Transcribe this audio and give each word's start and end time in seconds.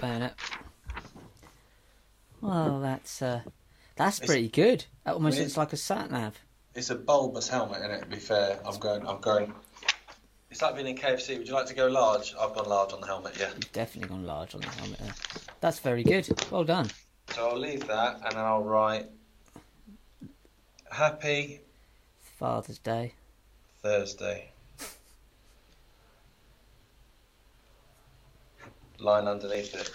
bayonet. 0.00 0.34
Well, 2.40 2.80
that's 2.80 3.20
uh, 3.22 3.42
that's 3.96 4.18
It's- 4.18 4.26
pretty 4.28 4.48
good. 4.48 4.84
That 5.04 5.14
almost 5.14 5.34
Really? 5.34 5.46
looks 5.46 5.56
like 5.56 5.72
a 5.72 5.76
sat 5.76 6.10
nav. 6.10 6.36
It's 6.74 6.90
a 6.90 6.94
bulbous 6.94 7.48
helmet, 7.48 7.82
innit? 7.82 8.00
To 8.00 8.06
be 8.06 8.16
fair, 8.16 8.60
I'm 8.64 8.78
going. 8.78 9.06
I'm 9.06 9.20
going. 9.20 9.52
It's 10.50 10.62
like 10.62 10.74
being 10.76 10.86
in 10.86 10.96
KFC. 10.96 11.36
Would 11.38 11.48
you 11.48 11.54
like 11.54 11.66
to 11.66 11.74
go 11.74 11.88
large? 11.88 12.34
I've 12.38 12.54
gone 12.54 12.68
large 12.68 12.92
on 12.92 13.00
the 13.00 13.06
helmet. 13.06 13.36
Yeah. 13.38 13.48
You've 13.48 13.72
definitely 13.72 14.08
gone 14.08 14.24
large 14.24 14.54
on 14.54 14.60
the 14.62 14.68
helmet 14.68 14.98
there. 15.00 15.14
That's 15.60 15.80
very 15.80 16.02
good. 16.04 16.28
Well 16.50 16.64
done. 16.64 16.90
So 17.34 17.48
I'll 17.50 17.58
leave 17.58 17.86
that, 17.88 18.16
and 18.24 18.32
then 18.32 18.38
I'll 18.38 18.62
write. 18.62 19.06
Happy 20.90 21.60
Father's 22.38 22.78
Day. 22.78 23.14
Thursday. 23.82 24.50
Line 29.00 29.28
underneath 29.28 29.74
it. 29.74 29.90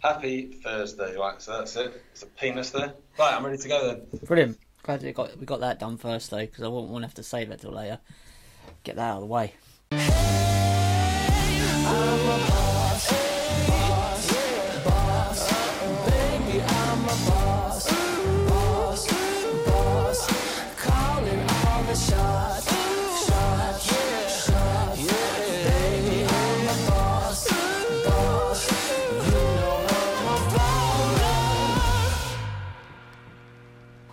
Happy 0.00 0.46
Thursday. 0.64 1.16
Right, 1.16 1.40
so 1.40 1.58
that's 1.58 1.76
it. 1.76 2.02
It's 2.12 2.22
a 2.22 2.26
penis 2.26 2.70
there. 2.70 2.94
Right, 3.18 3.34
I'm 3.34 3.44
ready 3.44 3.58
to 3.58 3.68
go 3.68 3.86
then. 3.86 4.20
Brilliant. 4.24 4.58
Glad 4.82 5.02
we 5.02 5.12
got 5.12 5.36
we 5.38 5.46
got 5.46 5.60
that 5.60 5.78
done 5.78 5.98
first 5.98 6.30
though, 6.30 6.38
because 6.38 6.64
I 6.64 6.68
won't 6.68 6.88
want 6.88 7.02
to 7.02 7.06
have 7.06 7.14
to 7.14 7.22
save 7.22 7.50
it 7.50 7.60
till 7.60 7.72
later. 7.72 7.98
Get 8.82 8.96
that 8.96 9.10
out 9.10 9.16
of 9.16 9.20
the 9.20 9.26
way. 9.26 9.54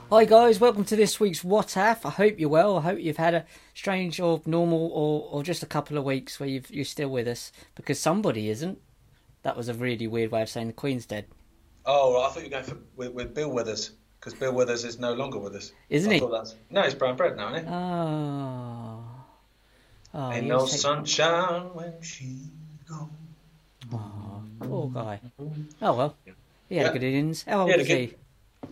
Hi 0.09 0.23
guys, 0.23 0.59
welcome 0.61 0.85
to 0.85 0.95
this 0.95 1.19
week's 1.19 1.43
What 1.43 1.75
If. 1.75 2.05
I 2.05 2.09
hope 2.09 2.39
you're 2.39 2.47
well. 2.49 2.77
I 2.77 2.81
hope 2.81 2.99
you've 2.99 3.17
had 3.17 3.33
a 3.33 3.45
strange 3.73 4.19
or 4.21 4.41
normal 4.45 4.89
or, 4.93 5.27
or 5.29 5.43
just 5.43 5.63
a 5.63 5.65
couple 5.65 5.97
of 5.97 6.05
weeks 6.05 6.39
where 6.39 6.47
you've, 6.47 6.69
you're 6.71 6.85
still 6.85 7.09
with 7.09 7.27
us 7.27 7.51
because 7.75 7.99
somebody 7.99 8.49
isn't. 8.49 8.79
That 9.43 9.57
was 9.57 9.67
a 9.67 9.73
really 9.73 10.07
weird 10.07 10.31
way 10.31 10.41
of 10.41 10.49
saying 10.49 10.67
the 10.67 10.73
Queen's 10.73 11.05
dead, 11.05 11.25
Oh, 11.85 12.13
right, 12.15 12.25
I 12.25 12.29
thought 12.29 12.39
you 12.39 12.45
were 12.45 12.49
going 12.51 12.63
for, 12.63 12.77
with, 12.95 13.13
with 13.13 13.33
Bill 13.33 13.49
Withers 13.51 13.91
because 14.19 14.33
Bill 14.33 14.53
Withers 14.53 14.83
is 14.85 14.97
no 14.99 15.13
longer 15.13 15.39
with 15.39 15.55
us. 15.55 15.71
isn't 15.89 16.11
I 16.11 16.15
he? 16.15 16.27
that's... 16.31 16.55
No, 16.69 16.81
he's 16.83 16.95
brown 16.95 17.15
bread 17.17 17.35
now, 17.37 17.53
isn't 17.53 17.65
he? 17.67 17.73
Oh, 17.73 19.03
oh, 20.13 20.31
Ain't 20.31 20.47
no 20.47 20.65
take- 20.65 20.79
sunshine 20.79 21.63
when 21.73 21.93
she 22.01 22.39
gone. 22.89 23.09
Oh, 23.93 24.41
poor 24.61 24.89
guy. 24.89 25.19
Oh 25.81 25.93
well, 25.95 26.15
he 26.69 26.75
had 26.77 26.83
Yeah. 26.85 26.89
a 26.89 26.93
good 26.93 27.03
innings. 27.03 27.43
How 27.43 27.59
old 27.61 27.67
He 27.67 27.71
had 27.71 27.79
a 27.79 27.83
was 27.83 27.87
good- 27.87 27.97
he? 28.09 28.13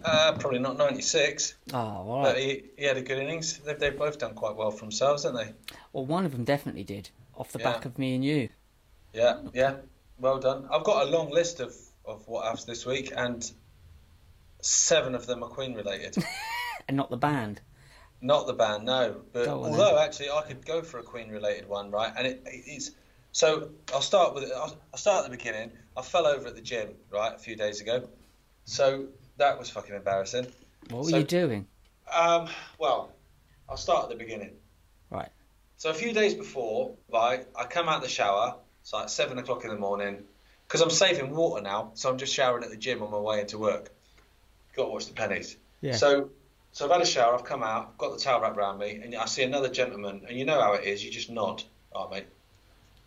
Uh, 0.06 0.34
probably 0.38 0.60
not 0.60 0.78
96, 0.78 1.56
Oh, 1.74 1.78
all 1.78 2.22
but 2.24 2.36
right. 2.36 2.38
he, 2.38 2.64
he 2.78 2.86
had 2.86 2.96
a 2.96 3.02
good 3.02 3.18
innings. 3.18 3.58
They've, 3.58 3.80
they've 3.80 3.98
both 3.98 4.20
done 4.20 4.36
quite 4.36 4.56
well 4.56 4.70
for 4.70 4.82
themselves, 4.82 5.24
haven't 5.24 5.44
they? 5.48 5.76
Well, 5.94 6.06
one 6.06 6.26
of 6.26 6.32
them 6.32 6.44
definitely 6.44 6.84
did, 6.84 7.10
off 7.36 7.52
the 7.52 7.60
Yeah. 7.60 7.72
back 7.74 7.86
of 7.86 7.98
me 7.98 8.14
and 8.14 8.24
you. 8.24 8.50
Yeah, 9.14 9.40
yeah. 9.54 9.78
Well 10.20 10.40
done. 10.40 10.68
I've 10.72 10.84
got 10.84 11.08
a 11.08 11.10
long 11.10 11.32
list 11.32 11.60
of, 11.60 11.76
of 12.06 12.28
what 12.28 12.44
happens 12.46 12.66
this 12.66 12.86
week, 12.86 13.14
and 13.16 13.50
seven 14.62 15.16
of 15.16 15.26
them 15.26 15.44
are 15.44 15.50
Queen 15.50 15.74
related. 15.74 16.18
And 16.88 16.96
not 16.98 17.10
the 17.10 17.18
band. 17.18 17.62
Not 18.22 18.46
the 18.46 18.54
band, 18.54 18.86
no. 18.86 19.22
But 19.34 19.48
on 19.48 19.56
although 19.72 19.98
actually 19.98 20.30
I 20.30 20.44
could 20.44 20.64
go 20.64 20.84
for 20.84 21.00
a 21.00 21.04
Queen 21.04 21.30
related 21.30 21.68
one, 21.68 21.90
right? 21.90 22.14
And 22.16 22.28
it, 22.28 22.44
it's 22.46 22.92
so 23.32 23.70
I'll 23.92 24.02
start 24.02 24.36
with 24.36 24.52
I'll, 24.56 24.78
I'll 24.94 25.00
start 25.00 25.26
at 25.26 25.32
the 25.32 25.36
beginning. 25.36 25.72
I 25.98 26.04
fell 26.04 26.28
over 26.28 26.48
at 26.48 26.54
the 26.56 26.62
gym, 26.62 26.90
right, 27.12 27.34
a 27.34 27.40
few 27.40 27.56
days 27.56 27.82
ago. 27.82 28.08
So 28.66 29.08
that 29.38 29.58
was 29.60 29.70
fucking 29.70 29.96
embarrassing. 29.96 30.48
What 30.90 31.06
were 31.06 31.10
So- 31.12 31.18
you 31.18 31.24
doing? 31.24 31.68
Um, 32.14 32.50
well, 32.78 33.12
I'll 33.68 33.78
start 33.78 34.04
at 34.04 34.10
the 34.10 34.16
beginning. 34.16 34.56
Right. 35.10 35.30
So 35.78 35.90
a 35.90 35.94
few 35.94 36.14
days 36.14 36.34
before, 36.36 36.96
right, 37.12 37.46
I 37.56 37.66
come 37.66 37.90
out 37.90 37.98
of 37.98 38.02
the 38.04 38.10
shower. 38.10 38.56
It's 38.82 38.94
like 38.94 39.10
seven 39.10 39.38
o'clock 39.40 39.64
in 39.64 39.72
the 39.72 39.76
morning, 39.78 40.24
because 40.68 40.82
I'm 40.82 40.90
saving 40.92 41.36
water 41.36 41.62
now. 41.62 41.92
So 41.96 42.10
I'm 42.10 42.18
just 42.18 42.34
showering 42.34 42.64
at 42.64 42.70
the 42.70 42.78
gym 42.78 43.02
on 43.02 43.12
my 43.12 43.18
way 43.18 43.42
into 43.42 43.58
work. 43.58 43.92
Got 44.76 44.86
to 44.86 44.90
watch 44.92 45.08
the 45.08 45.14
pennies. 45.14 45.58
Yeah. 45.82 45.96
So, 45.96 46.30
so 46.72 46.86
I've 46.86 46.92
had 46.92 47.02
a 47.02 47.06
shower. 47.06 47.34
I've 47.34 47.44
come 47.46 47.64
out. 47.64 47.90
I've 47.94 47.98
got 47.98 48.14
the 48.14 48.20
towel 48.20 48.42
wrapped 48.42 48.58
around 48.58 48.78
me, 48.78 49.00
and 49.04 49.16
I 49.16 49.26
see 49.26 49.44
another 49.44 49.70
gentleman. 49.70 50.26
And 50.28 50.38
you 50.38 50.46
know 50.46 50.62
how 50.62 50.74
it 50.74 50.84
is. 50.86 51.04
You 51.04 51.12
just 51.12 51.30
nod. 51.30 51.64
All 51.92 52.10
right, 52.10 52.20
mate. 52.22 52.28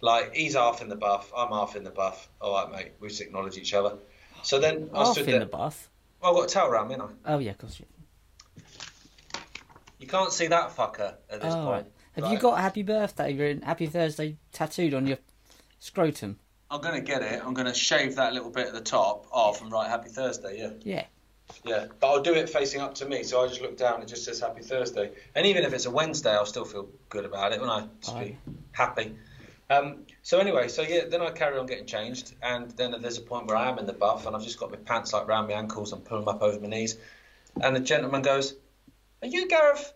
Like 0.00 0.34
he's 0.34 0.54
half 0.54 0.80
in 0.82 0.88
the 0.88 0.96
buff. 0.96 1.32
I'm 1.36 1.50
half 1.50 1.76
in 1.76 1.84
the 1.84 1.90
buff. 1.90 2.28
All 2.40 2.54
right, 2.54 2.70
mate. 2.72 2.92
We 3.00 3.08
just 3.08 3.20
acknowledge 3.20 3.56
each 3.56 3.74
other. 3.74 3.96
So 4.42 4.58
then 4.58 4.90
I 4.94 4.98
Half 5.04 5.12
stood 5.12 5.24
in 5.26 5.30
there. 5.32 5.40
the 5.40 5.46
bath. 5.46 5.88
Well, 6.20 6.30
I've 6.32 6.36
got 6.36 6.50
a 6.50 6.54
towel 6.54 6.70
around 6.70 6.88
me, 6.88 6.94
ain't 6.94 7.02
I? 7.02 7.34
Oh 7.34 7.38
yeah, 7.38 7.52
of 7.52 7.58
course. 7.58 7.78
you- 7.80 7.86
You 9.98 10.06
can't 10.06 10.32
see 10.32 10.46
that 10.46 10.70
fucker 10.76 11.14
at 11.28 11.40
this 11.40 11.54
Oh, 11.54 11.64
point. 11.64 11.86
Have 12.12 12.32
you 12.32 12.38
got 12.38 12.60
Happy 12.60 12.82
Birthday 12.82 13.36
or 13.38 13.64
Happy 13.64 13.86
Thursday 13.86 14.36
tattooed 14.52 14.94
on 14.94 15.06
your 15.06 15.18
scrotum? 15.80 16.38
I'm 16.70 16.80
gonna 16.80 17.00
get 17.00 17.22
it. 17.22 17.42
I'm 17.44 17.54
gonna 17.54 17.74
shave 17.74 18.16
that 18.16 18.32
little 18.32 18.50
bit 18.50 18.66
at 18.68 18.72
the 18.74 18.80
top 18.80 19.26
off 19.32 19.60
and 19.62 19.70
write 19.72 19.88
Happy 19.88 20.08
Thursday. 20.08 20.58
Yeah, 20.58 20.70
Yeah. 20.82 21.04
yeah. 21.64 21.86
But 21.98 22.06
I'll 22.08 22.22
do 22.22 22.34
it 22.34 22.48
facing 22.48 22.80
up 22.80 22.94
to 22.96 23.06
me, 23.06 23.22
so 23.22 23.42
I 23.42 23.48
just 23.48 23.60
look 23.60 23.76
down. 23.76 23.94
And 23.94 24.04
it 24.04 24.06
just 24.06 24.24
says 24.24 24.40
Happy 24.40 24.62
Thursday. 24.62 25.12
And 25.34 25.46
even 25.46 25.64
if 25.64 25.72
it's 25.72 25.86
a 25.86 25.90
Wednesday, 25.90 26.30
I'll 26.32 26.46
still 26.46 26.64
feel 26.64 26.88
good 27.08 27.24
about 27.24 27.52
it 27.52 27.60
when 27.60 27.70
I 27.70 27.86
just 28.00 28.18
be 28.18 28.38
happy. 28.72 29.16
Um, 29.70 30.06
so 30.22 30.38
anyway, 30.38 30.68
so 30.68 30.82
yeah, 30.82 31.04
then 31.10 31.20
I 31.20 31.30
carry 31.30 31.58
on 31.58 31.66
getting 31.66 31.86
changed, 31.86 32.34
and 32.42 32.70
then 32.72 32.94
there's 33.00 33.18
a 33.18 33.22
point 33.22 33.46
where 33.46 33.56
I 33.56 33.68
am 33.68 33.78
in 33.78 33.86
the 33.86 33.92
buff, 33.92 34.26
and 34.26 34.34
I've 34.34 34.42
just 34.42 34.58
got 34.58 34.70
my 34.70 34.76
pants 34.76 35.12
like 35.12 35.28
round 35.28 35.48
my 35.48 35.54
ankles 35.54 35.92
and 35.92 36.04
pulling 36.04 36.24
them 36.24 36.34
up 36.34 36.42
over 36.42 36.58
my 36.58 36.68
knees, 36.68 36.96
and 37.60 37.76
the 37.76 37.80
gentleman 37.80 38.22
goes, 38.22 38.54
"Are 39.22 39.28
you 39.28 39.46
Gareth?" 39.48 39.92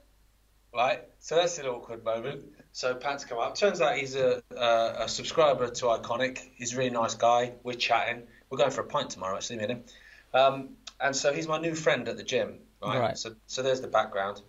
Right. 0.75 1.03
So 1.21 1.37
that's 1.37 1.59
an 1.59 1.67
awkward 1.67 2.05
moment. 2.05 2.45
So 2.73 2.95
pants 2.95 3.25
come 3.25 3.39
up. 3.39 3.55
Turns 3.55 3.81
out 3.81 3.97
he's 3.97 4.17
a, 4.17 4.43
a, 4.57 5.05
a 5.05 5.09
subscriber 5.09 5.69
to 5.69 5.85
Ickonic. 5.85 6.39
He's 6.55 6.73
a 6.73 6.79
really 6.79 6.91
nice 6.91 7.15
guy. 7.15 7.53
We're 7.63 7.75
chatting. 7.75 8.23
We're 8.49 8.59
going 8.59 8.71
for 8.71 8.81
a 8.81 8.87
pint 8.87 9.11
tomorrow, 9.11 9.37
actually, 9.37 9.57
me 9.57 9.65
and 9.65 9.73
him. 9.73 9.85
Um, 10.33 10.69
and 10.99 11.15
so 11.15 11.33
he's 11.33 11.47
my 11.47 11.59
new 11.59 11.75
friend 11.75 12.09
at 12.09 12.17
the 12.17 12.23
gym. 12.23 12.61
Right. 12.83 12.99
Right. 12.99 13.19
So 13.19 13.35
so 13.47 13.63
there's 13.63 13.83
the 13.83 13.89
background. 13.89 14.41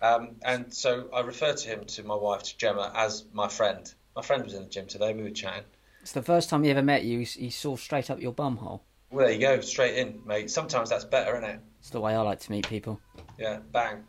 Um, 0.00 0.36
and 0.42 0.72
so 0.72 1.08
I 1.14 1.20
refer 1.20 1.52
to 1.54 1.68
him 1.68 1.84
to 1.84 2.02
my 2.02 2.14
wife, 2.14 2.42
to 2.44 2.56
Gemma, 2.56 2.92
as 2.94 3.24
my 3.32 3.48
friend. 3.48 3.92
My 4.16 4.22
friend 4.22 4.42
was 4.42 4.54
in 4.54 4.62
the 4.62 4.68
gym 4.68 4.86
today. 4.86 5.12
We 5.12 5.22
were 5.22 5.30
chatting. 5.30 5.64
It's 6.00 6.12
the 6.12 6.22
first 6.22 6.48
time 6.48 6.64
he 6.64 6.70
ever 6.70 6.82
met 6.82 7.04
you. 7.04 7.20
He, 7.20 7.50
saw 7.50 7.76
straight 7.76 8.10
up 8.10 8.20
your 8.20 8.32
bum 8.32 8.56
hole. 8.56 8.82
Well, 9.10 9.26
there 9.26 9.34
you 9.34 9.40
go, 9.40 9.60
straight 9.60 9.96
in, 9.96 10.20
mate. 10.24 10.50
Sometimes 10.50 10.88
that's 10.88 11.04
better, 11.04 11.36
isn't 11.36 11.50
it? 11.50 11.60
It's 11.80 11.90
the 11.90 12.00
way 12.00 12.14
I 12.14 12.20
like 12.22 12.40
to 12.40 12.50
meet 12.50 12.66
people. 12.66 12.98
Yeah, 13.38 13.58
bang. 13.72 14.04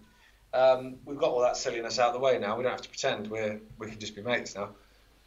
Um, 0.53 0.95
we've 1.05 1.17
got 1.17 1.31
all 1.31 1.41
that 1.41 1.57
silliness 1.57 1.99
out 1.99 2.07
of 2.07 2.13
the 2.13 2.19
way 2.19 2.39
now. 2.39 2.55
We 2.55 2.63
don't 2.63 2.71
have 2.71 2.81
to 2.81 2.89
pretend 2.89 3.29
we're 3.29 3.59
we 3.77 3.89
can 3.89 3.99
just 3.99 4.15
be 4.15 4.21
mates 4.21 4.55
now. 4.55 4.69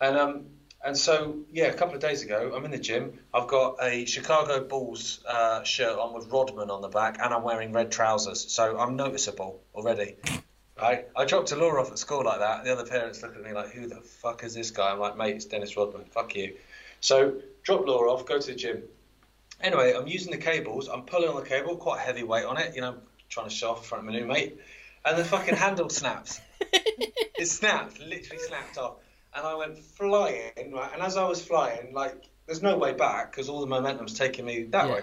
And 0.00 0.16
um, 0.16 0.46
and 0.82 0.96
so 0.96 1.40
yeah, 1.52 1.66
a 1.66 1.74
couple 1.74 1.94
of 1.94 2.00
days 2.00 2.22
ago, 2.22 2.52
I'm 2.56 2.64
in 2.64 2.70
the 2.70 2.78
gym. 2.78 3.18
I've 3.34 3.48
got 3.48 3.76
a 3.82 4.06
Chicago 4.06 4.64
Bulls 4.64 5.22
uh, 5.28 5.62
shirt 5.62 5.98
on 5.98 6.14
with 6.14 6.28
Rodman 6.32 6.70
on 6.70 6.80
the 6.80 6.88
back, 6.88 7.18
and 7.22 7.34
I'm 7.34 7.42
wearing 7.42 7.72
red 7.72 7.92
trousers, 7.92 8.50
so 8.50 8.78
I'm 8.78 8.96
noticeable 8.96 9.60
already. 9.74 10.16
Right? 10.80 11.08
I 11.16 11.24
dropped 11.24 11.52
a 11.52 11.56
Laura 11.56 11.80
off 11.82 11.90
at 11.90 11.98
school 11.98 12.24
like 12.24 12.38
that. 12.38 12.64
The 12.64 12.72
other 12.72 12.84
parents 12.86 13.22
look 13.22 13.34
at 13.36 13.42
me 13.42 13.52
like, 13.52 13.70
"Who 13.70 13.86
the 13.86 14.00
fuck 14.00 14.44
is 14.44 14.54
this 14.54 14.70
guy?" 14.70 14.90
I'm 14.90 14.98
like, 14.98 15.16
"Mate, 15.16 15.36
it's 15.36 15.44
Dennis 15.44 15.76
Rodman. 15.76 16.04
Fuck 16.06 16.34
you." 16.36 16.56
So 17.00 17.40
drop 17.62 17.86
Laura 17.86 18.12
off, 18.12 18.24
go 18.26 18.38
to 18.38 18.46
the 18.46 18.54
gym. 18.54 18.82
Anyway, 19.60 19.92
I'm 19.92 20.06
using 20.06 20.30
the 20.32 20.38
cables. 20.38 20.88
I'm 20.88 21.02
pulling 21.02 21.28
on 21.28 21.36
the 21.36 21.48
cable, 21.48 21.76
quite 21.76 22.00
heavy 22.00 22.22
weight 22.22 22.44
on 22.44 22.56
it. 22.56 22.74
You 22.74 22.80
know, 22.80 22.96
trying 23.28 23.48
to 23.48 23.54
show 23.54 23.70
off 23.72 23.78
in 23.78 23.84
front 23.84 24.04
of 24.06 24.12
my 24.12 24.18
new 24.18 24.26
mate, 24.26 24.58
and 25.04 25.18
the 25.18 25.24
fucking 25.24 25.56
handle 25.56 25.88
snaps. 26.00 26.40
it 26.72 27.46
snapped, 27.46 27.98
literally 28.00 28.42
snapped 28.46 28.78
off, 28.78 28.96
and 29.34 29.46
I 29.46 29.54
went 29.54 29.78
flying. 29.78 30.72
Right, 30.72 30.90
and 30.92 31.02
as 31.02 31.16
I 31.16 31.28
was 31.28 31.44
flying, 31.44 31.92
like 31.92 32.14
there's 32.46 32.62
no 32.62 32.76
way 32.78 32.92
back 32.94 33.30
because 33.30 33.48
all 33.48 33.60
the 33.60 33.66
momentum's 33.66 34.14
taking 34.14 34.44
me 34.46 34.64
that 34.64 34.86
Yeah. 34.88 34.94
way. 34.94 35.02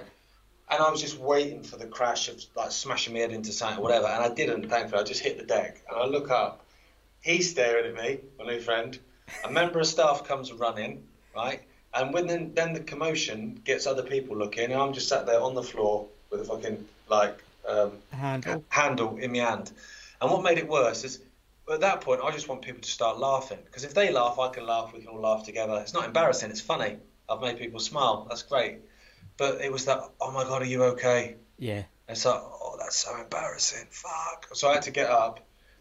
And 0.70 0.84
I 0.84 0.90
was 0.90 1.02
just 1.02 1.18
waiting 1.18 1.64
for 1.64 1.78
the 1.78 1.86
crash 1.86 2.28
of 2.28 2.44
like 2.56 2.72
smashing 2.72 3.14
my 3.14 3.20
head 3.20 3.32
into 3.32 3.52
something 3.52 3.80
or 3.80 3.84
whatever, 3.84 4.08
and 4.08 4.24
I 4.24 4.34
didn't. 4.34 4.70
Thankfully, 4.70 5.02
I 5.02 5.04
just 5.04 5.22
hit 5.22 5.38
the 5.38 5.46
deck, 5.46 5.82
and 5.90 5.98
I 5.98 6.06
look 6.06 6.30
up. 6.30 6.66
He's 7.22 7.50
staring 7.50 7.86
at 7.86 8.04
me, 8.04 8.20
my 8.38 8.46
new 8.46 8.60
friend. 8.60 8.98
A 9.44 9.52
member 9.52 9.80
of 9.80 9.88
staff 9.88 10.24
comes 10.26 10.52
running, 10.52 11.04
right? 11.36 11.62
And 11.94 12.14
when 12.14 12.28
then, 12.28 12.54
then 12.54 12.74
the 12.74 12.80
commotion 12.82 13.60
gets 13.64 13.88
other 13.88 14.04
people 14.04 14.38
looking, 14.38 14.66
and 14.66 14.82
I'm 14.82 14.94
just 14.94 15.08
sat 15.08 15.26
there 15.26 15.42
on 15.42 15.56
the 15.56 15.64
floor 15.64 16.08
with 16.30 16.42
a 16.42 16.46
fucking 16.46 16.86
like 17.10 17.42
um, 17.68 17.94
Handle. 18.12 18.64
handle 18.70 19.18
in 19.18 19.32
my 19.32 19.40
hand. 19.40 19.72
And 20.22 20.32
what 20.32 20.44
made 20.44 20.58
it 20.58 20.68
worse 20.68 21.04
is 21.04 21.22
at 21.72 21.82
that 21.82 22.02
point, 22.02 22.22
I 22.24 22.32
just 22.32 22.48
want 22.48 22.62
people 22.62 22.82
to 22.82 22.90
start 22.90 23.20
laughing 23.20 23.60
because 23.66 23.84
if 23.84 23.94
they 23.94 24.12
laugh, 24.12 24.40
I 24.40 24.50
can 24.50 24.66
laugh. 24.66 24.94
We 24.94 25.00
can 25.00 25.10
all 25.10 25.20
laugh 25.22 25.44
together. 25.44 25.80
It's 25.82 25.94
not 25.94 26.06
embarrassing. 26.06 26.50
It's 26.50 26.62
funny. 26.62 26.98
I've 27.30 27.42
made 27.42 27.58
people 27.58 27.80
smile. 27.80 28.26
That's 28.30 28.44
great. 28.44 28.80
But 29.38 29.62
it 29.62 29.72
was 29.72 29.86
that, 29.86 30.00
oh 30.20 30.32
my 30.32 30.44
god, 30.44 30.64
are 30.64 30.66
you 30.66 30.84
okay? 30.84 31.36
Yeah. 31.58 31.84
It's 32.10 32.26
like, 32.26 32.36
oh, 32.36 32.76
that's 32.80 32.96
so 32.96 33.16
embarrassing. 33.20 33.88
Fuck. 33.92 34.48
So 34.54 34.70
I 34.70 34.74
had 34.74 34.84
to 34.84 34.92
get 34.92 35.10
up 35.10 35.40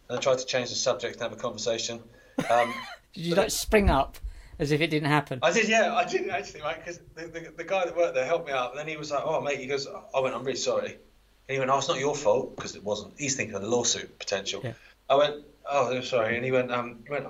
and 0.09 0.17
I 0.17 0.21
tried 0.21 0.39
to 0.39 0.45
change 0.45 0.69
the 0.69 0.75
subject 0.75 1.15
and 1.15 1.23
have 1.23 1.33
a 1.33 1.41
conversation. 1.41 2.01
Um, 2.49 2.73
Did 3.13 3.25
you 3.25 3.35
like 3.35 3.49
spring 3.49 3.89
up 3.89 4.17
as 4.59 4.71
if 4.71 4.81
it 4.81 4.89
didn't 4.89 5.09
happen. 5.09 5.39
I 5.41 5.51
did, 5.51 5.69
yeah, 5.69 5.93
I 5.93 6.05
did 6.05 6.29
actually, 6.29 6.61
right? 6.61 6.77
Because 6.77 6.99
the, 7.15 7.27
the, 7.27 7.53
the 7.57 7.63
guy 7.63 7.85
that 7.85 7.95
worked 7.95 8.15
there 8.15 8.25
helped 8.25 8.47
me 8.47 8.53
out, 8.53 8.71
and 8.71 8.79
then 8.79 8.87
he 8.87 8.97
was 8.97 9.11
like, 9.11 9.23
"Oh, 9.23 9.41
mate," 9.41 9.59
he 9.59 9.67
goes, 9.67 9.87
"I 10.15 10.19
went, 10.19 10.35
I'm 10.35 10.43
really 10.43 10.57
sorry," 10.57 10.91
and 10.91 11.53
he 11.53 11.59
went, 11.59 11.69
"Oh, 11.69 11.77
it's 11.77 11.87
not 11.87 11.99
your 11.99 12.15
fault 12.15 12.55
because 12.55 12.75
it 12.75 12.83
wasn't." 12.83 13.13
He's 13.17 13.35
thinking 13.35 13.55
of 13.55 13.61
the 13.61 13.69
lawsuit 13.69 14.17
potential. 14.17 14.61
Yeah. 14.63 14.73
I 15.09 15.15
went, 15.15 15.45
"Oh, 15.69 15.95
I'm 15.95 16.03
sorry," 16.03 16.35
and 16.35 16.45
he 16.45 16.51
went, 16.51 16.71
um, 16.71 16.99
he 17.05 17.11
went, 17.11 17.27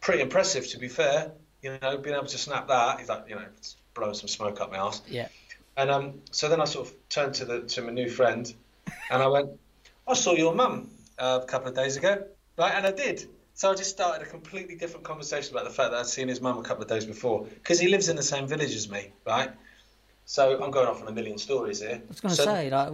"Pretty 0.00 0.22
impressive, 0.22 0.68
to 0.70 0.78
be 0.78 0.88
fair. 0.88 1.32
You 1.62 1.78
know, 1.80 1.98
being 1.98 2.16
able 2.16 2.26
to 2.26 2.38
snap 2.38 2.68
that." 2.68 2.98
He's 2.98 3.08
like, 3.08 3.24
you 3.28 3.36
know, 3.36 3.44
it's 3.56 3.76
blowing 3.94 4.14
some 4.14 4.28
smoke 4.28 4.60
up 4.60 4.70
my 4.70 4.78
ass. 4.78 5.02
Yeah. 5.08 5.28
And 5.76 5.90
um, 5.90 6.20
so 6.30 6.48
then 6.48 6.60
I 6.60 6.64
sort 6.64 6.88
of 6.88 7.08
turned 7.08 7.34
to 7.34 7.44
the 7.44 7.60
to 7.62 7.82
my 7.82 7.90
new 7.90 8.08
friend, 8.08 8.52
and 9.10 9.22
I 9.22 9.26
went, 9.26 9.50
"I 10.06 10.14
saw 10.14 10.32
your 10.32 10.54
mum 10.54 10.90
uh, 11.18 11.40
a 11.42 11.46
couple 11.46 11.68
of 11.68 11.74
days 11.74 11.96
ago, 11.96 12.24
right?" 12.56 12.72
And 12.74 12.86
I 12.86 12.92
did. 12.92 13.26
So 13.54 13.70
I 13.70 13.74
just 13.74 13.90
started 13.90 14.26
a 14.26 14.28
completely 14.28 14.74
different 14.74 15.04
conversation 15.04 15.54
about 15.54 15.64
the 15.64 15.70
fact 15.70 15.92
that 15.92 16.00
I'd 16.00 16.06
seen 16.06 16.26
his 16.28 16.40
mum 16.40 16.58
a 16.58 16.62
couple 16.62 16.82
of 16.82 16.88
days 16.88 17.04
before, 17.04 17.44
because 17.44 17.78
he 17.78 17.88
lives 17.88 18.08
in 18.08 18.16
the 18.16 18.22
same 18.22 18.48
village 18.48 18.74
as 18.74 18.90
me, 18.90 19.12
right? 19.24 19.50
So 20.26 20.58
I'm 20.62 20.70
going 20.70 20.88
off 20.88 21.02
on 21.02 21.08
a 21.08 21.12
million 21.12 21.36
stories 21.36 21.80
here. 21.80 22.00
I 22.02 22.08
was 22.08 22.20
going 22.20 22.30
to 22.34 22.36
So- 22.36 22.44
say, 22.46 22.70
like, 22.70 22.92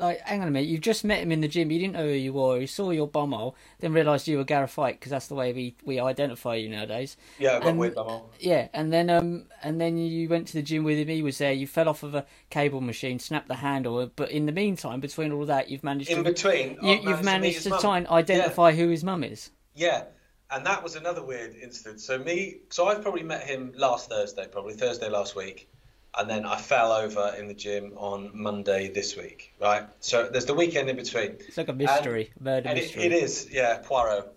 like, 0.00 0.20
hang 0.20 0.42
on 0.42 0.48
a 0.48 0.50
minute. 0.50 0.68
You've 0.68 0.82
just 0.82 1.02
met 1.02 1.20
him 1.20 1.32
in 1.32 1.40
the 1.40 1.48
gym. 1.48 1.70
You 1.70 1.78
didn't 1.78 1.94
know 1.94 2.06
who 2.06 2.12
you 2.12 2.34
were. 2.34 2.58
You 2.58 2.66
saw 2.66 2.90
your 2.90 3.08
bumhole, 3.08 3.54
then 3.80 3.94
realised 3.94 4.28
you 4.28 4.36
were 4.36 4.44
Gareth 4.44 4.70
Fight 4.70 5.00
because 5.00 5.08
that's 5.10 5.28
the 5.28 5.34
way 5.34 5.54
we, 5.54 5.76
we 5.84 5.98
identify 5.98 6.56
you 6.56 6.68
nowadays. 6.68 7.16
Yeah, 7.38 7.56
I 7.56 7.58
got 7.60 7.68
And- 7.68 7.78
weird 7.78 7.94
bumhole. 7.94 8.24
Yeah, 8.38 8.68
and 8.74 8.92
then 8.92 9.08
um, 9.08 9.46
and 9.62 9.80
then 9.80 9.96
you 9.96 10.28
went 10.28 10.46
to 10.48 10.52
the 10.52 10.62
gym 10.62 10.84
with 10.84 10.98
him. 10.98 11.08
He 11.08 11.22
was 11.22 11.38
there. 11.38 11.52
You 11.52 11.66
fell 11.66 11.88
off 11.88 12.02
of 12.02 12.14
a 12.14 12.26
cable 12.50 12.82
machine, 12.82 13.18
snapped 13.18 13.48
the 13.48 13.54
handle. 13.56 14.10
But 14.14 14.30
in 14.30 14.44
the 14.44 14.52
meantime, 14.52 15.00
between 15.00 15.32
all 15.32 15.46
that, 15.46 15.70
you've 15.70 15.84
managed 15.84 16.10
In 16.10 16.18
to 16.18 16.22
between, 16.24 16.72
you, 16.82 16.92
I've 16.92 16.96
you've 17.04 17.04
managed 17.04 17.24
managed 17.24 17.62
to, 17.62 17.70
to 17.70 17.78
try 17.78 17.96
and 17.96 18.06
identify 18.08 18.72
who 18.72 18.88
his 18.90 19.02
mum 19.02 19.24
is. 19.24 19.50
Yeah, 19.74 20.04
and 20.50 20.66
that 20.66 20.82
was 20.82 20.96
another 20.96 21.24
weird 21.24 21.56
incident. 21.56 22.02
So 22.02 22.18
me, 22.18 22.58
so 22.68 22.88
I've 22.88 23.00
probably 23.00 23.22
met 23.22 23.44
him 23.44 23.72
last 23.74 24.10
Thursday, 24.10 24.46
probably 24.52 24.74
Thursday 24.74 25.08
last 25.08 25.34
week, 25.34 25.70
and 26.18 26.28
then 26.28 26.44
I 26.44 26.56
fell 26.56 26.92
over 26.92 27.34
in 27.38 27.48
the 27.48 27.54
gym 27.54 27.92
on 27.96 28.30
Monday 28.34 28.88
this 28.88 29.16
week, 29.16 29.54
right? 29.60 29.84
So 30.00 30.28
there's 30.28 30.44
the 30.44 30.54
weekend 30.54 30.90
in 30.90 30.96
between. 30.96 31.36
It's 31.40 31.56
like 31.56 31.68
a 31.68 31.72
mystery, 31.72 32.32
murder 32.38 32.68
and 32.68 32.78
it, 32.78 32.82
mystery. 32.82 33.04
it 33.04 33.12
is, 33.12 33.48
yeah, 33.50 33.78
Poirot, 33.82 34.32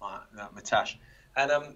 right, 0.00 0.20
Matash, 0.54 0.96
and 1.36 1.50
um, 1.50 1.74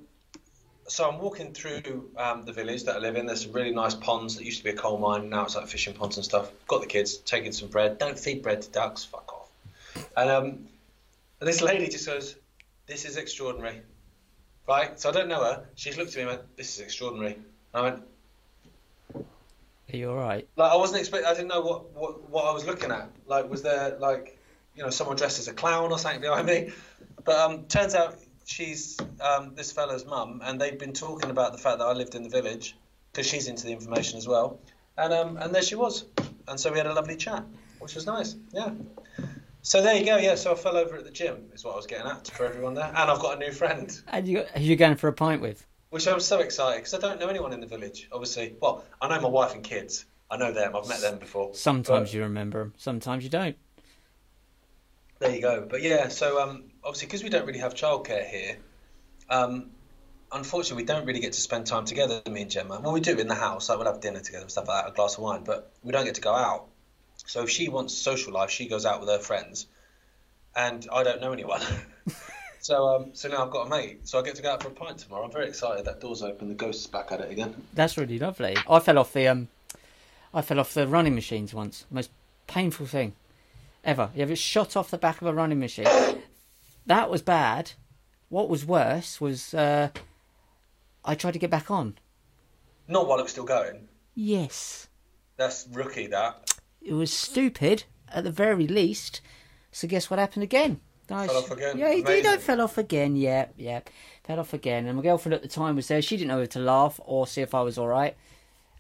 so 0.87 1.09
I'm 1.09 1.19
walking 1.19 1.53
through 1.53 2.11
um, 2.17 2.43
the 2.43 2.53
village 2.53 2.85
that 2.85 2.97
I 2.97 2.99
live 2.99 3.17
in. 3.17 3.27
There's 3.27 3.43
some 3.43 3.53
really 3.53 3.73
nice 3.73 3.95
ponds 3.95 4.37
that 4.37 4.45
used 4.45 4.59
to 4.59 4.65
be 4.65 4.71
a 4.71 4.77
coal 4.77 4.99
mine. 4.99 5.31
Now 5.31 5.45
it's 5.45 5.57
like 5.57 5.67
fishing 5.67 5.95
ponds 5.95 6.17
and 6.17 6.25
stuff. 6.25 6.51
Got 6.67 6.81
the 6.83 6.87
kids 6.87 7.19
taking 7.19 7.53
some 7.53 7.69
bread. 7.69 7.99
Don't 7.99 8.19
feed 8.19 8.43
bread 8.43 8.63
to 8.63 8.71
ducks. 8.71 9.05
Fuck 9.05 9.33
off. 9.33 10.05
And 10.17 10.31
um, 10.31 10.45
and 11.41 11.49
this 11.49 11.63
lady 11.63 11.89
just 11.89 12.07
goes, 12.07 12.37
"This 12.87 13.05
is 13.05 13.17
extraordinary." 13.17 13.81
Right. 14.67 14.99
So 14.99 15.11
I 15.11 15.13
don't 15.13 15.29
know 15.29 15.43
her. 15.45 15.65
She's 15.75 15.97
looked 15.97 16.11
at 16.11 16.17
me 16.17 16.23
and 16.23 16.31
went, 16.31 16.57
"This 16.57 16.75
is 16.75 16.81
extraordinary." 16.81 17.35
And 17.35 17.45
I 17.75 17.81
went, 17.83 18.03
Are 19.95 19.97
you 19.97 20.11
all 20.11 20.17
right? 20.17 20.49
like 20.57 20.73
I 20.73 20.75
wasn't 20.75 20.99
expecting. 20.99 21.31
I 21.31 21.35
didn't 21.35 21.49
know 21.49 21.61
what, 21.61 21.93
what 21.93 22.29
what 22.29 22.45
I 22.47 22.53
was 22.53 22.67
looking 22.67 22.91
at. 22.91 23.11
Like, 23.29 23.49
was 23.49 23.63
there 23.63 23.97
like, 24.01 24.37
you 24.75 24.83
know, 24.83 24.91
someone 24.91 25.17
dressed 25.17 25.39
as 25.39 25.47
a 25.47 25.53
clown 25.53 25.93
or 25.93 25.99
something 26.01 26.21
behind 26.21 26.49
me? 26.49 26.73
But 27.25 27.37
um, 27.39 27.67
turns 27.67 27.95
out 27.95 28.17
she's 28.45 28.99
um, 29.21 29.55
this 29.55 29.71
fella's 29.71 30.05
mum, 30.05 30.41
and 30.43 30.61
they'd 30.61 30.79
been 30.79 30.95
talking 30.95 31.31
about 31.31 31.53
the 31.53 31.59
fact 31.59 31.79
that 31.79 31.85
I 31.85 31.93
lived 31.93 32.17
in 32.17 32.25
the 32.25 32.29
village 32.29 32.77
because 33.13 33.29
she's 33.29 33.47
into 33.47 33.67
the 33.67 33.73
information 33.73 34.19
as 34.19 34.27
well. 34.27 34.59
And 34.99 35.13
um, 35.13 35.37
and 35.37 35.55
there 35.55 35.63
she 35.63 35.77
was, 35.77 36.07
and 36.49 36.59
so 36.59 36.73
we 36.73 36.79
had 36.79 36.89
a 36.89 36.93
lovely 36.93 37.15
chat, 37.15 37.45
which 37.79 37.95
was 37.95 38.05
nice. 38.05 38.35
Yeah. 38.53 38.71
So 39.63 39.81
there 39.81 39.95
you 39.95 40.05
go. 40.05 40.17
Yeah. 40.17 40.35
So 40.35 40.51
I 40.51 40.55
fell 40.57 40.77
over 40.77 40.97
at 40.97 41.05
the 41.05 41.13
gym. 41.13 41.51
Is 41.55 41.65
what 41.65 41.75
I 41.75 41.77
was 41.77 41.87
getting 41.87 42.09
at 42.09 42.27
for 42.27 42.45
everyone 42.47 42.75
there, 42.75 42.89
and 42.89 42.97
I've 42.97 43.21
got 43.21 43.37
a 43.37 43.39
new 43.39 43.53
friend. 43.53 43.97
And 44.09 44.27
you 44.27 44.43
who 44.57 44.61
you 44.61 44.75
going 44.75 44.97
for 44.97 45.07
a 45.07 45.13
pint 45.13 45.41
with? 45.41 45.65
Which 45.95 46.09
I'm 46.09 46.19
so 46.19 46.41
excited 46.41 46.79
because 46.79 46.93
I 46.95 46.99
don't 46.99 47.21
know 47.21 47.29
anyone 47.29 47.53
in 47.53 47.61
the 47.61 47.69
village. 47.69 48.09
Obviously, 48.11 48.57
well, 48.61 48.85
I 49.01 49.07
know 49.07 49.21
my 49.21 49.29
wife 49.29 49.55
and 49.55 49.63
kids. 49.63 50.05
I 50.29 50.37
know 50.37 50.51
them. 50.51 50.75
I've 50.75 50.89
met 50.89 51.01
them 51.01 51.21
before. 51.21 51.55
Sometimes 51.55 52.09
But- 52.11 52.15
you 52.15 52.29
them. 52.35 52.75
sometimes 52.77 53.23
you 53.23 53.31
don't. 53.31 53.57
There 55.21 55.33
you 55.33 55.41
go. 55.41 55.65
But 55.71 55.83
yeah, 55.83 56.09
so 56.09 56.43
um, 56.43 56.65
obviously 56.83 57.07
because 57.07 57.23
we 57.23 57.29
don't 57.29 57.47
really 57.47 57.61
have 57.61 57.75
childcare 57.75 58.29
here, 58.29 58.57
um, 59.31 59.71
unfortunately 60.33 60.83
we 60.83 60.87
don't 60.89 61.07
really 61.07 61.21
get 61.21 61.35
to 61.35 61.41
spend 61.41 61.69
time 61.69 61.85
together. 61.85 62.23
Me 62.29 62.43
and 62.43 62.51
Gemma. 62.51 62.81
Well, 62.81 62.93
we 62.93 62.99
do 62.99 63.17
in 63.17 63.29
the 63.29 63.37
house. 63.37 63.69
Like 63.69 63.79
we'll 63.79 63.87
have 63.87 64.01
dinner 64.01 64.19
together 64.19 64.43
and 64.43 64.51
stuff 64.51 64.67
like 64.67 64.87
that, 64.87 64.91
a 64.91 64.95
glass 64.97 65.15
of 65.15 65.23
wine. 65.23 65.45
But 65.45 65.71
we 65.85 65.93
don't 65.93 66.05
get 66.07 66.17
to 66.17 66.21
go 66.21 66.35
out. 66.35 66.67
So 67.25 67.45
if 67.45 67.51
she 67.51 67.69
wants 67.69 67.95
social 67.95 68.33
life, 68.33 68.51
she 68.51 68.67
goes 68.67 68.85
out 68.85 68.99
with 68.99 69.11
her 69.11 69.21
friends, 69.21 69.69
and 70.57 70.89
I 70.93 71.05
don't 71.05 71.21
know 71.21 71.33
anyone. 71.33 71.63
so 72.65 72.89
um, 72.89 73.11
so 73.13 73.29
now 73.29 73.45
I've 73.45 73.51
got 73.51 73.67
a 73.67 73.69
mate. 73.71 74.09
So 74.09 74.19
I 74.19 74.23
get 74.23 74.37
to 74.37 74.43
go 74.43 74.51
out 74.51 74.63
for 74.63 74.69
a 74.69 74.73
pint 74.73 74.97
tomorrow. 74.97 75.25
I'm 75.25 75.31
very 75.31 75.49
excited. 75.49 75.85
That 75.85 76.01
door's 76.01 76.23
open. 76.23 76.49
The 76.49 76.55
ghost's 76.55 76.87
back 76.87 77.13
at 77.13 77.21
it 77.21 77.31
again. 77.31 77.55
That's 77.75 77.99
really 77.99 78.19
lovely. 78.19 78.57
I 78.69 78.79
fell 78.81 78.99
off 78.99 79.13
the 79.13 79.29
um, 79.29 79.49
I 80.33 80.41
fell 80.41 80.59
off 80.59 80.73
the 80.73 80.89
running 80.89 81.15
machines 81.15 81.53
once. 81.53 81.85
Most 81.91 82.11
painful 82.47 82.87
thing 82.87 83.13
ever. 83.85 84.09
You 84.15 84.23
ever 84.23 84.35
shot 84.35 84.79
off 84.79 84.91
the 84.91 84.97
back 84.97 85.21
of 85.21 85.29
a 85.29 85.35
running 85.35 85.61
machine? 85.61 85.87
That 86.87 87.09
was 87.09 87.23
bad. 87.23 87.73
What 88.29 88.51
was 88.51 88.67
worse 88.67 89.19
was 89.19 89.55
uh, 89.55 89.89
I 91.03 91.15
tried 91.15 91.33
to 91.33 91.39
get 91.39 91.49
back 91.49 91.71
on. 91.71 91.97
Not 92.89 93.09
while 93.09 93.19
it 93.19 93.23
was 93.23 93.33
still 93.33 93.45
going. 93.45 93.89
Yes, 94.15 94.89
That's 95.39 95.67
rookie. 95.73 96.09
That 96.09 96.55
it 96.83 96.93
was 96.93 97.11
stupid 97.11 97.85
at 98.13 98.25
the 98.25 98.31
very 98.31 98.67
least. 98.67 99.23
So 99.73 99.89
guess 99.89 100.11
what 100.11 100.19
happened 100.19 100.43
again? 100.43 100.81
I 101.11 101.27
Fell 101.27 101.37
off 101.39 101.51
again? 101.51 101.79
Yeah, 101.79 101.91
he 101.93 102.03
did. 102.03 102.09
I 102.27 102.31
Amazing. 102.31 102.41
fell 102.41 102.61
off 102.63 102.79
again. 102.79 103.17
Yeah, 103.17 103.47
yeah, 103.57 103.81
fell 104.25 104.41
off 104.41 104.53
again. 104.55 104.87
And 104.87 104.97
my 104.97 105.03
girlfriend 105.03 105.35
at 105.35 105.43
the 105.43 105.49
time 105.49 105.77
was 105.77 105.89
there. 105.89 106.01
She 106.03 106.17
didn't 106.17 106.29
know 106.29 106.37
whether 106.37 106.47
to 106.49 106.59
laugh 106.61 106.99
or 107.05 107.27
see 107.27 107.43
if 107.43 107.55
I 107.55 107.61
was 107.63 107.77
all 107.79 107.89
right. 107.89 108.17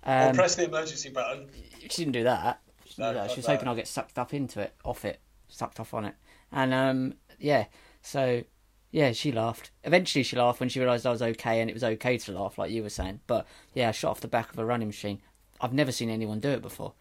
or 0.06 0.12
Um, 0.30 0.34
press 0.34 0.54
the 0.54 0.64
emergency 0.64 1.10
button. 1.10 1.48
she 1.80 1.88
didn't 1.88 2.12
do 2.12 2.24
that. 2.24 2.60
She, 2.86 3.00
No, 3.02 3.10
do 3.12 3.18
that. 3.18 3.30
She 3.30 3.36
was 3.36 3.46
hoping 3.46 3.68
I'll 3.68 3.74
get 3.74 3.88
sucked 3.88 4.18
up 4.18 4.32
into 4.34 4.60
it, 4.60 4.72
off 4.84 5.04
it, 5.04 5.20
sucked 5.48 5.80
off 5.80 5.92
on 5.94 6.04
it, 6.06 6.14
and 6.52 6.72
um, 6.74 7.14
yeah. 7.38 7.66
So 8.02 8.42
yeah, 8.90 9.12
she 9.12 9.32
laughed. 9.32 9.70
Eventually, 9.82 10.22
she 10.22 10.36
laughed 10.36 10.60
when 10.60 10.68
she 10.68 10.78
realised 10.80 11.06
I 11.06 11.10
was 11.10 11.22
okay, 11.22 11.60
and 11.60 11.68
it 11.68 11.74
was 11.74 11.84
okay 11.84 12.16
to 12.18 12.32
laugh, 12.32 12.56
like 12.58 12.70
you 12.70 12.82
were 12.82 12.88
saying. 12.90 13.20
But 13.26 13.46
yeah, 13.74 13.88
I 13.88 13.92
shot 13.92 14.10
off 14.12 14.20
the 14.20 14.28
back 14.28 14.52
of 14.52 14.58
a 14.58 14.64
running 14.64 14.88
machine. 14.88 15.20
I've 15.60 15.72
never 15.72 15.90
seen 15.92 16.10
anyone 16.10 16.40
do 16.40 16.50
it 16.50 16.62
before. 16.62 16.94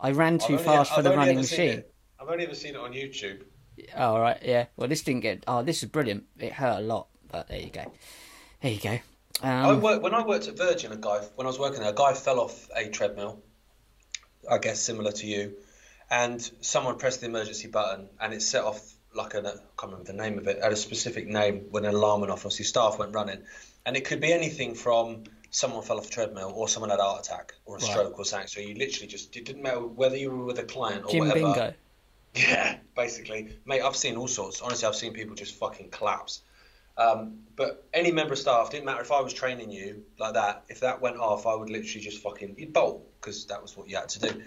I 0.00 0.10
ran 0.12 0.38
too 0.38 0.54
only- 0.54 0.64
fast 0.64 0.90
for 0.92 0.98
I've 0.98 1.04
the 1.04 1.16
running 1.16 1.36
machine. 1.36 1.84
I've 2.18 2.28
only 2.28 2.44
ever 2.46 2.54
seen 2.54 2.74
it 2.74 2.80
on 2.80 2.92
YouTube. 2.92 3.42
Oh, 3.96 4.14
all 4.14 4.20
right, 4.20 4.38
yeah. 4.42 4.66
Well, 4.76 4.88
this 4.88 5.02
didn't 5.02 5.20
get. 5.20 5.44
Oh, 5.46 5.62
this 5.62 5.82
is 5.82 5.88
brilliant. 5.88 6.24
It 6.38 6.52
hurt 6.52 6.78
a 6.78 6.82
lot, 6.82 7.08
but 7.30 7.48
there 7.48 7.60
you 7.60 7.70
go. 7.70 7.92
There 8.62 8.72
you 8.72 8.80
go. 8.80 8.98
I 9.42 9.70
Um, 9.70 9.80
worked, 9.80 10.02
when 10.02 10.14
I 10.14 10.24
worked 10.26 10.48
at 10.48 10.56
Virgin, 10.56 10.92
a 10.92 10.96
guy 10.96 11.20
when 11.36 11.46
I 11.46 11.50
was 11.50 11.58
working 11.58 11.80
there, 11.80 11.90
a 11.90 11.94
guy 11.94 12.12
fell 12.12 12.40
off 12.40 12.68
a 12.76 12.88
treadmill. 12.88 13.42
I 14.50 14.58
guess 14.58 14.80
similar 14.80 15.12
to 15.12 15.26
you, 15.26 15.54
and 16.10 16.40
someone 16.60 16.98
pressed 16.98 17.20
the 17.20 17.26
emergency 17.26 17.68
button, 17.68 18.08
and 18.20 18.32
it 18.34 18.42
set 18.42 18.64
off 18.64 18.80
like 19.14 19.34
a 19.34 19.38
I 19.38 19.42
can't 19.42 19.62
remember 19.82 20.04
the 20.04 20.12
name 20.14 20.38
of 20.38 20.46
it. 20.48 20.58
It 20.58 20.62
had 20.62 20.72
a 20.72 20.76
specific 20.76 21.26
name 21.26 21.66
when 21.70 21.84
an 21.84 21.94
alarm 21.94 22.20
went 22.20 22.32
off. 22.32 22.40
Obviously, 22.40 22.64
staff 22.66 22.98
went 22.98 23.14
running, 23.14 23.42
and 23.86 23.96
it 23.96 24.04
could 24.04 24.20
be 24.20 24.32
anything 24.32 24.74
from 24.74 25.24
someone 25.50 25.82
fell 25.82 25.98
off 25.98 26.06
a 26.06 26.10
treadmill 26.10 26.52
or 26.54 26.68
someone 26.68 26.90
had 26.90 27.00
a 27.00 27.02
heart 27.02 27.26
attack 27.26 27.54
or 27.64 27.76
a 27.76 27.80
Right. 27.80 27.90
stroke 27.90 28.18
or 28.18 28.24
something. 28.24 28.46
So 28.48 28.60
you 28.60 28.74
literally 28.76 29.08
just 29.08 29.34
it 29.36 29.44
didn't 29.44 29.62
matter 29.62 29.80
whether 29.80 30.16
you 30.16 30.30
were 30.30 30.44
with 30.44 30.58
a 30.58 30.64
client 30.64 31.04
or 31.06 31.10
Jim 31.10 31.20
whatever. 31.28 31.40
Bingo. 31.40 31.74
Yeah, 32.34 32.76
basically, 32.96 33.56
mate. 33.66 33.80
I've 33.82 33.96
seen 33.96 34.16
all 34.16 34.28
sorts. 34.28 34.60
Honestly, 34.60 34.86
I've 34.86 34.94
seen 34.94 35.12
people 35.12 35.34
just 35.34 35.54
fucking 35.56 35.90
collapse. 35.90 36.42
Um, 36.96 37.38
but 37.56 37.86
any 37.94 38.12
member 38.12 38.34
of 38.34 38.38
staff 38.38 38.70
didn't 38.70 38.84
matter 38.84 39.00
if 39.00 39.10
I 39.10 39.20
was 39.20 39.32
training 39.32 39.70
you 39.70 40.04
like 40.18 40.34
that. 40.34 40.64
If 40.68 40.80
that 40.80 41.00
went 41.00 41.16
off, 41.16 41.46
I 41.46 41.54
would 41.54 41.70
literally 41.70 42.00
just 42.02 42.22
fucking 42.22 42.56
you'd 42.58 42.72
bolt 42.72 43.04
because 43.20 43.46
that 43.46 43.60
was 43.62 43.76
what 43.76 43.88
you 43.88 43.96
had 43.96 44.08
to 44.10 44.20
do. 44.20 44.42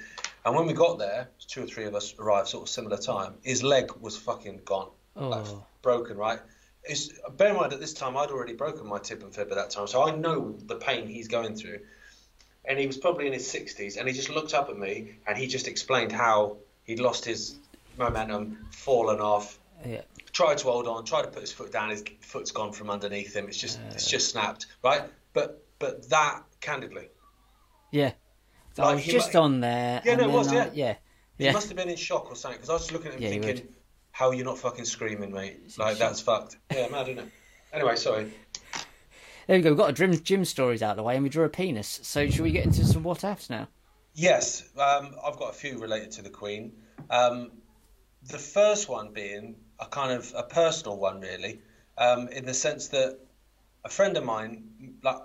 And 0.46 0.56
when 0.56 0.68
we 0.68 0.74
got 0.74 1.00
there, 1.00 1.30
two 1.48 1.64
or 1.64 1.68
three 1.68 1.86
of 1.86 1.96
us 1.96 2.14
arrived 2.20 2.48
sort 2.50 2.64
of 2.64 2.70
similar 2.70 2.98
time. 2.98 3.34
His 3.44 3.64
leg 3.64 3.92
was 4.00 4.18
fucking 4.18 4.62
gone, 4.66 4.90
like 5.16 5.46
Oh. 5.48 5.66
broken. 5.82 6.18
Right. 6.18 6.40
It's, 6.84 7.10
bear 7.38 7.50
in 7.50 7.56
mind 7.56 7.74
at 7.74 7.80
this 7.80 7.94
time 7.94 8.18
I'd 8.18 8.30
already 8.30 8.54
broken 8.54 8.86
my 8.88 9.00
tib 9.00 9.24
and 9.24 9.34
fib 9.34 9.50
at 9.52 9.56
that 9.56 9.70
time, 9.70 9.88
so 9.88 10.04
I 10.08 10.14
know 10.16 10.56
the 10.66 10.76
pain 10.76 11.08
he's 11.08 11.30
going 11.30 11.56
through. 11.56 11.80
And 12.66 12.78
he 12.78 12.88
was 12.88 12.98
probably 12.98 13.26
in 13.28 13.34
his 13.34 13.48
60s, 13.52 13.98
and 13.98 14.08
he 14.08 14.14
just 14.14 14.30
looked 14.30 14.54
up 14.54 14.70
at 14.70 14.78
me 14.78 15.16
and 15.26 15.38
he 15.38 15.48
just 15.48 15.68
explained 15.68 16.12
how 16.12 16.58
he'd 16.84 17.00
lost 17.00 17.24
his 17.26 17.56
momentum, 17.98 18.66
fallen 18.72 19.20
off, 19.20 19.60
Yeah. 19.86 20.02
tried 20.32 20.58
to 20.60 20.66
hold 20.66 20.88
on, 20.88 21.06
tried 21.06 21.24
to 21.24 21.28
put 21.30 21.42
his 21.42 21.52
foot 21.52 21.72
down, 21.72 21.90
his 21.90 22.04
foot's 22.22 22.52
gone 22.52 22.72
from 22.72 22.90
underneath 22.90 23.36
him. 23.36 23.48
It's 23.48 23.58
just 23.58 23.80
it's 23.92 24.08
just 24.10 24.32
snapped, 24.32 24.68
right? 24.84 25.04
But 25.34 25.64
but 25.80 26.10
that 26.10 26.44
candidly, 26.62 27.10
Yeah. 27.92 28.14
So 28.76 28.84
I 28.84 28.96
was 28.96 29.06
just 29.06 29.34
mu- 29.34 29.40
on 29.42 29.60
there. 29.60 30.02
Yeah, 30.04 30.16
no, 30.16 30.24
it 30.24 30.32
was, 30.32 30.48
I- 30.48 30.56
yeah. 30.56 30.70
yeah. 30.74 30.96
he 31.38 31.46
Yeah. 31.46 31.52
must 31.52 31.68
have 31.68 31.78
been 31.78 31.90
in 31.90 31.96
shock 31.98 32.32
or 32.32 32.36
something 32.36 32.58
because 32.58 32.70
I 32.70 32.74
was 32.74 32.82
just 32.84 32.92
looking 32.94 33.10
at 33.10 33.16
him 33.16 33.22
Yeah, 33.22 33.30
thinking, 33.30 33.68
how 34.12 34.30
are 34.30 34.34
you 34.34 34.44
not 34.44 34.58
fucking 34.58 34.86
screaming, 34.86 35.32
mate? 35.32 35.78
Like 35.78 35.98
that's 35.98 36.22
fucked. 36.22 36.58
Yeah, 36.72 36.88
mad, 36.90 37.10
isn't 37.10 37.20
it? 37.26 37.32
Anyway, 37.74 37.96
sorry. 37.96 38.32
There 39.48 39.58
we 39.58 39.62
go. 39.62 39.70
We've 39.72 39.78
got 39.78 39.90
a 39.90 39.94
gym, 39.94 40.18
gym 40.24 40.46
stories 40.46 40.82
out 40.82 40.92
of 40.92 40.98
the 40.98 41.04
way, 41.04 41.16
and 41.16 41.24
we 41.24 41.30
drew 41.30 41.44
a 41.44 41.50
penis. 41.50 42.00
So 42.04 42.30
should 42.30 42.42
we 42.42 42.52
get 42.52 42.66
into 42.66 42.86
some 42.86 43.04
what 43.04 43.24
ifs 43.26 43.50
now? 43.50 43.68
Yes, 44.14 44.64
um, 44.78 45.16
I've 45.26 45.36
got 45.38 45.50
a 45.50 45.54
few 45.54 45.80
related 45.80 46.12
to 46.14 46.22
the 46.22 46.30
Queen. 46.30 46.72
Um, 47.10 47.52
the 48.28 48.38
first 48.38 48.90
one 48.90 49.12
being 49.12 49.56
a 49.80 49.86
kind 49.86 50.12
of 50.12 50.34
a 50.36 50.44
personal 50.44 50.98
one, 50.98 51.22
really, 51.22 51.60
um, 51.98 52.28
in 52.30 52.46
the 52.46 52.54
sense 52.54 52.90
that 52.90 53.20
a 53.86 53.90
friend 53.90 54.16
of 54.18 54.24
mine, 54.24 54.96
like 55.04 55.18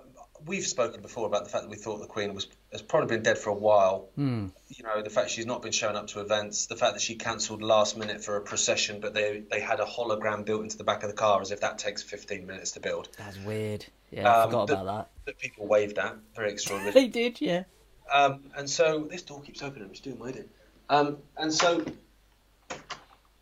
we've 0.45 0.65
spoken 0.65 1.01
before 1.01 1.27
about 1.27 1.43
the 1.43 1.49
fact 1.49 1.63
that 1.63 1.69
we 1.69 1.75
thought 1.75 1.99
the 1.99 2.07
Queen 2.07 2.33
was 2.33 2.47
has 2.71 2.81
probably 2.81 3.07
been 3.15 3.23
dead 3.23 3.37
for 3.37 3.49
a 3.49 3.53
while. 3.55 4.09
Hmm. 4.15 4.47
You 4.69 4.83
know, 4.83 5.01
the 5.01 5.09
fact 5.09 5.29
she's 5.31 5.45
not 5.45 5.61
been 5.61 5.71
showing 5.71 5.95
up 5.95 6.07
to 6.07 6.21
events, 6.21 6.67
the 6.67 6.75
fact 6.75 6.93
that 6.93 7.01
she 7.01 7.15
cancelled 7.15 7.61
last 7.61 7.97
minute 7.97 8.23
for 8.23 8.35
a 8.37 8.41
procession, 8.41 8.99
but 9.01 9.13
they 9.13 9.43
they 9.51 9.59
had 9.59 9.79
a 9.79 9.85
hologram 9.85 10.45
built 10.45 10.61
into 10.63 10.77
the 10.77 10.83
back 10.83 11.03
of 11.03 11.09
the 11.09 11.15
car 11.15 11.41
as 11.41 11.51
if 11.51 11.61
that 11.61 11.77
takes 11.77 12.03
15 12.03 12.45
minutes 12.45 12.71
to 12.71 12.79
build. 12.79 13.09
That's 13.17 13.37
weird. 13.39 13.85
Yeah, 14.11 14.29
I 14.33 14.43
Um, 14.43 14.49
forgot 14.49 14.67
the- 14.67 14.73
about 14.81 14.85
That 14.85 15.25
That 15.25 15.39
people 15.39 15.67
waved 15.67 15.97
at, 15.99 16.15
very 16.35 16.47
that. 16.49 16.53
extraordinary. 16.53 16.93
They 16.99 17.07
did, 17.07 17.39
yeah. 17.41 17.63
Um, 18.11 18.43
and 18.55 18.67
so 18.69 19.07
this 19.09 19.21
door 19.21 19.41
keeps 19.41 19.61
opening. 19.61 19.89
It's 19.91 19.99
doing 19.99 20.17
my 20.19 20.29
in. 20.29 20.49
Um, 20.89 21.17
and 21.37 21.53
so, 21.53 21.85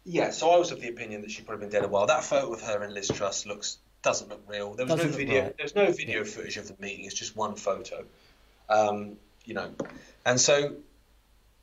yeah. 0.08 0.32
So 0.32 0.50
I 0.50 0.58
was 0.58 0.72
of 0.72 0.80
the 0.82 0.88
opinion 0.88 1.22
that 1.22 1.32
she'd 1.32 1.46
probably 1.46 1.66
been 1.66 1.72
dead 1.72 1.84
a 1.86 1.88
while. 1.88 2.08
That 2.08 2.24
photo 2.24 2.54
of 2.54 2.62
her 2.62 2.82
and 2.82 2.94
Liz 2.94 3.10
Truss 3.10 3.46
looks 3.46 3.78
doesn't 4.02 4.30
look 4.30 4.42
real. 4.48 4.74
There 4.74 4.86
was 4.86 4.96
Doesn't 4.96 5.12
no 5.12 5.18
video. 5.18 5.44
right. 5.44 5.58
There's 5.58 5.76
no 5.76 5.92
video 5.92 6.24
footage 6.24 6.58
of 6.58 6.68
the 6.68 6.76
meeting. 6.80 7.06
It's 7.06 7.14
just 7.14 7.36
one 7.36 7.56
photo. 7.56 8.06
Um, 8.70 9.18
you 9.46 9.54
know, 9.54 9.70
and 10.26 10.40
so 10.40 10.76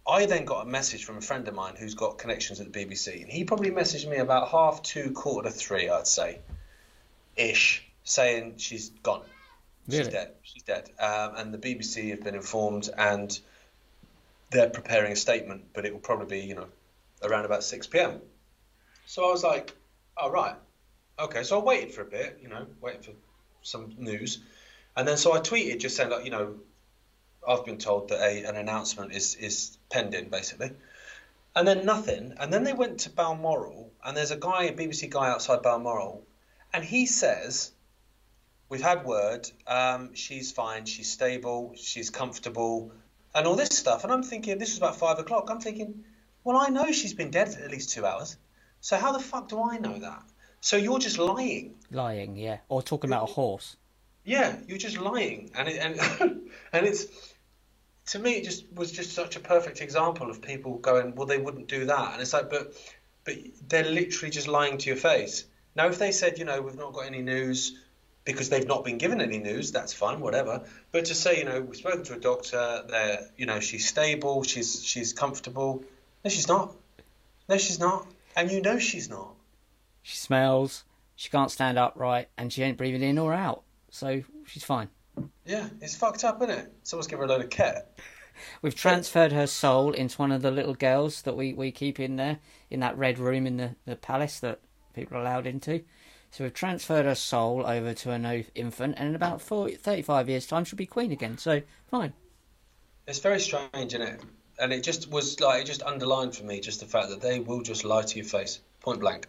I 0.06 0.26
then 0.26 0.44
got 0.44 0.66
a 0.66 0.68
message 0.68 1.04
from 1.04 1.16
a 1.18 1.20
friend 1.20 1.46
of 1.48 1.54
mine 1.54 1.74
who's 1.78 1.94
got 1.94 2.18
connections 2.18 2.60
at 2.60 2.72
the 2.72 2.84
BBC, 2.84 3.22
and 3.22 3.30
he 3.30 3.44
probably 3.44 3.70
messaged 3.70 4.08
me 4.08 4.18
about 4.18 4.48
half 4.48 4.82
two, 4.82 5.12
quarter 5.12 5.48
to 5.48 5.54
three, 5.54 5.88
I'd 5.88 6.06
say, 6.06 6.38
ish, 7.36 7.84
saying 8.04 8.54
she's 8.58 8.90
gone. 9.02 9.22
She's 9.88 10.08
dead. 10.08 10.32
She's 10.42 10.62
dead. 10.62 10.90
Um, 10.98 11.36
and 11.36 11.54
the 11.54 11.58
BBC 11.58 12.10
have 12.10 12.22
been 12.22 12.34
informed, 12.34 12.88
and 12.96 13.38
they're 14.50 14.70
preparing 14.70 15.12
a 15.12 15.16
statement, 15.16 15.64
but 15.74 15.84
it 15.84 15.92
will 15.92 16.00
probably 16.00 16.40
be, 16.40 16.46
you 16.46 16.54
know, 16.54 16.66
around 17.22 17.44
about 17.44 17.64
6 17.64 17.86
p.m. 17.88 18.20
So 19.06 19.24
I 19.24 19.30
was 19.30 19.42
like, 19.42 19.72
all 20.16 20.30
right, 20.30 20.56
okay. 21.18 21.42
So 21.42 21.60
I 21.60 21.62
waited 21.62 21.92
for 21.92 22.02
a 22.02 22.06
bit, 22.06 22.38
you 22.42 22.48
know, 22.48 22.66
waiting 22.80 23.02
for 23.02 23.12
some 23.62 23.94
news, 23.98 24.40
and 24.96 25.06
then 25.06 25.16
so 25.16 25.32
I 25.32 25.40
tweeted 25.40 25.80
just 25.80 25.96
saying, 25.96 26.10
like, 26.10 26.24
you 26.24 26.30
know, 26.30 26.54
I've 27.46 27.64
been 27.64 27.78
told 27.78 28.08
that 28.08 28.20
a, 28.20 28.44
an 28.44 28.56
announcement 28.56 29.12
is 29.12 29.34
is 29.36 29.78
pending, 29.90 30.28
basically. 30.28 30.72
And 31.56 31.68
then 31.68 31.86
nothing. 31.86 32.34
And 32.38 32.52
then 32.52 32.64
they 32.64 32.72
went 32.72 33.00
to 33.00 33.10
Balmoral, 33.10 33.92
and 34.04 34.16
there's 34.16 34.32
a 34.32 34.36
guy, 34.36 34.64
a 34.64 34.72
BBC 34.72 35.08
guy 35.08 35.28
outside 35.28 35.62
Balmoral, 35.62 36.26
and 36.72 36.84
he 36.84 37.06
says, 37.06 37.70
We've 38.68 38.82
had 38.82 39.04
word, 39.04 39.48
um, 39.66 40.14
she's 40.14 40.50
fine, 40.50 40.86
she's 40.86 41.10
stable, 41.10 41.74
she's 41.76 42.10
comfortable, 42.10 42.92
and 43.34 43.46
all 43.46 43.56
this 43.56 43.68
stuff. 43.68 44.04
And 44.04 44.12
I'm 44.12 44.22
thinking, 44.22 44.58
this 44.58 44.70
was 44.70 44.78
about 44.78 44.96
five 44.96 45.18
o'clock. 45.18 45.48
I'm 45.50 45.60
thinking, 45.60 46.04
well, 46.42 46.56
I 46.56 46.68
know 46.68 46.90
she's 46.90 47.14
been 47.14 47.30
dead 47.30 47.52
for 47.52 47.62
at 47.62 47.70
least 47.70 47.90
two 47.90 48.06
hours. 48.06 48.36
So 48.84 48.98
how 48.98 49.12
the 49.12 49.18
fuck 49.18 49.48
do 49.48 49.62
I 49.62 49.78
know 49.78 49.98
that? 50.00 50.22
So 50.60 50.76
you're 50.76 50.98
just 50.98 51.16
lying. 51.16 51.74
Lying, 51.90 52.36
yeah. 52.36 52.58
Or 52.68 52.82
talking 52.82 53.08
about 53.08 53.30
a 53.30 53.32
horse. 53.32 53.76
Yeah, 54.26 54.56
you're 54.68 54.76
just 54.76 54.98
lying, 54.98 55.50
and 55.54 55.68
it, 55.68 55.78
and 55.78 55.98
and 56.74 56.86
it's 56.86 57.06
to 58.08 58.18
me 58.18 58.32
it 58.32 58.44
just 58.44 58.70
was 58.74 58.92
just 58.92 59.14
such 59.14 59.36
a 59.36 59.40
perfect 59.40 59.80
example 59.80 60.28
of 60.28 60.42
people 60.42 60.76
going, 60.76 61.14
well, 61.14 61.26
they 61.26 61.38
wouldn't 61.38 61.66
do 61.66 61.86
that, 61.86 62.12
and 62.12 62.20
it's 62.20 62.34
like, 62.34 62.50
but 62.50 62.74
but 63.24 63.36
they're 63.70 63.90
literally 63.90 64.30
just 64.30 64.48
lying 64.48 64.76
to 64.76 64.86
your 64.90 64.98
face. 64.98 65.46
Now, 65.74 65.86
if 65.88 65.98
they 65.98 66.12
said, 66.12 66.38
you 66.38 66.44
know, 66.44 66.60
we've 66.60 66.76
not 66.76 66.92
got 66.92 67.06
any 67.06 67.22
news 67.22 67.80
because 68.26 68.50
they've 68.50 68.68
not 68.68 68.84
been 68.84 68.98
given 68.98 69.22
any 69.22 69.38
news, 69.38 69.72
that's 69.72 69.94
fine, 69.94 70.20
whatever. 70.20 70.62
But 70.92 71.06
to 71.06 71.14
say, 71.14 71.38
you 71.38 71.46
know, 71.46 71.62
we've 71.62 71.76
spoken 71.76 72.04
to 72.04 72.14
a 72.16 72.20
doctor, 72.20 72.84
they're, 72.86 73.30
you 73.38 73.46
know, 73.46 73.60
she's 73.60 73.88
stable, 73.88 74.42
she's 74.42 74.84
she's 74.84 75.14
comfortable. 75.14 75.84
No, 76.22 76.28
she's 76.28 76.48
not. 76.48 76.76
No, 77.48 77.56
she's 77.56 77.78
not, 77.78 78.06
and 78.36 78.50
you 78.50 78.60
know 78.60 78.78
she's 78.78 79.08
not. 79.08 79.34
She 80.02 80.16
smells, 80.16 80.84
she 81.16 81.30
can't 81.30 81.50
stand 81.50 81.78
upright, 81.78 82.28
and 82.36 82.52
she 82.52 82.62
ain't 82.62 82.78
breathing 82.78 83.02
in 83.02 83.18
or 83.18 83.32
out. 83.32 83.62
So 83.90 84.22
she's 84.46 84.64
fine. 84.64 84.88
Yeah, 85.44 85.68
it's 85.80 85.96
fucked 85.96 86.24
up, 86.24 86.42
isn't 86.42 86.58
it? 86.58 86.72
Someone's 86.82 87.06
given 87.06 87.28
her 87.28 87.34
a 87.34 87.36
load 87.36 87.44
of 87.44 87.50
cat. 87.50 87.96
We've 88.62 88.74
transferred 88.74 89.32
her 89.32 89.46
soul 89.46 89.92
into 89.92 90.16
one 90.16 90.32
of 90.32 90.42
the 90.42 90.50
little 90.50 90.74
girls 90.74 91.22
that 91.22 91.36
we, 91.36 91.54
we 91.54 91.70
keep 91.70 92.00
in 92.00 92.16
there, 92.16 92.38
in 92.70 92.80
that 92.80 92.98
red 92.98 93.18
room 93.18 93.46
in 93.46 93.56
the, 93.56 93.76
the 93.86 93.96
palace 93.96 94.40
that 94.40 94.60
people 94.92 95.16
are 95.16 95.20
allowed 95.20 95.46
into. 95.46 95.84
So 96.30 96.42
we've 96.42 96.52
transferred 96.52 97.04
her 97.04 97.14
soul 97.14 97.64
over 97.64 97.94
to 97.94 98.10
an 98.10 98.44
infant, 98.56 98.96
and 98.98 99.10
in 99.10 99.14
about 99.14 99.40
40, 99.40 99.76
35 99.76 100.28
years' 100.28 100.46
time, 100.48 100.64
she'll 100.64 100.76
be 100.76 100.86
queen 100.86 101.12
again. 101.12 101.38
So, 101.38 101.62
fine. 101.86 102.12
It's 103.06 103.20
very 103.20 103.38
strange, 103.38 103.94
isn't 103.94 104.02
it? 104.02 104.20
And 104.58 104.72
it 104.72 104.82
just 104.82 105.10
was 105.10 105.40
like 105.40 105.62
it 105.62 105.66
just 105.66 105.82
underlined 105.82 106.36
for 106.36 106.44
me 106.44 106.60
just 106.60 106.80
the 106.80 106.86
fact 106.86 107.08
that 107.10 107.20
they 107.20 107.40
will 107.40 107.62
just 107.62 107.84
lie 107.84 108.02
to 108.02 108.16
your 108.16 108.26
face, 108.26 108.60
point 108.80 109.00
blank. 109.00 109.26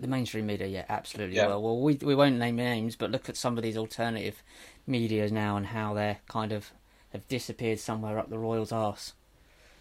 The 0.00 0.06
mainstream 0.06 0.46
media, 0.46 0.68
yeah, 0.68 0.84
absolutely. 0.88 1.36
Yeah. 1.36 1.48
Well, 1.48 1.62
well, 1.62 1.80
we 1.80 1.94
we 1.96 2.14
won't 2.14 2.38
name 2.38 2.56
names, 2.56 2.94
but 2.94 3.10
look 3.10 3.28
at 3.28 3.36
some 3.36 3.56
of 3.56 3.64
these 3.64 3.76
alternative 3.76 4.42
medias 4.86 5.32
now 5.32 5.56
and 5.56 5.66
how 5.66 5.94
they're 5.94 6.18
kind 6.28 6.52
of 6.52 6.70
have 7.12 7.26
disappeared 7.28 7.80
somewhere 7.80 8.18
up 8.18 8.30
the 8.30 8.38
royals' 8.38 8.70
arse. 8.70 9.14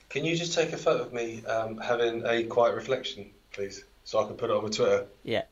Can 0.10 0.24
you 0.25 0.36
just 0.36 0.54
take 0.54 0.72
a 0.74 0.77
photo 0.77 1.04
of 1.04 1.13
me 1.13 1.46
um, 1.46 1.77
having 1.77 2.25
a 2.25 2.44
quiet 2.46 2.74
reflection, 2.75 3.30
please, 3.51 3.84
so 4.06 4.24
I 4.24 4.25
can 4.25 4.38
put 4.38 4.50
it 4.50 4.56
on 4.56 4.63
my 4.63 4.70
Twitter? 4.70 5.06
Yeah. 5.24 5.44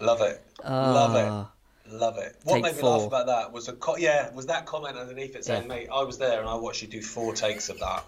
Love 0.00 0.20
it, 0.22 0.42
love 0.64 1.14
Ah, 1.14 1.42
it, 1.42 1.48
love 1.92 2.18
it. 2.18 2.36
What 2.44 2.54
Take 2.54 2.62
made 2.64 2.74
me 2.76 2.80
four. 2.80 2.98
laugh 2.98 3.06
about 3.06 3.26
that 3.26 3.52
was 3.52 3.68
a 3.68 3.72
co- 3.74 3.96
yeah, 3.96 4.30
was 4.32 4.46
that 4.46 4.66
comment 4.66 4.96
underneath 4.96 5.36
it 5.36 5.44
saying, 5.44 5.62
Yeah. 5.62 5.68
"Mate, 5.68 5.88
I 5.92 6.02
was 6.02 6.18
there 6.18 6.40
and 6.40 6.48
I 6.48 6.54
watched 6.54 6.82
you 6.82 6.88
do 6.88 7.02
four 7.02 7.34
takes 7.34 7.68
of 7.68 7.78
that." 7.80 8.04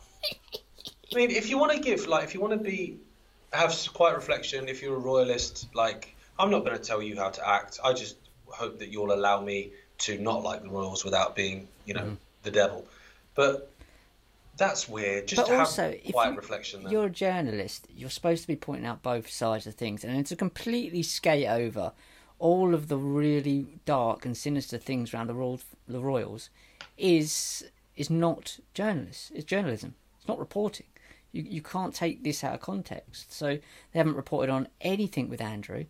I 1.13 1.17
mean, 1.17 1.31
if 1.31 1.49
you 1.51 1.59
want 1.59 1.73
to 1.73 1.79
give 1.79 2.07
like, 2.07 2.25
if 2.25 2.35
you 2.35 2.41
want 2.41 2.53
to 2.53 2.59
be 2.59 2.99
have 3.53 3.75
quiet 3.95 4.17
reflection, 4.17 4.69
if 4.69 4.83
you're 4.83 4.97
a 4.97 4.99
royalist, 4.99 5.69
like, 5.75 6.17
I'm 6.39 6.51
not 6.51 6.65
going 6.65 6.77
to 6.77 6.83
tell 6.83 7.01
you 7.01 7.17
how 7.17 7.31
to 7.31 7.49
act. 7.49 7.79
I 7.85 7.93
just 7.93 8.17
hope 8.47 8.79
that 8.81 8.89
you'll 8.89 9.13
allow 9.13 9.41
me 9.41 9.71
to 9.99 10.19
not 10.19 10.43
like 10.43 10.63
the 10.63 10.69
royals 10.69 11.05
without 11.05 11.37
being, 11.37 11.69
you 11.85 11.95
know, 11.95 12.01
Mm-hmm. 12.03 12.15
the 12.43 12.51
devil. 12.51 12.85
But 13.37 13.71
that's 14.57 14.89
weird. 14.89 15.29
Just 15.29 15.43
But 15.43 15.49
to 15.49 15.59
also, 15.61 15.83
have 15.83 15.95
if 15.95 16.07
you-. 16.07 16.91
You're 16.91 17.07
a 17.07 17.11
journalist. 17.11 17.87
You're 17.97 18.11
supposed 18.11 18.43
to 18.43 18.49
be 18.49 18.57
pointing 18.57 18.87
out 18.87 19.03
both 19.03 19.31
sides 19.31 19.67
of 19.69 19.75
things, 19.75 20.05
and 20.05 20.27
to 20.27 20.35
completely 20.37 21.03
skate 21.05 21.47
over 21.49 21.93
all 22.45 22.75
of 22.75 22.89
the 22.89 22.99
really 22.99 23.67
dark 23.87 24.27
and 24.27 24.37
sinister 24.37 24.77
things 24.77 25.15
around 25.15 25.29
the 25.29 25.35
royals, 25.35 25.65
the 25.89 25.99
royals, 25.99 26.51
is 26.99 27.65
is 27.97 28.11
not 28.11 28.59
journalists. 28.75 29.33
It's 29.35 29.47
journalism. 29.47 29.95
It's 30.19 30.29
not 30.29 30.39
reporting. 30.39 30.85
You 31.33 31.43
you 31.43 31.63
can't 31.63 31.95
take 31.95 32.23
this 32.23 32.45
out 32.45 32.53
of 32.53 32.61
context. 32.61 33.33
So 33.33 33.47
they 33.47 33.99
haven't 33.99 34.17
reported 34.17 34.53
on 34.53 34.69
anything 34.83 35.31
with 35.31 35.41
Andrew, 35.41 35.87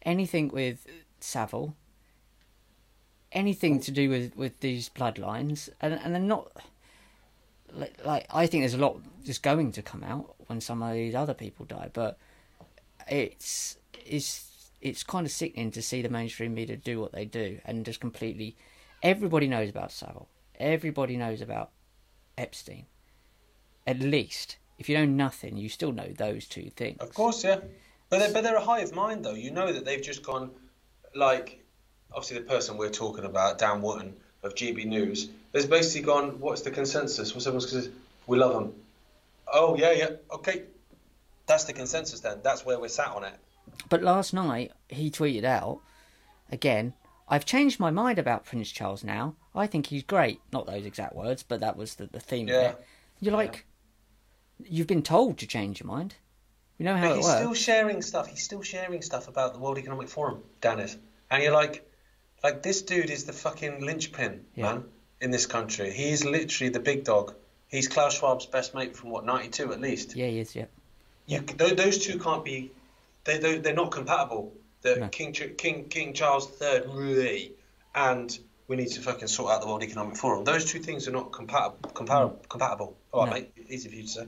anything 0.00 0.48
with 0.48 0.86
Savile, 1.20 1.76
anything 3.30 3.78
to 3.80 3.90
do 3.90 4.08
with 4.08 4.34
with 4.34 4.60
these 4.60 4.88
bloodlines, 4.88 5.68
and 5.78 5.92
and 5.92 6.14
they're 6.14 6.22
not 6.22 6.50
like, 7.74 8.02
like 8.02 8.26
I 8.30 8.46
think 8.46 8.62
there's 8.62 8.72
a 8.72 8.78
lot 8.78 9.02
just 9.26 9.42
going 9.42 9.72
to 9.72 9.82
come 9.82 10.02
out 10.02 10.36
when 10.46 10.62
some 10.62 10.82
of 10.82 10.94
these 10.94 11.14
other 11.14 11.34
people 11.34 11.66
die, 11.66 11.90
but 11.92 12.16
it's 13.10 13.76
it's 14.06 14.47
it's 14.80 15.02
kind 15.02 15.26
of 15.26 15.32
sickening 15.32 15.70
to 15.72 15.82
see 15.82 16.02
the 16.02 16.08
mainstream 16.08 16.54
media 16.54 16.76
do 16.76 17.00
what 17.00 17.12
they 17.12 17.24
do 17.24 17.58
and 17.64 17.84
just 17.84 18.00
completely. 18.00 18.56
Everybody 19.02 19.48
knows 19.48 19.68
about 19.70 19.92
Savile. 19.92 20.28
Everybody 20.58 21.16
knows 21.16 21.40
about 21.40 21.70
Epstein. 22.36 22.86
At 23.86 24.00
least, 24.00 24.58
if 24.78 24.88
you 24.88 24.96
know 24.96 25.04
nothing, 25.04 25.56
you 25.56 25.68
still 25.68 25.92
know 25.92 26.12
those 26.16 26.46
two 26.46 26.70
things. 26.76 26.98
Of 27.00 27.14
course, 27.14 27.44
yeah. 27.44 27.60
But 28.10 28.20
they're, 28.20 28.32
but 28.32 28.42
they're 28.42 28.56
a 28.56 28.64
hive 28.64 28.92
mind, 28.92 29.24
though. 29.24 29.34
You 29.34 29.50
know 29.50 29.72
that 29.72 29.84
they've 29.84 30.02
just 30.02 30.22
gone, 30.22 30.50
like, 31.14 31.64
obviously 32.12 32.38
the 32.38 32.44
person 32.44 32.76
we're 32.76 32.90
talking 32.90 33.24
about, 33.24 33.58
Dan 33.58 33.82
Wootton 33.82 34.14
of 34.42 34.54
GB 34.54 34.86
News, 34.86 35.28
has 35.54 35.66
basically 35.66 36.06
gone, 36.06 36.40
what's 36.40 36.62
the 36.62 36.70
consensus? 36.70 37.34
What's 37.34 37.46
everyone's 37.46 37.66
consensus? 37.66 37.92
We 38.26 38.38
love 38.38 38.54
them. 38.54 38.74
Oh, 39.52 39.76
yeah, 39.76 39.92
yeah, 39.92 40.10
okay. 40.32 40.64
That's 41.46 41.64
the 41.64 41.72
consensus 41.72 42.20
then. 42.20 42.40
That's 42.42 42.64
where 42.64 42.78
we're 42.78 42.88
sat 42.88 43.08
on 43.08 43.24
it. 43.24 43.34
But 43.88 44.02
last 44.02 44.32
night 44.34 44.72
he 44.88 45.10
tweeted 45.10 45.44
out 45.44 45.80
again. 46.50 46.94
I've 47.30 47.44
changed 47.44 47.78
my 47.78 47.90
mind 47.90 48.18
about 48.18 48.46
Prince 48.46 48.70
Charles 48.70 49.04
now. 49.04 49.34
I 49.54 49.66
think 49.66 49.88
he's 49.88 50.02
great. 50.02 50.40
Not 50.50 50.66
those 50.66 50.86
exact 50.86 51.14
words, 51.14 51.42
but 51.42 51.60
that 51.60 51.76
was 51.76 51.96
the, 51.96 52.06
the 52.06 52.20
theme 52.20 52.48
of 52.48 52.54
Yeah. 52.54 52.68
it. 52.70 52.86
You're 53.20 53.34
like, 53.34 53.66
you've 54.64 54.86
been 54.86 55.02
told 55.02 55.36
to 55.38 55.46
change 55.46 55.80
your 55.80 55.86
mind. 55.88 56.14
You 56.78 56.84
know 56.86 56.96
how 56.96 57.02
But 57.08 57.12
it 57.12 57.16
he's 57.16 57.24
works. 57.26 57.38
still 57.40 57.54
sharing 57.54 58.02
stuff. 58.02 58.28
He's 58.28 58.42
still 58.42 58.62
sharing 58.62 59.02
stuff 59.02 59.28
about 59.28 59.52
the 59.52 59.58
World 59.58 59.76
Economic 59.78 60.08
Forum, 60.08 60.42
Dan 60.60 60.80
is. 60.80 60.96
And 61.30 61.42
you're 61.42 61.52
like, 61.52 61.86
like 62.42 62.62
this 62.62 62.80
dude 62.82 63.10
is 63.10 63.24
the 63.24 63.32
fucking 63.32 63.84
linchpin, 63.84 64.44
Yeah. 64.54 64.64
man, 64.74 64.84
in 65.20 65.30
this 65.30 65.44
country. 65.46 65.90
He 65.92 66.10
is 66.10 66.24
literally 66.24 66.70
the 66.70 66.80
big 66.80 67.04
dog. 67.04 67.34
He's 67.66 67.88
Klaus 67.88 68.18
Schwab's 68.18 68.46
best 68.46 68.74
mate 68.74 68.96
from 68.96 69.10
what, 69.10 69.26
92 69.26 69.72
at 69.72 69.80
least. 69.82 70.16
Yeah, 70.16 70.28
he 70.28 70.38
is. 70.38 70.56
Yeah. 70.56 70.66
You, 71.26 71.40
those 71.40 71.98
two 71.98 72.18
can't 72.18 72.42
be. 72.44 72.70
They, 73.28 73.36
they 73.38 73.58
they're 73.58 73.74
not 73.74 73.90
compatible. 73.90 74.54
The 74.80 74.96
No. 74.96 75.08
King 75.08 75.32
King 75.32 75.84
King 75.88 76.14
Charles 76.14 76.48
III 76.62 76.82
really, 76.88 77.52
and 77.94 78.36
we 78.68 78.76
need 78.76 78.88
to 78.88 79.00
fucking 79.02 79.28
sort 79.28 79.52
out 79.52 79.60
the 79.60 79.66
World 79.66 79.82
Economic 79.82 80.16
Forum. 80.16 80.44
Those 80.44 80.64
two 80.64 80.78
things 80.78 81.06
are 81.06 81.10
not 81.12 81.30
compatible. 81.32 81.78
Compar- 81.92 82.48
compatible. 82.48 82.96
All 83.12 83.26
right, 83.26 83.30
No. 83.30 83.62
mate. 83.62 83.68
Easy 83.68 83.88
for 83.90 83.94
you 83.96 84.02
to 84.04 84.08
say. 84.08 84.26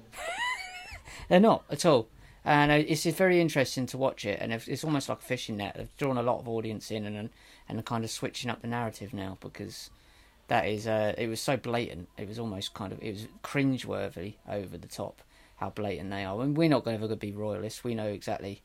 They're 1.29 1.41
not 1.41 1.65
at 1.71 1.85
all. 1.87 2.09
and 2.45 2.71
uh, 2.71 2.75
it's 2.75 3.05
very 3.07 3.41
interesting 3.41 3.87
to 3.87 3.97
watch 3.99 4.25
it, 4.25 4.39
and 4.41 4.53
it's 4.53 4.85
almost 4.85 5.09
like 5.09 5.19
a 5.19 5.23
fishing 5.23 5.57
net. 5.59 5.75
They've 5.77 5.97
drawn 5.97 6.19
a 6.19 6.23
lot 6.23 6.39
of 6.41 6.49
audience 6.49 6.91
in, 6.91 7.07
and 7.07 7.17
and, 7.17 7.31
and 7.69 7.85
kind 7.87 8.05
of 8.05 8.11
switching 8.11 8.51
up 8.51 8.61
the 8.61 8.69
narrative 8.69 9.15
now 9.15 9.39
because 9.41 9.91
that 10.49 10.67
is 10.67 10.87
uh, 10.87 11.15
it 11.17 11.29
was 11.29 11.41
so 11.41 11.57
blatant. 11.57 12.09
It 12.19 12.29
was 12.29 12.39
almost 12.39 12.75
kind 12.75 12.93
of 12.93 13.03
it 13.03 13.13
was 13.13 13.29
cringeworthy 13.43 14.35
over 14.49 14.77
the 14.77 14.89
top 14.89 15.23
how 15.61 15.71
blatant 15.71 16.11
they 16.11 16.25
are. 16.25 16.41
And 16.41 16.57
we're 16.57 16.71
not 16.71 16.85
going 16.85 16.99
to 17.01 17.17
be 17.17 17.33
royalists. 17.33 17.85
We 17.85 17.95
know 17.95 18.07
exactly 18.07 18.63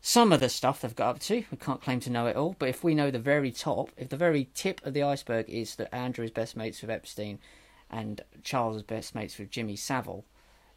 some 0.00 0.32
of 0.32 0.40
the 0.40 0.48
stuff 0.48 0.80
they've 0.80 0.94
got 0.94 1.10
up 1.10 1.18
to. 1.20 1.44
We 1.50 1.56
can't 1.58 1.80
claim 1.80 2.00
to 2.00 2.10
know 2.10 2.26
it 2.26 2.36
all, 2.36 2.56
but 2.58 2.68
if 2.68 2.82
we 2.82 2.94
know 2.94 3.10
the 3.10 3.18
very 3.18 3.52
top, 3.52 3.90
if 3.96 4.08
the 4.08 4.16
very 4.16 4.48
tip 4.54 4.84
of 4.84 4.94
the 4.94 5.04
iceberg 5.04 5.48
is 5.48 5.76
that 5.76 5.94
Andrew 5.94 6.24
is 6.24 6.30
best 6.32 6.56
mates 6.56 6.82
with 6.82 6.90
Epstein 6.90 7.38
and 7.90 8.20
Charles 8.42 8.76
is 8.76 8.82
best 8.82 9.14
mates 9.14 9.38
with 9.38 9.50
Jimmy 9.50 9.76
Savile, 9.76 10.24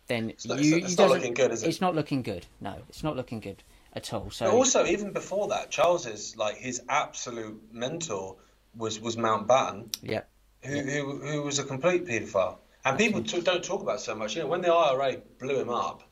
then 0.08 0.30
It's 0.30 0.46
not, 0.46 0.60
you, 0.60 0.78
it's, 0.78 0.88
it's 0.88 0.98
not 0.98 1.10
looking 1.10 1.34
good, 1.34 1.52
is 1.52 1.64
it? 1.64 1.70
It's 1.70 1.82
not 1.82 1.96
looking 1.96 2.22
good. 2.22 2.46
No, 2.60 2.76
it's 2.90 3.04
not 3.04 3.16
looking 3.16 3.40
good 3.40 3.64
at 3.94 4.14
all. 4.14 4.30
So 4.30 4.46
But 4.46 4.54
also, 4.54 4.86
even 4.86 5.12
before 5.12 5.48
that, 5.50 5.72
Charles's 5.72 6.38
like 6.38 6.58
his 6.58 6.82
absolute 6.88 7.62
mentor 7.72 8.38
was 8.76 9.00
was 9.00 9.16
Mountbatten, 9.16 9.96
yeah, 10.02 10.22
who 10.64 10.80
who, 10.82 11.18
who 11.20 11.42
was 11.44 11.60
a 11.60 11.64
complete 11.64 12.06
paedophile. 12.06 12.58
And 12.84 12.98
people 12.98 13.24
t- 13.24 13.42
don't 13.42 13.64
talk 13.64 13.82
about 13.82 14.02
so 14.02 14.16
much. 14.16 14.36
You 14.36 14.44
know, 14.44 14.48
when 14.48 14.62
the 14.62 14.74
IRA 14.74 15.18
blew 15.40 15.60
him 15.60 15.70
up, 15.70 16.04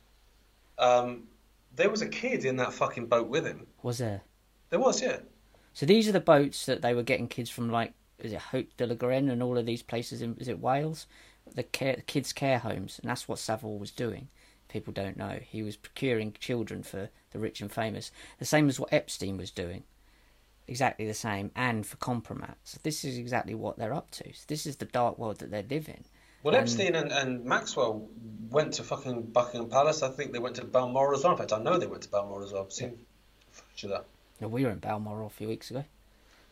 um, 0.78 1.24
there 1.74 1.90
was 1.90 2.02
a 2.02 2.08
kid 2.08 2.44
in 2.44 2.56
that 2.56 2.72
fucking 2.72 3.06
boat 3.06 3.28
with 3.28 3.46
him. 3.46 3.66
was 3.82 3.98
there? 3.98 4.22
There 4.70 4.78
was, 4.78 5.02
yeah. 5.02 5.18
So 5.72 5.86
these 5.86 6.08
are 6.08 6.12
the 6.12 6.20
boats 6.20 6.66
that 6.66 6.82
they 6.82 6.94
were 6.94 7.02
getting 7.02 7.28
kids 7.28 7.50
from, 7.50 7.70
like 7.70 7.92
is 8.18 8.32
it 8.32 8.38
Haut 8.38 8.66
de 8.76 8.86
la 8.86 8.94
Garenne 8.94 9.30
and 9.30 9.42
all 9.42 9.56
of 9.56 9.66
these 9.66 9.82
places 9.82 10.22
in 10.22 10.36
is 10.38 10.48
it 10.48 10.60
Wales, 10.60 11.06
the 11.54 11.62
care, 11.62 12.02
kids' 12.06 12.32
care 12.32 12.58
homes, 12.58 12.98
and 13.00 13.10
that's 13.10 13.28
what 13.28 13.38
Savile 13.38 13.78
was 13.78 13.90
doing. 13.90 14.28
People 14.68 14.92
don't 14.92 15.16
know 15.16 15.38
he 15.42 15.62
was 15.62 15.76
procuring 15.76 16.32
children 16.38 16.82
for 16.82 17.08
the 17.32 17.38
rich 17.38 17.60
and 17.60 17.72
famous, 17.72 18.10
the 18.38 18.44
same 18.44 18.68
as 18.68 18.78
what 18.78 18.92
Epstein 18.92 19.36
was 19.36 19.50
doing, 19.50 19.84
exactly 20.68 21.06
the 21.06 21.14
same, 21.14 21.50
and 21.56 21.86
for 21.86 21.96
compromat. 21.96 22.54
So 22.64 22.78
this 22.82 23.04
is 23.04 23.18
exactly 23.18 23.54
what 23.54 23.78
they're 23.78 23.94
up 23.94 24.10
to. 24.12 24.24
So 24.32 24.44
this 24.46 24.66
is 24.66 24.76
the 24.76 24.84
dark 24.84 25.18
world 25.18 25.38
that 25.38 25.50
they 25.50 25.62
live 25.62 25.88
in. 25.88 26.04
Well, 26.42 26.54
Um, 26.54 26.60
Epstein 26.62 26.94
and, 26.94 27.12
and 27.12 27.44
Maxwell 27.44 28.08
went 28.50 28.74
to 28.74 28.82
fucking 28.82 29.22
Buckingham 29.22 29.68
Palace. 29.68 30.02
I 30.02 30.08
think 30.10 30.32
they 30.32 30.38
went 30.38 30.56
to 30.56 30.64
Balmoral 30.64 31.16
as 31.16 31.22
well. 31.24 31.32
In 31.32 31.38
fact, 31.38 31.52
I 31.52 31.58
know 31.58 31.78
they 31.78 31.86
went 31.86 32.02
to 32.02 32.08
Balmoral 32.08 32.42
as 32.44 32.52
well. 32.52 32.62
I've 32.64 32.72
seen 32.72 32.98
footage 33.50 33.84
of 33.84 33.90
that. 33.90 34.04
Now, 34.40 34.48
we 34.48 34.64
were 34.64 34.70
in 34.70 34.78
Balmoral 34.78 35.26
a 35.26 35.30
few 35.30 35.48
weeks 35.48 35.70
ago, 35.70 35.84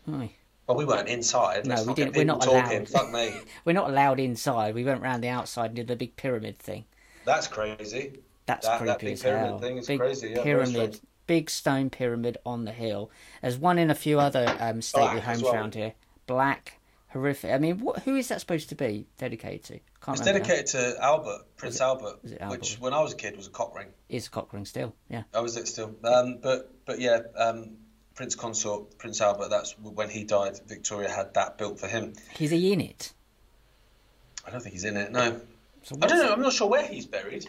we? 0.06 0.34
Well, 0.66 0.76
we 0.76 0.84
weren't 0.84 1.08
inside. 1.08 1.64
No, 1.66 1.82
we 1.84 1.94
didn't. 1.94 2.14
We're 2.14 2.24
not 2.24 2.42
talking. 2.42 2.76
allowed. 2.78 2.88
Fuck 2.90 3.10
me. 3.10 3.32
We're 3.64 3.72
not 3.72 3.88
allowed 3.88 4.20
inside. 4.20 4.74
We 4.74 4.84
went 4.84 5.00
round 5.00 5.24
the 5.24 5.28
outside 5.28 5.66
and 5.66 5.76
did 5.76 5.86
the 5.88 5.96
big 5.96 6.14
pyramid 6.16 6.58
thing. 6.58 6.84
That's 7.24 7.46
crazy. 7.46 8.18
That's 8.44 8.66
That- 8.66 8.78
creepy 8.78 8.86
that 8.92 8.98
big 9.00 9.12
as 9.14 9.22
pyramid 9.22 9.46
hell. 9.48 9.58
thing 9.58 9.78
is 9.78 9.86
big 9.86 9.98
crazy, 9.98 10.28
yeah, 10.36 10.42
pyramid, 10.42 11.00
big 11.26 11.48
stone 11.48 11.88
pyramid 11.88 12.36
on 12.44 12.64
the 12.66 12.72
hill. 12.72 13.10
There's 13.40 13.56
one 13.58 13.78
in 13.78 13.90
a 13.90 13.94
few 13.94 14.20
other 14.20 14.54
um, 14.60 14.82
stately 14.82 15.08
Black 15.12 15.22
homes 15.24 15.42
well. 15.42 15.54
around 15.54 15.74
here. 15.74 15.94
Black, 16.26 16.77
horrific. 17.08 17.50
I 17.52 17.58
mean, 17.58 17.78
what, 17.80 18.00
who 18.00 18.16
is 18.16 18.28
that 18.28 18.40
supposed 18.40 18.68
to 18.70 18.74
be 18.74 19.06
dedicated 19.18 19.64
to? 19.64 19.72
Can't 20.04 20.18
It's 20.18 20.26
now. 20.26 20.32
dedicated 20.32 20.66
to 20.68 20.96
Albert, 21.02 21.42
Prince 21.56 21.80
Albert, 21.80 22.18
it 22.24 22.38
Albert? 22.40 22.60
which 22.60 22.74
when 22.80 22.92
I 22.94 23.00
was 23.00 23.12
a 23.12 23.16
kid 23.16 23.36
was 23.36 23.46
a 23.46 23.50
cock 23.50 23.74
ring. 23.76 23.88
Is 24.08 24.26
a 24.26 24.30
cock 24.30 24.52
ring 24.52 24.64
still? 24.64 24.94
Yeah. 25.08 25.22
I 25.34 25.40
was 25.40 25.56
it 25.56 25.66
still. 25.68 25.94
Um, 26.04 26.38
but 26.42 26.70
but 26.86 27.00
yeah, 27.00 27.20
um, 27.36 27.76
Prince 28.14 28.34
Consort, 28.34 28.98
Prince 28.98 29.20
Albert. 29.20 29.48
That's 29.50 29.72
when 29.78 30.10
he 30.10 30.24
died. 30.24 30.58
Victoria 30.66 31.08
had 31.10 31.34
that 31.34 31.56
built 31.58 31.78
for 31.80 31.86
him. 31.86 32.14
Is 32.38 32.50
he 32.50 32.72
in 32.72 32.80
it? 32.80 33.12
I 34.46 34.50
don't 34.50 34.60
think 34.62 34.72
he's 34.72 34.84
in 34.84 34.96
it. 34.96 35.12
No, 35.12 35.40
So 35.82 35.96
I 36.00 36.06
don't 36.06 36.18
know. 36.18 36.32
I'm 36.32 36.40
not 36.42 36.52
sure 36.52 36.68
where 36.68 36.86
he's 36.86 37.06
buried. 37.06 37.48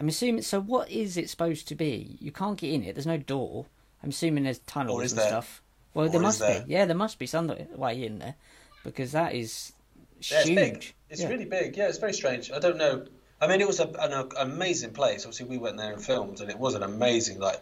I'm 0.00 0.08
assuming. 0.08 0.42
So 0.42 0.60
what 0.60 0.90
is 0.90 1.16
it 1.16 1.30
supposed 1.30 1.68
to 1.68 1.74
be? 1.74 2.16
You 2.20 2.32
can't 2.32 2.58
get 2.58 2.72
in 2.72 2.82
it. 2.82 2.94
There's 2.94 3.06
no 3.06 3.16
door. 3.18 3.66
I'm 4.02 4.08
assuming 4.10 4.44
there's 4.44 4.58
tunnels 4.60 5.00
Or 5.00 5.04
is 5.04 5.12
and 5.12 5.20
there? 5.20 5.28
stuff. 5.28 5.62
Well, 5.94 6.06
Or 6.06 6.08
there 6.08 6.20
is 6.20 6.22
must 6.24 6.38
there? 6.40 6.62
be. 6.64 6.72
Yeah, 6.72 6.84
there 6.86 6.96
must 6.96 7.18
be 7.20 7.26
some 7.26 7.52
way 7.76 8.02
in 8.02 8.18
there, 8.18 8.34
because 8.84 9.12
that 9.12 9.34
is 9.34 9.72
Yeah, 10.20 10.38
it's 10.40 10.48
huge. 10.48 10.56
big. 10.56 10.94
It's 11.10 11.20
Yeah. 11.20 11.28
really 11.28 11.44
big. 11.44 11.76
Yeah, 11.76 11.88
it's 11.88 11.98
very 11.98 12.12
strange. 12.14 12.50
I 12.50 12.58
don't 12.58 12.76
know. 12.78 13.06
I 13.40 13.48
mean, 13.48 13.60
it 13.60 13.66
was 13.66 13.80
a, 13.80 13.88
an 13.98 14.30
amazing 14.38 14.92
place. 14.92 15.24
Obviously, 15.24 15.46
we 15.46 15.58
went 15.58 15.76
there 15.76 15.92
and 15.92 16.04
filmed, 16.04 16.40
and 16.40 16.48
it 16.50 16.58
was 16.58 16.74
an 16.74 16.82
amazing 16.82 17.38
like. 17.40 17.60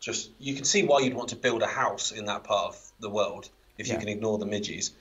Just 0.00 0.30
you 0.38 0.54
can 0.54 0.64
see 0.64 0.84
why 0.84 1.00
you'd 1.00 1.14
want 1.14 1.30
to 1.30 1.36
build 1.36 1.60
a 1.62 1.66
house 1.66 2.12
in 2.12 2.26
that 2.26 2.44
part 2.44 2.66
of 2.68 2.92
the 3.00 3.10
world 3.10 3.50
if 3.78 3.88
you 3.88 3.98
can 3.98 4.06
ignore 4.08 4.38
the 4.38 4.46
midges, 4.46 4.92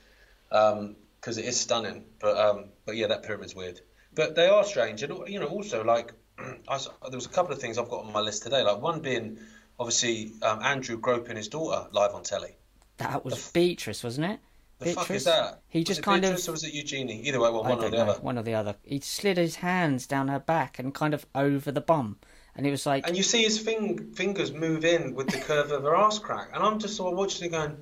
because 0.49 1.37
it 1.37 1.45
is 1.45 1.59
stunning. 1.59 2.03
But 2.19 2.35
um, 2.37 2.65
but 2.85 2.95
yeah, 2.95 3.07
that 3.07 3.21
pyramid's 3.23 3.53
weird. 3.53 3.79
But 4.15 4.33
they 4.33 4.47
are 4.47 4.63
strange, 4.63 5.03
and 5.03 5.27
you 5.27 5.39
know, 5.39 5.45
also 5.45 5.83
like 5.83 6.13
I 6.39 6.79
there 7.09 7.17
was 7.17 7.27
a 7.27 7.29
couple 7.29 7.53
of 7.53 7.59
things 7.61 7.77
I've 7.77 7.89
got 7.89 8.05
on 8.05 8.11
my 8.11 8.21
list 8.21 8.41
today. 8.41 8.63
Like 8.63 8.81
one 8.81 8.99
being 9.01 9.37
obviously 9.79 10.31
um, 10.41 10.63
Andrew 10.63 10.97
groping 10.97 11.35
his 11.35 11.47
daughter 11.47 11.87
live 11.91 12.15
on 12.15 12.23
telly. 12.23 12.55
That 12.97 13.23
was 13.23 13.51
Beatrice, 13.51 14.03
wasn't 14.03 14.31
it? 14.31 14.39
The 14.79 14.85
Beatrice? 14.85 15.05
fuck 15.07 15.15
is 15.15 15.23
that? 15.23 15.61
He 15.69 15.79
Was 15.79 15.87
just 15.87 15.99
it 15.99 16.03
kind 16.03 16.21
Beatrice 16.21 16.43
of 16.47 16.49
or 16.49 16.51
was 16.53 16.63
it 16.63 16.73
Eugenie? 16.73 17.21
Either 17.27 17.39
way, 17.39 17.49
well, 17.49 17.63
I 17.63 17.69
one 17.69 17.83
or 17.83 17.89
the 17.89 17.97
know, 17.97 18.03
other. 18.11 18.19
one 18.21 18.37
or 18.37 18.43
the 18.43 18.53
other. 18.53 18.75
He 18.83 18.99
slid 18.99 19.37
his 19.37 19.55
hands 19.57 20.05
down 20.05 20.27
her 20.27 20.39
back 20.39 20.77
and 20.79 20.93
kind 20.93 21.13
of 21.15 21.25
over 21.33 21.71
the 21.71 21.81
bum, 21.81 22.17
and 22.55 22.67
it 22.67 22.71
was 22.71 22.85
like, 22.85 23.07
And 23.07 23.17
you 23.17 23.23
see 23.23 23.41
his 23.43 23.57
fing- 23.57 24.11
fingers 24.13 24.51
move 24.51 24.85
in 24.85 25.15
with 25.15 25.29
the 25.29 25.39
curve 25.39 25.71
of 25.71 25.83
her 25.83 25.95
ass 25.95 26.19
crack, 26.19 26.49
and 26.53 26.61
I'm 26.63 26.77
just 26.79 26.95
sort 26.95 27.11
of 27.13 27.17
watching 27.17 27.47
it 27.47 27.51
going, 27.51 27.77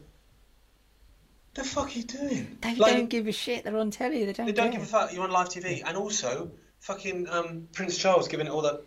"The 1.56 1.64
fuck 1.66 1.88
are 1.88 1.90
you 1.92 2.04
doing?" 2.04 2.58
they 2.62 2.76
Like, 2.76 2.94
don't 2.96 3.10
give 3.10 3.28
a 3.28 3.32
shit. 3.34 3.64
They're 3.66 3.78
on 3.78 3.92
telly. 3.92 4.24
They 4.26 4.34
don't. 4.34 4.46
they 4.46 4.52
don't 4.54 4.72
care. 4.72 4.80
give 4.80 4.88
a 4.88 4.92
fuck. 4.92 5.14
You're 5.14 5.24
on 5.24 5.32
live 5.32 5.50
TV, 5.50 5.84
and 5.86 5.98
also 5.98 6.52
fucking 6.80 7.28
um, 7.30 7.68
Prince 7.74 7.98
Charles 7.98 8.28
giving 8.28 8.48
it 8.48 8.52
all 8.52 8.62
the 8.62 8.82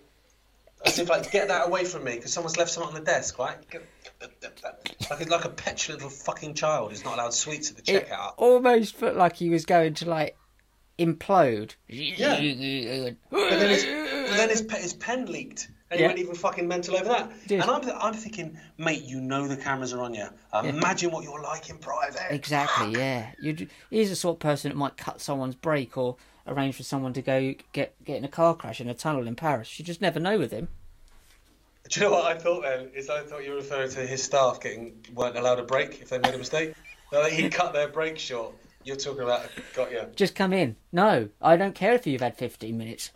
as 0.84 0.98
if 0.98 1.08
like 1.08 1.30
get 1.30 1.48
that 1.48 1.66
away 1.66 1.84
from 1.84 2.04
me 2.04 2.14
because 2.16 2.32
someone's 2.32 2.56
left 2.56 2.70
something 2.70 2.94
on 2.94 2.98
the 3.04 3.04
desk, 3.04 3.38
right? 3.38 3.56
Like 5.10 5.26
a, 5.26 5.30
like 5.30 5.44
a 5.44 5.48
petulant 5.50 6.02
little 6.02 6.16
fucking 6.16 6.54
child 6.54 6.90
who's 6.90 7.04
not 7.04 7.14
allowed 7.14 7.34
sweets 7.34 7.70
at 7.70 7.76
the 7.76 7.92
It 7.94 8.08
checkout. 8.08 8.34
almost 8.36 8.96
felt 8.96 9.16
like 9.16 9.36
he 9.36 9.50
was 9.50 9.64
going 9.64 9.94
to 9.94 10.08
like 10.08 10.36
implode. 10.98 11.74
Yeah. 11.88 12.34
And 12.36 13.16
then 13.30 13.68
his, 13.70 13.84
and 13.84 14.38
then 14.38 14.48
his, 14.48 14.62
pe- 14.62 14.82
his 14.82 14.94
pen 14.94 15.26
leaked, 15.26 15.68
and 15.90 16.00
he 16.00 16.06
went 16.06 16.18
even 16.18 16.34
fucking 16.34 16.66
mental 16.68 16.96
over 16.96 17.04
that. 17.08 17.30
Did. 17.46 17.60
And 17.60 17.70
I'm, 17.70 17.88
I'm 17.98 18.14
thinking, 18.14 18.58
mate, 18.76 19.04
you 19.04 19.20
know 19.20 19.46
the 19.48 19.56
cameras 19.56 19.92
are 19.92 20.02
on 20.02 20.14
you. 20.14 20.26
Imagine 20.64 21.10
what 21.10 21.24
you're 21.24 21.40
like 21.42 21.70
in 21.70 21.78
private. 21.78 22.26
Exactly, 22.30 22.92
yeah. 22.92 23.30
You'd, 23.40 23.70
he's 23.90 24.10
the 24.10 24.16
sort 24.16 24.36
of 24.36 24.40
person 24.40 24.70
that 24.70 24.76
might 24.76 24.96
cut 24.96 25.20
someone's 25.20 25.54
brake 25.54 25.96
or 25.96 26.16
arrange 26.48 26.76
for 26.76 26.82
someone 26.82 27.12
to 27.12 27.22
go 27.22 27.54
get 27.72 27.94
get 28.04 28.16
in 28.16 28.24
a 28.24 28.28
car 28.28 28.54
crash 28.54 28.80
in 28.80 28.88
a 28.88 28.94
tunnel 28.94 29.26
in 29.26 29.37
Paris. 29.37 29.78
You 29.78 29.84
just 29.84 30.00
never 30.00 30.18
know 30.20 30.38
with 30.38 30.50
him. 30.50 30.68
Do 31.88 32.00
you 32.00 32.06
know 32.06 32.12
what 32.12 32.24
I 32.24 32.38
thought 32.38 32.62
then? 32.62 32.90
Is 32.94 33.08
I 33.08 33.22
thought 33.22 33.44
you 33.44 33.50
were 33.50 33.56
referring 33.56 33.90
to 33.90 34.00
his 34.00 34.22
staff 34.22 34.61
getting 34.61 34.94
weren't 35.14 35.37
allowed 35.37 35.58
a 35.58 35.64
break 35.64 36.00
if 36.02 36.11
they 36.11 36.18
made 36.18 36.34
a 36.34 36.38
mistake. 36.38 36.74
no, 37.12 37.24
he 37.24 37.48
cut 37.48 37.72
their 37.72 37.88
break 37.88 38.18
short. 38.18 38.54
You're 38.84 38.96
talking 38.96 39.22
about 39.22 39.48
got 39.74 39.90
you. 39.90 40.02
Just 40.14 40.34
come 40.34 40.52
in. 40.52 40.76
No, 40.92 41.28
I 41.42 41.56
don't 41.56 41.74
care 41.74 41.94
if 41.94 42.06
you've 42.06 42.20
had 42.20 42.37
15 42.37 42.76
minutes. 42.76 43.11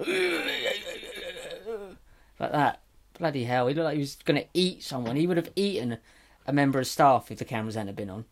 like 2.39 2.53
that. 2.53 2.81
Bloody 3.19 3.45
hell. 3.45 3.69
He 3.69 3.75
looked 3.75 3.85
like 3.85 3.95
he 3.95 4.01
was 4.01 4.17
going 4.17 4.41
to 4.41 4.49
eat 4.55 4.83
someone. 4.83 5.17
He 5.17 5.27
would 5.27 5.37
have 5.37 5.51
eaten 5.55 5.99
a 6.47 6.53
member 6.53 6.79
of 6.79 6.87
staff 6.87 7.31
if 7.31 7.39
the 7.39 7.45
cameras 7.45 7.75
hadn't 7.75 7.95
been 7.95 8.11
on. 8.11 8.25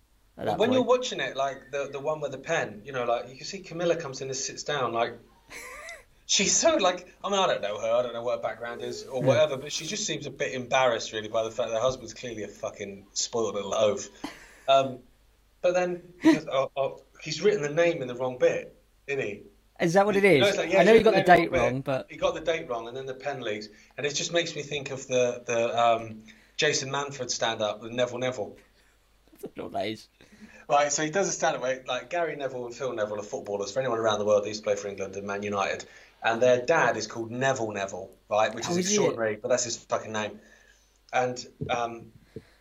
When 0.47 0.59
point. 0.59 0.73
you're 0.73 0.83
watching 0.83 1.21
it, 1.21 1.37
like 1.37 1.71
the 1.71 1.89
the 1.91 2.01
one 2.01 2.21
with 2.21 2.33
the 2.33 2.39
pen, 2.39 2.83
you 2.85 2.93
know, 2.93 3.05
like 3.05 3.29
you 3.29 3.37
can 3.37 3.47
see 3.47 3.61
Camilla 3.61 3.97
comes 3.97 4.21
in 4.21 4.29
and 4.29 4.37
sits 4.37 4.63
down, 4.63 4.93
like 4.93 5.19
she's 6.27 6.57
so 6.57 6.77
like 6.77 7.07
I 7.23 7.31
mean 7.31 7.39
I 7.39 7.47
don't 7.47 7.63
know 7.63 7.79
her, 7.79 7.93
I 7.93 8.03
don't 8.03 8.15
know 8.15 8.23
what 8.23 8.39
her 8.39 8.43
background 8.43 8.83
is 8.83 9.05
or 9.05 9.23
whatever, 9.23 9.57
but 9.57 9.73
she 9.73 9.87
just 9.87 10.07
seems 10.07 10.27
a 10.27 10.31
bit 10.31 10.53
embarrassed 10.53 11.13
really 11.13 11.29
by 11.29 11.43
the 11.43 11.51
fact 11.51 11.71
that 11.71 11.77
her 11.77 11.83
husband's 11.83 12.15
clearly 12.15 12.45
a 12.45 12.49
fucking 12.49 13.07
spoiled 13.13 13.55
little 13.55 13.75
oaf. 13.75 14.09
Um, 14.69 15.01
but 15.63 15.75
then 15.75 16.03
because, 16.23 16.47
oh, 16.53 16.71
oh, 16.77 17.03
he's 17.23 17.43
written 17.43 17.63
the 17.63 17.69
name 17.69 18.03
in 18.03 18.09
the 18.09 18.15
wrong 18.15 18.39
bit, 18.39 18.77
isn't 19.07 19.23
he? 19.23 19.43
Is 19.81 19.95
that 19.95 20.05
what 20.05 20.17
it 20.17 20.25
is? 20.25 20.41
No, 20.41 20.63
like, 20.63 20.73
yeah, 20.73 20.81
I 20.81 20.85
know 20.85 20.93
you 20.93 21.03
got 21.03 21.15
the 21.15 21.23
date 21.23 21.51
wrong, 21.51 21.81
but 21.81 22.07
he 22.11 22.17
got 22.17 22.35
the 22.35 22.41
date 22.41 22.69
wrong, 22.69 22.87
and 22.87 22.97
then 22.97 23.07
the 23.07 23.15
pen 23.15 23.41
leaks, 23.41 23.69
and 23.97 24.07
it 24.07 24.15
just 24.15 24.33
makes 24.33 24.55
me 24.55 24.63
think 24.63 24.91
of 24.91 25.07
the 25.07 25.43
the 25.47 25.83
um, 25.83 26.23
Jason 26.57 26.91
Manford 26.91 27.31
stand 27.31 27.63
up 27.63 27.81
with 27.81 27.93
Neville 27.93 28.19
Neville. 28.19 28.57
I 29.33 29.39
don't 29.41 29.57
know 29.57 29.65
what 29.65 29.73
that 29.73 29.87
is. 29.87 30.09
Right, 30.71 30.93
so 30.93 31.03
he 31.03 31.11
does 31.11 31.29
a 31.29 31.33
stand-up 31.33 31.63
where, 31.63 31.83
like 31.89 32.11
Gary 32.11 32.37
Neville 32.37 32.67
and 32.67 32.75
Phil 32.75 32.93
Neville 32.93 33.19
are 33.19 33.25
footballers. 33.25 33.73
For 33.73 33.81
anyone 33.81 33.99
around 33.99 34.21
the 34.21 34.25
world, 34.25 34.45
they 34.45 34.49
used 34.49 34.61
to 34.61 34.65
play 34.65 34.77
for 34.77 34.87
England 34.89 35.17
and 35.17 35.27
Man 35.27 35.43
United, 35.43 35.85
and 36.23 36.41
their 36.41 36.65
dad 36.65 36.97
is 36.97 37.07
called 37.09 37.31
Neville 37.31 37.73
Neville, 37.73 38.09
right, 38.29 38.55
which 38.55 38.67
Oh, 38.69 38.73
is 38.73 38.79
is 38.79 38.87
it? 38.87 38.91
extraordinary, 38.91 39.37
but 39.37 39.49
that's 39.49 39.65
his 39.65 39.77
fucking 39.77 40.13
name. 40.13 40.39
And 41.13 41.45
um, 41.69 42.13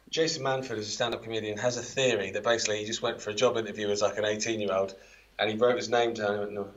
Jason 0.09 0.43
Manford, 0.43 0.77
as 0.79 0.87
a 0.87 0.91
stand-up 0.91 1.21
comedian, 1.23 1.57
has 1.59 1.77
a 1.77 1.83
theory 1.83 2.31
that 2.31 2.43
basically 2.43 2.79
he 2.79 2.85
just 2.85 3.03
went 3.03 3.21
for 3.21 3.29
a 3.29 3.35
job 3.35 3.57
interview 3.57 3.89
as 3.89 4.01
like 4.01 4.17
an 4.17 4.23
18-year-old, 4.23 4.95
and 5.37 5.51
he 5.51 5.55
wrote 5.55 5.77
his 5.77 5.89
name 5.89 6.15
down 6.15 6.31
and 6.31 6.39
went, 6.39 6.53
no, 6.53 6.67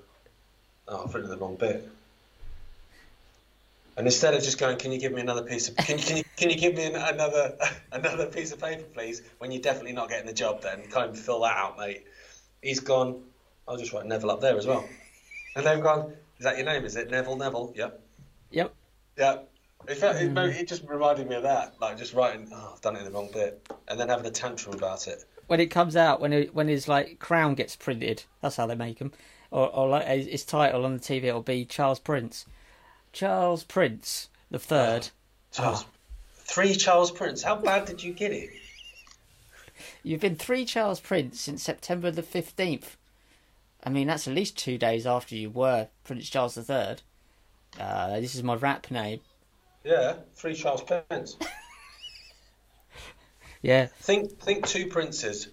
oh, 0.88 1.04
I've 1.06 1.14
written 1.14 1.30
the 1.30 1.38
wrong 1.38 1.56
bit. 1.56 1.88
And 3.96 4.06
instead 4.06 4.34
of 4.34 4.42
just 4.42 4.58
going, 4.58 4.78
can 4.78 4.90
you 4.90 4.98
give 4.98 5.12
me 5.12 5.20
another 5.20 5.42
piece 5.42 5.68
of, 5.68 5.76
can 5.76 5.98
you, 5.98 6.04
can 6.04 6.16
you, 6.16 6.24
can 6.36 6.50
you 6.50 6.56
give 6.56 6.74
me 6.74 6.84
an, 6.84 6.96
another 6.96 7.56
another 7.92 8.26
piece 8.26 8.52
of 8.52 8.60
paper, 8.60 8.84
please? 8.94 9.22
When 9.38 9.50
you're 9.52 9.62
definitely 9.62 9.92
not 9.92 10.08
getting 10.08 10.26
the 10.26 10.32
job, 10.32 10.62
then 10.62 10.82
kind 10.88 11.10
of 11.10 11.18
fill 11.18 11.40
that 11.42 11.56
out, 11.56 11.78
mate. 11.78 12.04
He's 12.62 12.80
gone. 12.80 13.22
I'll 13.68 13.76
just 13.76 13.92
write 13.92 14.06
Neville 14.06 14.30
up 14.30 14.40
there 14.40 14.56
as 14.56 14.66
well. 14.66 14.88
And 15.56 15.66
they've 15.66 15.82
gone. 15.82 16.14
Is 16.38 16.44
that 16.44 16.56
your 16.56 16.66
name? 16.66 16.84
Is 16.84 16.96
it 16.96 17.10
Neville? 17.10 17.36
Neville? 17.36 17.72
Yep. 17.76 18.02
Yep. 18.50 18.74
Yep. 19.18 19.48
In 19.88 19.96
fact, 19.96 20.20
it, 20.20 20.36
it 20.36 20.68
just 20.68 20.84
reminded 20.84 21.28
me 21.28 21.34
of 21.34 21.42
that, 21.42 21.74
like 21.80 21.98
just 21.98 22.14
writing, 22.14 22.48
oh, 22.52 22.72
I've 22.74 22.80
done 22.80 22.96
it 22.96 23.00
in 23.00 23.04
the 23.04 23.10
wrong 23.10 23.28
bit, 23.32 23.68
and 23.88 23.98
then 23.98 24.08
having 24.08 24.26
a 24.26 24.30
tantrum 24.30 24.74
about 24.74 25.08
it. 25.08 25.24
When 25.48 25.60
it 25.60 25.66
comes 25.66 25.96
out, 25.96 26.20
when 26.20 26.32
it, 26.32 26.54
when 26.54 26.68
his 26.68 26.86
like 26.86 27.18
crown 27.18 27.54
gets 27.54 27.74
printed, 27.74 28.22
that's 28.40 28.56
how 28.56 28.66
they 28.66 28.76
make 28.76 29.00
him. 29.00 29.12
Or, 29.50 29.68
or 29.74 29.88
like 29.88 30.06
his 30.06 30.26
his 30.26 30.44
title 30.44 30.84
on 30.84 30.94
the 30.94 31.00
TV, 31.00 31.24
it'll 31.24 31.42
be 31.42 31.64
Charles 31.64 31.98
Prince, 31.98 32.46
Charles 33.12 33.64
Prince 33.64 34.28
the 34.50 34.58
third. 34.58 35.08
Charles, 35.52 35.84
three 36.34 36.74
Charles 36.74 37.10
Prince. 37.10 37.42
How 37.42 37.56
bad 37.56 37.84
did 37.86 38.02
you 38.02 38.12
get 38.12 38.32
it? 38.32 38.50
You've 40.02 40.20
been 40.20 40.36
three 40.36 40.64
Charles 40.64 41.00
Prince 41.00 41.40
since 41.40 41.62
September 41.62 42.10
the 42.10 42.22
fifteenth. 42.22 42.96
I 43.84 43.90
mean, 43.90 44.06
that's 44.06 44.28
at 44.28 44.34
least 44.34 44.56
two 44.56 44.78
days 44.78 45.06
after 45.06 45.34
you 45.34 45.50
were 45.50 45.88
Prince 46.04 46.28
Charles 46.28 46.54
the 46.54 46.62
third. 46.62 47.02
Uh, 47.80 48.20
this 48.20 48.34
is 48.34 48.42
my 48.42 48.54
rap 48.54 48.90
name. 48.90 49.20
Yeah, 49.84 50.16
three 50.34 50.54
Charles 50.54 50.82
Prince. 50.82 51.36
Yeah, 53.62 53.86
Think, 54.00 54.40
think 54.40 54.66
two 54.66 54.88
princes, 54.88 55.46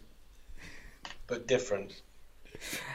but 1.28 1.46
different. 1.46 2.02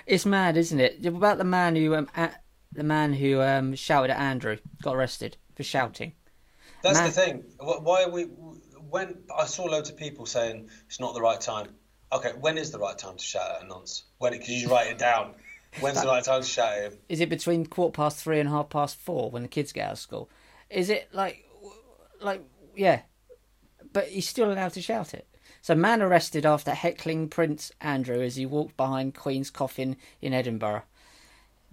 it's 0.07 0.27
mad, 0.27 0.57
isn't 0.57 0.81
it? 0.81 1.07
About 1.07 1.39
the 1.39 1.45
man 1.45 1.77
who 1.77 1.95
um, 1.95 2.09
a 2.17 2.31
the 2.75 2.85
man 2.85 3.13
who 3.15 3.41
um 3.41 3.75
shouted 3.75 4.11
at 4.11 4.19
Andrew 4.19 4.59
got 4.83 4.95
arrested 4.97 5.37
for 5.55 5.63
shouting. 5.63 6.13
That's 6.83 6.99
Man- 6.99 7.07
the 7.07 7.13
thing. 7.13 7.45
Why 7.59 8.05
are 8.05 8.11
we? 8.11 8.25
When 8.25 9.17
I 9.37 9.47
saw 9.47 9.65
loads 9.65 9.91
of 9.91 9.97
people 9.97 10.27
saying 10.27 10.69
it's 10.87 11.01
not 11.01 11.15
the 11.15 11.21
right 11.21 11.41
time. 11.41 11.69
Okay, 12.13 12.33
when 12.39 12.59
is 12.59 12.71
the 12.71 12.79
right 12.79 12.97
time 12.97 13.17
to 13.17 13.25
shout 13.25 13.57
at 13.57 13.65
a 13.65 13.67
nonce? 13.67 14.05
When? 14.19 14.33
Because 14.33 14.51
you 14.51 14.69
write 14.69 14.89
it 14.89 14.99
down. 14.99 15.35
When's 15.81 16.01
the 16.01 16.07
right 16.07 16.23
time 16.23 16.43
to 16.43 16.49
shout 16.49 16.73
at 16.75 16.93
him? 16.93 16.99
Is 17.09 17.21
it 17.21 17.29
between 17.29 17.67
quarter 17.67 17.93
past 17.93 18.19
three 18.23 18.39
and 18.39 18.49
half 18.49 18.69
past 18.69 18.97
four 18.97 19.31
when 19.31 19.43
the 19.43 19.49
kids 19.49 19.73
get 19.73 19.87
out 19.87 19.93
of 19.93 19.99
school? 19.99 20.31
Is 20.71 20.91
it 20.91 21.09
like, 21.13 21.45
like 22.21 22.45
yeah, 22.77 23.01
but 23.93 24.09
he's 24.09 24.29
still 24.29 24.53
allowed 24.53 24.75
to 24.75 24.83
shout 24.83 25.15
it. 25.15 25.27
So, 25.63 25.75
man 25.75 26.03
arrested 26.03 26.45
after 26.45 26.73
heckling 26.73 27.29
Prince 27.29 27.73
Andrew 27.81 28.21
as 28.21 28.37
he 28.37 28.45
walked 28.45 28.77
behind 28.77 29.15
Queen's 29.15 29.51
coffin 29.51 29.97
in 30.21 30.35
Edinburgh. 30.35 30.83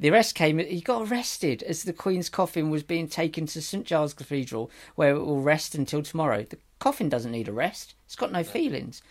The 0.01 0.09
arrest 0.09 0.33
came. 0.33 0.57
He 0.57 0.81
got 0.81 1.09
arrested 1.09 1.61
as 1.61 1.83
the 1.83 1.93
Queen's 1.93 2.27
coffin 2.27 2.71
was 2.71 2.81
being 2.81 3.07
taken 3.07 3.45
to 3.45 3.61
St 3.61 3.85
Giles 3.85 4.15
Cathedral, 4.15 4.71
where 4.95 5.15
it 5.15 5.19
will 5.19 5.41
rest 5.41 5.75
until 5.75 6.01
tomorrow. 6.01 6.43
The 6.43 6.57
coffin 6.79 7.07
doesn't 7.07 7.31
need 7.31 7.47
a 7.47 7.53
rest. 7.53 7.93
It's 8.05 8.15
got 8.15 8.31
no 8.31 8.43
feelings. 8.43 9.03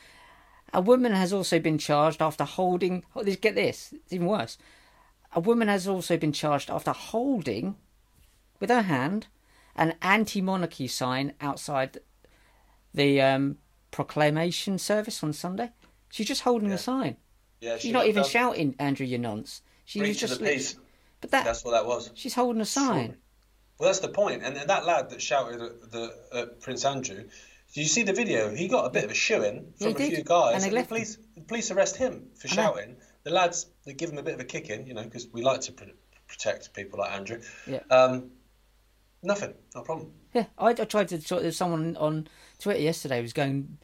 A 0.74 0.80
woman 0.80 1.12
has 1.12 1.32
also 1.32 1.60
been 1.60 1.78
charged 1.78 2.20
after 2.20 2.42
holding. 2.42 3.04
Oh, 3.14 3.22
get 3.22 3.54
this. 3.54 3.92
It's 3.92 4.12
even 4.12 4.26
worse. 4.26 4.58
A 5.32 5.38
woman 5.38 5.68
has 5.68 5.86
also 5.86 6.16
been 6.16 6.32
charged 6.32 6.68
after 6.70 6.90
holding, 6.90 7.76
with 8.58 8.68
her 8.70 8.82
hand, 8.82 9.28
an 9.76 9.94
anti-monarchy 10.02 10.88
sign 10.88 11.34
outside 11.40 11.98
the 12.92 13.20
um, 13.20 13.58
proclamation 13.92 14.76
service 14.76 15.22
on 15.22 15.32
Sunday. 15.32 15.70
She's 16.10 16.26
just 16.26 16.42
holding 16.42 16.70
Yeah. 16.70 16.74
a 16.74 16.78
sign. 16.78 17.16
Yeah, 17.60 17.74
She's 17.74 17.82
she 17.82 17.92
not 17.92 18.06
even 18.06 18.22
done. 18.22 18.30
shouting, 18.30 18.74
Andrew, 18.80 19.06
you 19.06 19.18
nonce. 19.18 19.62
She 19.90 19.98
was 20.00 20.06
Breach 20.10 20.22
of 20.22 20.28
just. 20.28 20.40
the 20.40 20.46
peace. 20.46 20.76
But 21.20 21.32
that 21.32 21.44
That's 21.44 21.64
what 21.64 21.72
that 21.72 21.84
was. 21.84 22.12
she's 22.14 22.32
holding 22.34 22.62
a 22.62 22.64
sign. 22.64 23.16
Well, 23.76 23.88
that's 23.88 23.98
the 23.98 24.08
point. 24.08 24.44
And 24.44 24.56
that 24.56 24.86
lad 24.86 25.10
that 25.10 25.20
shouted 25.20 25.60
at, 25.60 25.90
the, 25.90 26.14
at 26.32 26.60
Prince 26.60 26.84
Andrew, 26.84 27.24
you 27.72 27.84
see 27.86 28.04
the 28.04 28.12
video? 28.12 28.54
He 28.54 28.68
got 28.68 28.86
a 28.86 28.90
bit 28.90 29.02
of 29.02 29.10
a 29.10 29.14
shoe 29.14 29.42
in 29.42 29.72
from 29.78 29.88
he 29.88 29.92
a 29.94 29.96
did. 29.96 30.14
few 30.14 30.22
guys. 30.22 30.62
And 30.62 30.72
they 30.72 30.80
the 30.82 30.86
police, 30.86 31.18
the 31.34 31.40
police 31.40 31.72
arrest 31.72 31.96
him 31.96 32.28
for 32.36 32.46
I 32.46 32.50
know. 32.54 32.62
shouting. 32.62 32.96
The 33.24 33.30
lads, 33.30 33.66
they 33.84 33.92
give 33.92 34.10
him 34.10 34.18
a 34.18 34.22
bit 34.22 34.34
of 34.34 34.40
a 34.40 34.44
kick 34.44 34.70
in, 34.70 34.86
you 34.86 34.94
know, 34.94 35.02
because 35.02 35.26
we 35.32 35.42
like 35.42 35.60
to 35.62 35.72
pr- 35.72 35.84
protect 36.28 36.72
people 36.72 37.00
like 37.00 37.10
Andrew. 37.10 37.40
Yeah. 37.66 37.80
Um, 37.90 38.30
nothing, 39.24 39.54
no 39.74 39.82
problem. 39.82 40.12
Yeah, 40.32 40.46
I, 40.56 40.68
I 40.68 40.74
tried 40.84 41.08
to 41.08 41.18
talk. 41.18 41.42
There's 41.42 41.56
someone 41.56 41.96
on 41.96 42.28
Twitter 42.60 42.80
yesterday 42.80 43.16
who 43.16 43.22
was 43.22 43.32
going. 43.32 43.78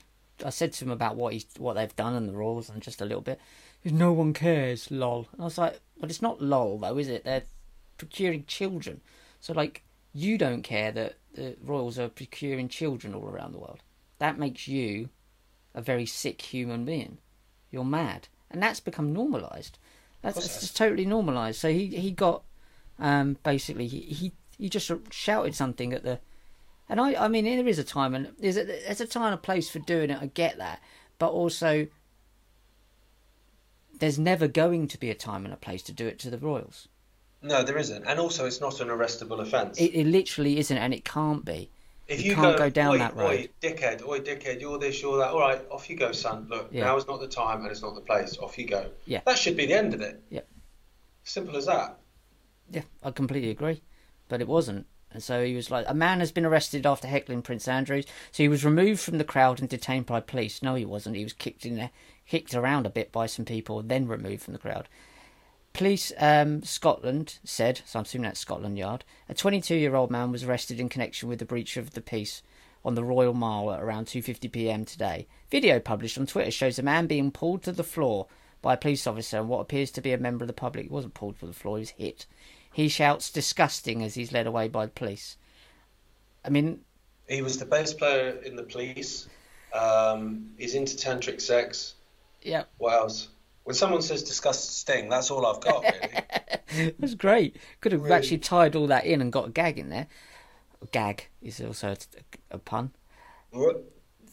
I 0.45 0.51
said 0.51 0.73
to 0.75 0.85
him 0.85 0.91
about 0.91 1.17
what 1.17 1.33
he's 1.33 1.47
what 1.59 1.75
they've 1.75 1.97
done 1.97 2.15
and 2.15 2.29
the 2.29 2.37
rules 2.37 2.69
and 2.69 2.83
just 2.83 3.01
a 3.01 3.05
little 3.05 3.23
bit. 3.23 3.41
No 3.85 4.13
one 4.13 4.33
cares, 4.33 4.91
lol. 4.91 5.29
And 5.33 5.43
I 5.43 5.45
was 5.45 5.59
like, 5.59 5.81
well, 5.99 6.11
it's 6.11 6.23
not 6.23 6.43
lol 6.43 6.79
though, 6.79 6.99
is 6.99 7.09
it? 7.09 7.25
They're 7.25 7.45
procuring 7.99 8.45
children, 8.47 9.01
so 9.41 9.53
like 9.53 9.83
you 10.13 10.39
don't 10.39 10.63
care 10.63 10.93
that 10.93 11.17
the 11.35 11.57
royals 11.63 11.99
are 11.99 12.09
procuring 12.09 12.69
children 12.69 13.15
all 13.15 13.29
around 13.29 13.53
the 13.53 13.59
world. 13.59 13.81
That 14.19 14.39
makes 14.39 14.67
you 14.67 15.11
a 15.75 15.83
very 15.83 16.07
sick 16.07 16.41
human 16.41 16.85
being. 16.85 17.19
You're 17.71 17.85
mad, 17.85 18.29
and 18.51 18.63
that's 18.63 18.81
become 18.81 19.13
normalised. 19.13 19.79
That's, 20.23 20.37
that's 20.37 20.61
just 20.61 20.77
totally 20.77 21.07
normalised. 21.07 21.61
So 21.61 21.71
he 21.71 21.87
he 21.87 22.11
got 22.11 22.43
um, 22.99 23.37
basically 23.43 23.87
he, 23.87 24.01
he 24.01 24.33
he 24.59 24.69
just 24.69 24.91
shouted 25.11 25.55
something 25.55 25.93
at 25.93 26.03
the 26.03 26.19
and 26.89 27.01
I, 27.01 27.25
I 27.25 27.29
mean, 27.29 27.45
there 27.45 27.67
is 27.67 27.79
a 27.79 27.85
time 27.85 28.15
and 28.15 28.33
there's 28.39 28.57
a, 28.57 28.65
there's 28.65 29.01
a 29.01 29.07
time 29.07 29.25
and 29.25 29.35
a 29.35 29.39
place 29.39 29.69
for 29.71 29.79
doing 29.81 30.11
it. 30.11 30.19
I 30.21 30.27
get 30.27 30.59
that, 30.59 30.81
but 31.19 31.31
also 31.31 31.87
there's 33.99 34.19
never 34.19 34.47
going 34.49 34.89
to 34.89 34.99
be 34.99 35.11
a 35.11 35.15
time 35.15 35.45
and 35.45 35.55
a 35.55 35.57
place 35.57 35.83
to 35.85 35.93
do 35.93 36.07
it 36.07 36.19
to 36.21 36.31
the 36.31 36.39
royals. 36.39 36.89
No, 37.43 37.63
there 37.63 37.79
isn't. 37.79 38.05
And 38.07 38.19
also, 38.19 38.47
it's 38.47 38.61
not 38.61 38.81
an 38.81 38.89
arrestable 38.89 39.41
offence. 39.41 39.79
It, 39.79 39.95
it 39.95 40.07
literally 40.07 40.59
isn't, 40.59 40.77
and 40.77 40.93
it 40.93 41.05
can't 41.05 41.45
be. 41.45 41.71
If 42.09 42.23
you 42.23 42.31
you, 42.31 42.35
can't 42.37 42.57
go 42.57 42.71
down 42.71 42.95
oi, 42.95 42.99
that 42.99 43.17
Oi, 43.17 43.21
road." 43.21 43.51
dickhead, 43.61 44.03
oi, 44.07 44.21
dickhead, 44.21 44.61
you're 44.61 44.79
this, 44.79 45.03
you're 45.03 45.19
that. 45.19 45.31
All 45.31 45.41
right, 45.41 45.61
off 45.71 45.91
you 45.91 45.97
go, 45.97 46.13
son. 46.13 46.47
Look, 46.49 46.69
Yeah. 46.71 46.85
now 46.85 46.97
is 46.97 47.07
not 47.07 47.21
the 47.21 47.27
time 47.29 47.63
and 47.63 47.71
it's 47.71 47.83
not 47.83 47.95
the 47.95 48.01
place. 48.01 48.39
Off 48.39 48.57
you 48.59 48.67
go. 48.67 48.87
Yeah. 49.07 49.21
That 49.27 49.39
should 49.39 49.57
be 49.57 49.67
the 49.67 49.75
end 49.75 49.93
of 49.93 50.01
it. 50.01 50.23
Yeah. 50.31 50.43
Simple 51.25 51.57
as 51.57 51.67
that. 51.67 51.99
Yeah, 52.71 52.83
I 53.03 53.11
completely 53.11 53.51
agree, 53.51 53.83
but 54.29 54.41
it 54.41 54.49
wasn't. 54.49 54.87
And 55.13 55.23
so 55.23 55.45
he 55.45 55.55
was 55.55 55.71
like, 55.71 55.87
a 55.89 55.95
man 55.95 56.21
has 56.21 56.33
been 56.33 56.45
arrested 56.45 56.85
after 56.85 57.09
heckling 57.09 57.43
Prince 57.43 57.69
Andrews. 57.69 58.07
So 58.33 58.43
he 58.43 58.49
was 58.49 58.65
removed 58.65 59.01
from 59.01 59.19
the 59.19 59.25
crowd 59.25 59.61
and 59.61 59.69
detained 59.69 60.07
by 60.07 60.21
police. 60.21 60.63
No, 60.63 60.75
he 60.75 60.85
wasn't. 60.85 61.17
He 61.17 61.25
was 61.25 61.33
kicked 61.33 61.65
in 61.65 61.77
there, 61.77 61.91
kicked 62.27 62.55
around 62.55 62.87
a 62.87 62.91
bit 62.91 63.13
by 63.13 63.27
some 63.27 63.45
people, 63.45 63.83
then 63.83 64.09
removed 64.09 64.43
from 64.43 64.53
the 64.53 64.59
crowd. 64.59 64.89
Police 65.73 66.13
um, 66.19 66.63
Scotland 66.63 67.39
said, 67.45 67.83
so 67.85 67.99
I'm 67.99 68.05
assuming 68.05 68.25
that's 68.25 68.41
Scotland 68.41 68.79
Yard, 68.79 69.05
a 69.29 69.35
22-year-old 69.35 70.11
man 70.11 70.33
was 70.33 70.43
arrested 70.43 70.81
in 70.81 70.89
connection 70.89 71.29
with 71.29 71.39
the 71.39 71.45
breach 71.45 71.77
of 71.77 71.91
the 71.91 72.01
peace 72.01 72.43
on 72.87 72.95
the 72.95 73.05
Royal 73.05 73.35
Mile 73.35 73.73
at 73.73 73.83
around 73.83 74.07
2:50 74.07 74.51
p.m. 74.51 74.85
today. 74.85 75.27
Video 75.51 75.81
published 75.81 76.17
on 76.17 76.27
Twitter 76.27 76.51
shows 76.51 76.79
a 76.79 76.83
man 76.83 77.07
being 77.07 77.31
pulled 77.31 77.63
to 77.65 77.73
the 77.73 77.85
floor 77.85 78.27
by 78.63 78.75
a 78.75 78.79
police 78.79 79.07
officer 79.07 79.39
and 79.39 79.49
what 79.49 79.61
appears 79.61 79.91
to 79.91 80.01
be 80.01 80.13
a 80.13 80.19
member 80.19 80.45
of 80.45 80.47
the 80.47 80.55
public. 80.55 80.87
He 80.87 80.93
wasn't 80.93 81.15
pulled 81.15 81.39
to 81.41 81.47
the 81.47 81.53
floor; 81.53 81.77
he 81.77 81.83
was 81.83 81.91
hit. 81.91 82.27
He 82.77 82.89
shouts 82.89 83.31
"disgusting" 83.31 84.03
as 84.03 84.17
he's 84.17 84.33
led 84.33 84.47
away 84.47 84.69
by 84.69 84.85
the 84.85 84.93
police. 84.93 85.39
I 86.45 86.51
mean, 86.51 86.81
He 87.27 87.41
was 87.41 87.57
the 87.59 87.65
bass 87.65 87.95
player 87.95 88.29
in 88.45 88.55
the 88.55 88.65
police. 88.65 89.29
Um, 89.73 90.51
he's 90.59 90.75
into 90.75 90.95
tantric 90.95 91.41
sex. 91.41 91.95
yeah, 92.43 92.65
What 92.77 92.93
else? 92.93 93.29
When 93.65 93.75
someone 93.75 94.03
says 94.03 94.23
disgusting, 94.23 95.09
that's 95.09 95.31
all 95.31 95.47
I've 95.47 95.63
got, 95.63 95.85
really. 95.85 96.93
that's 96.99 97.15
great. 97.15 97.57
Could 97.81 97.93
have 97.93 98.03
Really? 98.03 98.15
actually 98.15 98.39
tied 98.39 98.77
all 98.77 98.87
that 98.89 99.07
in 99.07 99.23
and 99.23 99.33
got 99.33 99.47
a 99.49 99.51
gag 99.51 99.79
in 99.79 99.89
there. 99.89 100.07
Gag 100.93 101.29
is 101.41 101.63
also 101.63 101.93
a, 101.93 101.97
a 102.51 102.59
pun. 102.59 102.93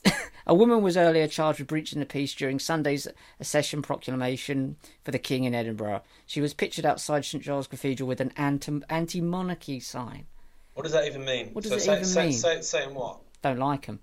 A 0.46 0.54
woman 0.54 0.82
was 0.82 0.98
earlier 0.98 1.28
charged 1.28 1.60
with 1.60 1.70
breaching 1.70 2.00
the 2.00 2.06
peace 2.06 2.34
during 2.36 2.60
Sunday's 2.60 3.08
accession 3.40 3.82
proclamation 3.82 4.76
for 5.04 5.12
the 5.12 5.20
King 5.20 5.46
in 5.46 5.56
Edinburgh. 5.56 6.02
She 6.26 6.42
was 6.42 6.54
pictured 6.54 6.86
outside 6.86 7.24
St 7.24 7.42
Giles 7.44 7.68
Cathedral 7.68 8.08
with 8.10 8.20
an 8.20 8.34
anti 8.36 9.22
monarchy 9.22 9.80
sign. 9.80 10.26
what 10.74 10.84
does 10.84 10.92
that 10.92 11.06
even 11.06 11.24
mean? 11.24 11.50
What 11.54 11.64
does 11.64 11.72
so 11.72 11.78
it 11.78 11.82
say, 11.82 11.94
even 11.94 12.06
say, 12.06 12.24
mean? 12.26 12.34
Say, 12.34 12.62
saying 12.62 12.94
what? 12.94 13.20
Don't 13.42 13.60
like 13.60 13.88
'em. 13.88 14.00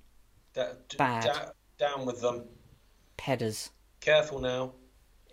Da- 0.54 0.72
d- 0.88 0.96
Bad. 0.96 1.24
da- 1.24 1.50
down 1.78 2.06
with 2.06 2.20
them. 2.22 2.44
Pedders. 3.18 3.70
Careful 4.00 4.40
now. 4.40 4.72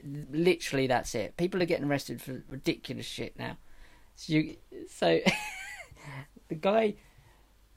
Literally, 0.03 0.87
that's 0.87 1.15
it. 1.15 1.37
People 1.37 1.61
are 1.61 1.65
getting 1.65 1.87
arrested 1.87 2.21
for 2.21 2.43
ridiculous 2.49 3.05
shit 3.05 3.37
now. 3.39 3.57
So, 4.15 4.33
you, 4.33 4.57
so 4.89 5.19
the 6.49 6.55
guy 6.55 6.95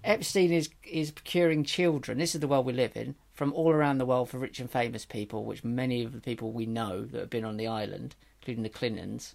Epstein 0.02 0.52
is 0.52 0.70
is 0.82 1.10
procuring 1.10 1.64
children. 1.64 2.18
This 2.18 2.34
is 2.34 2.40
the 2.40 2.48
world 2.48 2.66
we 2.66 2.72
live 2.72 2.96
in 2.96 3.14
from 3.32 3.52
all 3.52 3.70
around 3.70 3.98
the 3.98 4.06
world 4.06 4.28
for 4.30 4.38
rich 4.38 4.60
and 4.60 4.70
famous 4.70 5.04
people, 5.04 5.44
which 5.44 5.64
many 5.64 6.02
of 6.02 6.12
the 6.12 6.20
people 6.20 6.52
we 6.52 6.66
know 6.66 7.04
that 7.04 7.20
have 7.20 7.30
been 7.30 7.44
on 7.44 7.56
the 7.56 7.66
island, 7.66 8.14
including 8.40 8.62
the 8.62 8.68
Clintons 8.68 9.34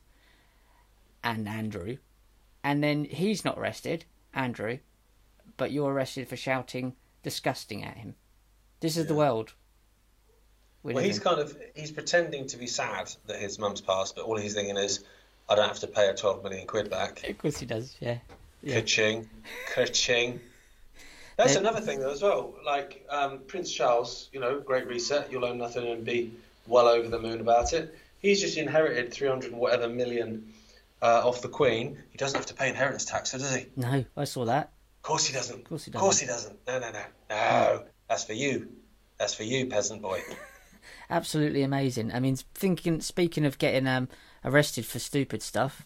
and 1.23 1.47
Andrew. 1.47 1.97
And 2.63 2.83
then 2.83 3.05
he's 3.05 3.45
not 3.45 3.59
arrested, 3.59 4.05
Andrew, 4.33 4.79
but 5.57 5.71
you're 5.71 5.91
arrested 5.91 6.27
for 6.27 6.35
shouting 6.35 6.95
disgusting 7.23 7.83
at 7.83 7.97
him. 7.97 8.15
This 8.79 8.97
is 8.97 9.07
the 9.07 9.15
world. 9.15 9.53
we 10.83 10.93
Well, 10.93 11.03
he's 11.03 11.17
in. 11.17 11.23
kind 11.23 11.39
of 11.39 11.57
he's 11.75 11.91
pretending 11.91 12.45
to 12.47 12.57
be 12.57 12.67
sad 12.67 13.11
that 13.25 13.39
his 13.39 13.57
mum's 13.57 13.81
passed, 13.81 14.15
but 14.15 14.25
all 14.25 14.37
he's 14.37 14.53
thinking 14.53 14.77
is, 14.77 15.03
I 15.49 15.55
don't 15.55 15.67
have 15.67 15.79
to 15.79 15.87
pay 15.87 16.07
her 16.07 16.13
12 16.13 16.43
million 16.43 16.67
quid 16.67 16.89
back. 16.89 17.27
Of 17.27 17.37
course 17.39 17.57
he 17.57 17.65
does. 17.65 17.95
Yeah. 17.99 18.19
Yeah. 18.61 18.79
Ka-ching, 18.79 19.29
ka-ching. 19.73 20.39
That's 21.37 21.55
another 21.55 21.81
thing 21.81 21.99
though 21.99 22.11
as 22.11 22.21
well. 22.21 22.55
Like 22.65 23.05
um, 23.09 23.39
Prince 23.47 23.71
Charles, 23.71 24.29
you 24.31 24.39
know, 24.39 24.59
great 24.59 24.87
reset. 24.87 25.31
You'll 25.31 25.45
own 25.45 25.57
nothing 25.57 25.87
and 25.87 26.05
be 26.05 26.31
well 26.67 26.87
over 26.87 27.07
the 27.09 27.19
moon 27.19 27.41
about 27.41 27.73
it. 27.73 27.95
He's 28.19 28.41
just 28.41 28.57
inherited 28.57 29.13
300 29.13 29.51
and 29.51 29.59
whatever 29.59 29.87
million 29.87 30.53
uh, 31.01 31.27
off 31.27 31.41
the 31.41 31.49
Queen. 31.49 31.97
He 32.11 32.17
doesn't 32.17 32.37
have 32.37 32.47
to 32.47 32.53
pay 32.53 32.69
inheritance 32.69 33.05
tax, 33.05 33.31
so 33.31 33.37
does 33.37 33.53
he? 33.53 33.67
No, 33.75 34.05
I 34.15 34.23
saw 34.23 34.45
that. 34.45 34.71
Of 34.97 35.03
course 35.03 35.27
he 35.27 35.33
doesn't. 35.33 35.59
Of 35.59 35.63
course 35.65 35.85
he 35.85 35.91
Of 35.91 35.99
course 35.99 36.19
he 36.19 36.25
doesn't. 36.25 36.57
No, 36.65 36.79
no, 36.79 36.91
no, 36.91 37.03
no. 37.29 37.83
That's 38.07 38.23
for 38.23 38.33
you. 38.33 38.69
That's 39.17 39.35
for 39.35 39.43
you, 39.43 39.67
peasant 39.67 40.01
boy. 40.01 40.21
Absolutely 41.09 41.61
amazing. 41.61 42.11
I 42.11 42.19
mean, 42.19 42.37
thinking, 42.55 43.01
speaking 43.01 43.45
of 43.45 43.57
getting 43.57 43.87
um, 43.87 44.07
arrested 44.43 44.85
for 44.85 44.99
stupid 44.99 45.41
stuff, 45.41 45.83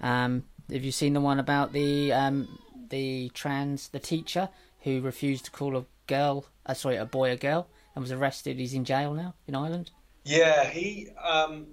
um, 0.00 0.44
have 0.70 0.84
you 0.84 0.92
seen 0.92 1.12
the 1.12 1.20
one 1.20 1.38
about 1.38 1.72
the 1.72 2.12
um, 2.12 2.58
the 2.90 3.30
trans 3.34 3.88
the 3.88 3.98
teacher 3.98 4.48
who 4.86 5.00
refused 5.00 5.44
to 5.44 5.50
call 5.50 5.76
a 5.76 5.84
girl, 6.06 6.46
uh, 6.64 6.72
sorry, 6.72 6.94
a 6.96 7.04
boy 7.04 7.32
a 7.32 7.36
girl, 7.36 7.66
and 7.94 8.02
was 8.02 8.12
arrested? 8.12 8.56
He's 8.56 8.72
in 8.72 8.84
jail 8.84 9.12
now 9.14 9.34
in 9.48 9.56
Ireland. 9.56 9.90
Yeah, 10.24 10.64
he 10.64 11.08
um, 11.22 11.66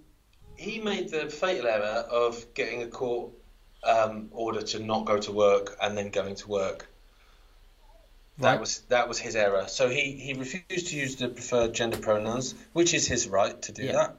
he 0.58 0.80
made 0.80 1.10
the 1.10 1.30
fatal 1.30 1.68
error 1.68 2.06
of 2.10 2.54
getting 2.56 2.82
a 2.82 2.88
court 2.88 3.32
um, 3.84 4.30
order 4.32 4.64
to 4.64 4.80
not 4.80 5.06
go 5.06 5.20
to 5.20 5.32
work 5.32 5.78
and 5.80 5.96
then 5.96 6.10
going 6.10 6.36
to 6.36 6.48
work. 6.48 6.90
That 8.40 8.54
Right. 8.54 8.60
was 8.60 8.80
that 8.90 9.08
was 9.08 9.20
his 9.20 9.36
error. 9.36 9.68
So 9.68 9.90
he, 9.90 10.14
he 10.14 10.34
refused 10.34 10.88
to 10.88 10.96
use 10.96 11.16
the 11.18 11.30
preferred 11.30 11.74
gender 11.74 11.98
pronouns, 11.98 12.56
which 12.74 12.96
is 12.96 13.08
his 13.08 13.28
right 13.28 13.62
to 13.62 13.72
do 13.72 13.84
Yeah. 13.84 13.92
that. 13.92 14.18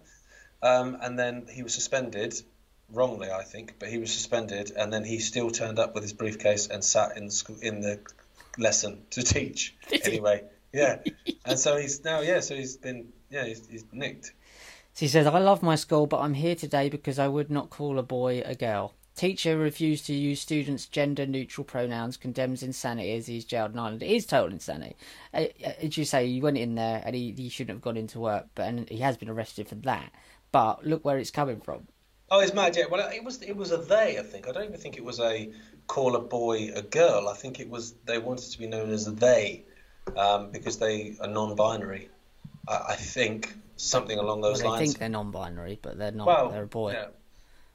Um, 0.63 0.97
and 1.03 1.19
then 1.19 1.49
he 1.53 1.65
was 1.65 1.75
suspended, 1.75 2.41
wrongly 2.89 3.29
I 3.33 3.43
think, 3.43 3.75
but 3.81 3.89
he 3.89 3.99
was 3.99 4.13
suspended, 4.13 4.71
and 4.71 4.93
then 4.93 5.03
he 5.05 5.19
still 5.19 5.51
turned 5.51 5.81
up 5.81 5.95
with 5.95 6.05
his 6.05 6.13
briefcase 6.13 6.69
and 6.69 6.85
sat 6.85 7.17
in 7.17 7.25
the 7.27 7.33
school, 7.33 7.57
in 7.61 7.81
the 7.81 7.99
lesson 8.59 9.03
to 9.11 9.23
teach. 9.23 9.77
Anyway, 10.05 10.43
yeah. 10.73 10.99
and 11.45 11.59
so 11.59 11.77
he's 11.77 12.05
now 12.05 12.21
yeah, 12.21 12.41
so 12.41 12.55
he's 12.55 12.77
been 12.77 13.13
yeah 13.31 13.45
he's, 13.45 13.67
he's 13.67 13.85
nicked. 13.93 14.33
So 14.95 15.01
he 15.01 15.09
says, 15.09 15.27
I 15.27 15.39
love 15.39 15.63
my 15.63 15.75
school, 15.75 16.07
but 16.07 16.21
I'm 16.21 16.35
here 16.35 16.55
today 16.55 16.89
because 16.89 17.19
I 17.19 17.27
would 17.27 17.51
not 17.51 17.71
call 17.71 17.99
a 17.99 18.03
boy 18.03 18.43
a 18.45 18.55
girl. 18.55 18.95
Teacher 19.17 19.57
refused 19.57 20.07
to 20.07 20.13
use 20.13 20.41
students' 20.41 20.87
gender 20.87 21.25
neutral 21.25 21.65
pronouns, 21.65 22.17
condemns 22.17 22.65
insanity 22.65 23.13
as 23.13 23.29
he's 23.29 23.45
jailed 23.45 23.73
in 23.73 23.79
Ireland. 23.79 24.03
It 24.03 24.11
is 24.11 24.27
total 24.27 24.53
insanity. 24.53 24.97
Uh, 25.33 25.45
uh, 25.65 25.73
As 25.83 25.97
you 25.97 26.05
say, 26.05 26.27
he 26.29 26.41
went 26.41 26.59
in 26.59 26.75
there 26.75 27.01
and 27.05 27.15
he, 27.15 27.33
he 27.33 27.49
shouldn't 27.49 27.77
have 27.77 27.83
gone 27.83 27.97
into 27.97 28.19
work, 28.19 28.47
but 28.57 28.67
and 28.67 28.89
he 28.89 28.99
has 28.99 29.17
been 29.17 29.29
arrested 29.29 29.69
for 29.69 29.77
that. 29.77 30.13
But 30.51 30.85
look 30.85 31.05
where 31.05 31.19
it's 31.19 31.31
coming 31.31 31.61
from. 31.61 31.87
Oh, 32.31 32.41
it's 32.41 32.55
mad. 32.55 32.77
Yeah. 32.77 32.85
Well, 32.91 33.09
it 33.13 33.23
was 33.23 33.43
it 33.43 33.57
was 33.57 33.71
a 33.71 33.77
they. 33.77 34.19
I 34.19 34.23
think. 34.23 34.49
I 34.49 34.53
don't 34.53 34.65
even 34.65 34.81
think 34.81 34.97
it 34.97 35.05
was 35.05 35.21
a 35.21 35.51
call 35.87 36.17
a 36.17 36.21
boy 36.21 36.71
a 36.75 36.83
girl. 36.83 37.29
I 37.29 37.35
think 37.35 37.61
it 37.61 37.69
was 37.69 37.95
they 38.07 38.19
wanted 38.19 38.51
to 38.53 38.59
be 38.59 38.67
known 38.67 38.91
as 38.91 39.07
they 39.15 39.65
um, 40.17 40.51
because 40.51 40.79
they 40.79 41.17
are 41.21 41.29
non-binary. 41.29 42.09
I, 42.69 42.81
I 42.91 42.95
think 42.97 43.55
something 43.77 44.19
along 44.19 44.41
Well, 44.41 44.51
those 44.53 44.61
they 44.63 44.69
lines. 44.69 44.81
think 44.91 44.99
they're 44.99 45.09
non-binary, 45.09 45.79
but 45.83 45.99
they're 45.99 46.13
not. 46.13 46.27
well, 46.27 46.49
they're 46.51 46.63
a 46.65 46.67
boy. 46.67 46.93
Yeah. 46.93 47.07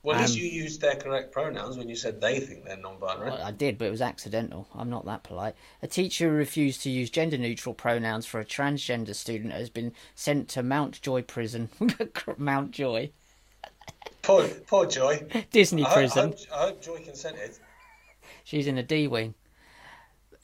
Well, 0.01 0.15
at 0.15 0.21
least 0.21 0.35
Um, 0.37 0.43
you 0.45 0.49
used 0.49 0.79
their 0.79 0.95
correct 0.95 1.33
pronouns 1.33 1.77
when 1.77 1.89
you 1.89 1.95
said 1.97 2.21
they 2.21 2.39
think 2.39 2.63
they're 2.63 2.77
non-binary. 2.77 3.31
Well, 3.31 3.41
I 3.43 3.51
did, 3.51 3.77
but 3.77 3.85
it 3.85 3.91
was 3.91 4.01
accidental. 4.01 4.65
I'm 4.73 4.89
not 4.89 5.05
that 5.07 5.23
polite. 5.23 5.55
A 5.83 5.87
teacher 5.87 6.29
who 6.29 6.35
refused 6.35 6.81
to 6.83 6.89
use 6.89 7.09
gender 7.09 7.37
neutral 7.37 7.75
pronouns 7.75 8.25
for 8.25 8.39
a 8.39 8.45
transgender 8.45 9.13
student 9.13 9.51
has 9.51 9.69
been 9.69 9.91
sent 10.15 10.47
to 10.49 10.63
Mountjoy 10.63 11.23
prison. 11.23 11.67
Mountjoy. 12.37 13.09
Poor, 14.21 14.47
poor 14.67 14.85
Joy. 14.85 15.25
Disney 15.51 15.83
I, 15.83 15.89
hope- 15.89 15.97
I, 15.97 15.99
prison. 15.99 16.29
hope, 16.29 16.37
I 16.53 16.57
hope 16.67 16.81
Joy 16.81 17.03
consented. 17.03 17.51
She's 18.49 18.65
in 18.65 18.79
a 18.79 18.83
D 18.83 19.07
wing. 19.07 19.35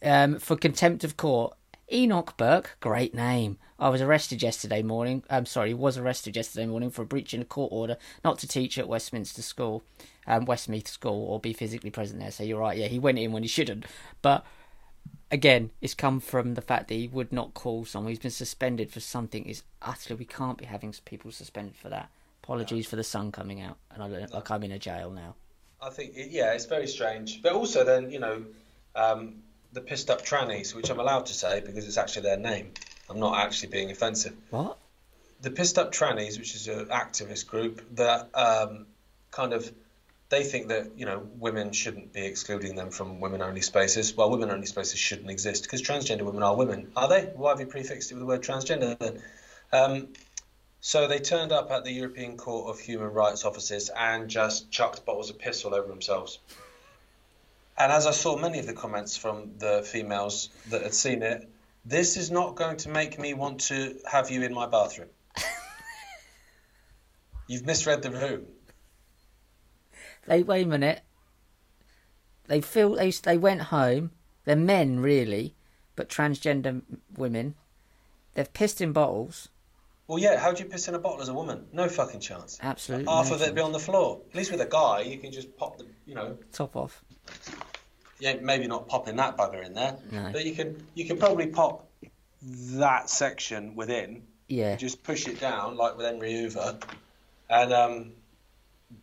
Um, 0.04 0.38
for 0.38 0.56
contempt 0.56 1.04
of 1.04 1.18
court. 1.18 1.58
Enoch 1.92 2.38
Burke, 2.38 2.78
great 2.80 3.16
name. 3.16 3.58
I 3.80 3.90
was 3.90 4.00
arrested 4.00 4.44
yesterday 4.44 4.84
morning. 4.84 5.24
I'm 5.28 5.48
sorry, 5.48 5.74
was 5.74 5.98
arrested 5.98 6.36
yesterday 6.36 6.68
morning 6.68 6.92
for 6.92 7.04
breaching 7.04 7.42
a 7.42 7.46
court 7.46 7.72
order 7.72 7.98
not 8.24 8.38
to 8.40 8.48
teach 8.48 8.78
at 8.78 8.88
Westminster 8.88 9.42
School, 9.42 9.84
um, 10.28 10.46
Westmeath 10.46 10.88
School, 10.88 11.28
or 11.28 11.40
be 11.40 11.52
physically 11.52 11.90
present 11.90 12.20
there. 12.20 12.30
So 12.30 12.44
you're 12.44 12.60
right. 12.60 12.78
Yeah, 12.78 12.88
he 12.88 13.00
went 13.00 13.18
in 13.18 13.32
when 13.32 13.42
he 13.42 13.50
shouldn't. 13.50 13.86
But 14.22 14.46
again, 15.32 15.72
it's 15.82 15.96
come 15.96 16.20
from 16.20 16.54
the 16.54 16.62
fact 16.62 16.90
that 16.90 16.96
he 16.96 17.08
would 17.08 17.34
not 17.34 17.56
call 17.56 17.86
someone. 17.86 18.12
He's 18.12 18.20
been 18.20 18.30
suspended 18.30 18.92
for 18.92 19.00
something. 19.00 19.46
Is 19.46 19.64
utterly 19.82 20.20
we 20.20 20.26
can't 20.26 20.60
be 20.60 20.66
having 20.66 20.94
people 21.06 21.32
suspended 21.32 21.76
for 21.76 21.90
that. 21.90 22.12
Apologies 22.44 22.86
for 22.86 22.98
the 22.98 23.04
sun 23.04 23.32
coming 23.32 23.62
out, 23.62 23.78
and 23.90 24.04
I 24.04 24.08
look 24.08 24.32
like 24.32 24.52
I'm 24.52 24.64
in 24.64 24.72
a 24.72 24.78
jail 24.78 25.10
now. 25.10 25.34
I 25.86 25.90
think, 25.90 26.14
yeah, 26.16 26.54
it's 26.54 26.66
very 26.66 26.88
strange. 26.88 27.44
But 27.44 27.54
also, 27.54 27.84
then, 27.84 28.10
you 28.10 28.20
know, 28.20 28.44
um, 28.96 29.44
the 29.72 29.82
pissed 29.82 30.10
up 30.10 30.26
trannies, 30.26 30.74
which 30.74 30.90
I'm 30.90 31.00
allowed 31.00 31.28
to 31.28 31.34
say 31.34 31.62
because 31.64 31.86
it's 31.86 31.98
actually 31.98 32.24
their 32.24 32.38
name. 32.38 32.72
I'm 33.08 33.20
not 33.20 33.38
actually 33.38 33.70
being 33.70 33.92
offensive. 33.92 34.36
What? 34.50 34.78
The 35.42 35.52
pissed 35.52 35.78
up 35.78 35.92
trannies, 35.92 36.40
which 36.40 36.56
is 36.56 36.68
an 36.68 36.86
activist 36.88 37.46
group 37.46 37.82
that 37.96 38.30
um, 38.34 38.88
kind 39.30 39.54
of 39.54 39.72
they 40.30 40.44
think 40.44 40.70
that 40.70 40.98
you 40.98 41.06
know 41.06 41.28
women 41.38 41.72
shouldn't 41.72 42.14
be 42.14 42.26
excluding 42.26 42.76
them 42.76 42.90
from 42.90 43.20
women 43.20 43.44
only 43.44 43.62
spaces. 43.62 44.16
Well, 44.16 44.32
women 44.32 44.50
only 44.50 44.66
spaces 44.66 44.98
shouldn't 44.98 45.30
exist 45.30 45.64
because 45.64 45.84
transgender 45.84 46.24
women 46.24 46.42
are 46.42 46.56
women, 46.56 46.92
are 46.96 47.08
they? 47.08 47.26
Why 47.36 47.52
have 47.52 47.60
you 47.60 47.68
prefixed 47.68 48.12
it 48.12 48.16
with 48.16 48.22
the 48.22 48.26
word 48.26 48.42
transgender 48.42 48.98
then? 48.98 49.22
Um, 49.72 50.08
so 50.86 51.08
they 51.08 51.18
turned 51.18 51.52
up 51.52 51.72
at 51.72 51.84
the 51.84 51.92
European 51.92 52.38
Court 52.38 52.70
of 52.70 52.80
Human 52.80 53.12
Rights 53.12 53.44
offices 53.44 53.90
and 53.98 54.30
just 54.30 54.70
chucked 54.70 55.04
bottles 55.04 55.32
of 55.32 55.40
piss 55.40 55.66
all 55.66 55.74
over 55.74 55.88
themselves. 55.88 56.38
And 57.76 57.92
as 57.92 58.06
I 58.06 58.12
saw 58.12 58.38
many 58.38 58.60
of 58.60 58.68
the 58.68 58.74
comments 58.74 59.18
from 59.18 59.58
the 59.58 59.82
females 59.84 60.50
that 60.70 60.84
had 60.84 60.94
seen 60.94 61.24
it, 61.24 61.50
this 61.86 62.18
is 62.18 62.30
not 62.30 62.54
going 62.54 62.78
to 62.78 62.90
make 62.90 63.18
me 63.18 63.34
want 63.34 63.62
to 63.62 63.98
have 64.06 64.30
you 64.30 64.44
in 64.44 64.54
my 64.54 64.68
bathroom. 64.68 65.10
You've 67.48 67.66
misread 67.66 68.04
the 68.04 68.12
room. 68.12 68.46
They 70.28 70.44
wait 70.44 70.68
a 70.68 70.70
minute. 70.70 71.02
They 72.46 72.62
feel 72.62 72.94
they 72.94 73.10
they 73.10 73.40
went 73.40 73.74
home. 73.74 74.12
They're 74.44 74.56
men 74.56 75.00
really, 75.00 75.56
but 75.96 76.10
transgender 76.10 76.84
women. 77.18 77.56
They've 78.36 78.54
pissed 78.54 78.82
in 78.82 78.94
bottles. 78.94 79.50
Well, 80.08 80.20
yeah, 80.20 80.38
how 80.38 80.52
do 80.52 80.64
you 80.64 80.70
piss 80.70 80.88
in 80.88 80.94
a 80.94 81.00
bottle 81.00 81.22
as 81.22 81.30
a 81.30 81.34
woman? 81.34 81.66
No 81.74 81.88
fucking 81.90 82.20
chance. 82.20 82.60
Absolutely. 82.62 83.12
Half 83.12 83.30
no 83.30 83.36
of 83.36 83.42
it 83.42 83.56
be 83.56 83.62
on 83.62 83.72
the 83.72 83.80
floor. 83.80 84.22
At 84.30 84.36
least 84.36 84.52
with 84.52 84.62
a 84.62 84.68
guy, 84.68 85.02
you 85.02 85.18
can 85.18 85.32
just 85.32 85.58
pop 85.58 85.78
the, 85.80 85.88
you 86.06 86.14
know, 86.14 86.38
top 86.52 86.76
off. 86.76 87.04
yeah, 88.20 88.36
maybe 88.42 88.68
not 88.68 88.88
popping 88.88 89.16
that 89.16 89.36
bugger 89.36 89.66
in 89.66 89.74
there, 89.74 89.98
No. 90.12 90.30
but 90.32 90.46
you 90.46 90.54
can, 90.54 90.86
you 90.94 91.06
can 91.06 91.18
probably 91.18 91.48
pop 91.48 91.88
that 92.44 93.10
section 93.10 93.76
within, 93.76 94.22
Yeah. 94.48 94.76
just 94.76 95.02
push 95.04 95.28
it 95.28 95.40
down 95.40 95.76
like 95.76 95.98
with 95.98 96.06
Henry 96.06 96.34
Hoover, 96.34 96.78
and 97.50 97.74
um, 97.74 98.12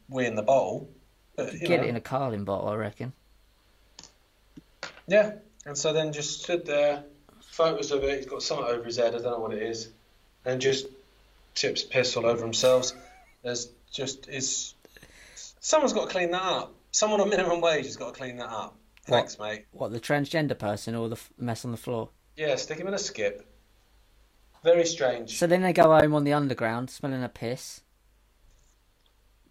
we 0.09 0.27
in 0.27 0.37
the 0.37 0.43
bowl. 0.43 0.89
But, 1.35 1.53
you 1.55 1.67
Get 1.67 1.81
know, 1.81 1.87
it 1.87 1.89
in 1.89 1.97
a 1.97 2.01
Carling 2.01 2.45
bottle, 2.45 2.69
I 2.69 2.77
reckon. 2.77 3.13
Yeah, 5.09 5.33
and 5.67 5.77
so 5.77 5.93
then 5.93 6.13
just 6.13 6.43
stood 6.45 6.65
there, 6.65 7.03
photos 7.41 7.91
of 7.91 8.05
it. 8.05 8.19
He's 8.19 8.27
got 8.27 8.43
something 8.43 8.67
over 8.67 8.85
his 8.85 8.97
head. 8.99 9.15
I 9.17 9.19
don't 9.19 9.33
know 9.33 9.39
what 9.41 9.53
it 9.53 9.63
is, 9.63 9.89
and 10.45 10.61
just 10.61 10.87
tips 11.55 11.83
piss 11.83 12.17
all 12.17 12.27
over 12.27 12.41
themselves. 12.41 12.95
There's 13.43 13.69
just 13.93 14.29
is 14.29 14.75
someone's 15.61 15.93
got 15.93 16.07
to 16.07 16.11
clean 16.11 16.31
that 16.31 16.43
up. 16.43 16.75
Someone 16.91 17.21
on 17.21 17.31
minimum 17.31 17.61
wage 17.61 17.87
has 17.87 17.97
got 17.97 18.15
to 18.15 18.19
clean 18.21 18.37
that 18.39 18.49
up. 18.51 18.77
Thanks, 19.05 19.39
mate. 19.39 19.65
What 19.73 19.91
the 19.93 20.01
transgender 20.01 20.57
person 20.59 20.95
or 20.95 21.09
the 21.09 21.17
f- 21.17 21.31
mess 21.39 21.65
on 21.65 21.71
the 21.73 21.77
floor? 21.77 22.11
Yeah, 22.37 22.55
stick 22.57 22.79
him 22.79 22.87
in 22.87 22.95
a 22.95 22.99
skip. 22.99 23.45
Very 24.63 24.85
strange. 24.87 25.37
So 25.39 25.47
then 25.49 25.63
they 25.63 25.73
go 25.73 25.85
home 25.99 26.15
on 26.15 26.23
the 26.25 26.35
underground, 26.35 26.89
smelling 26.89 27.25
a 27.25 27.29
piss. 27.29 27.81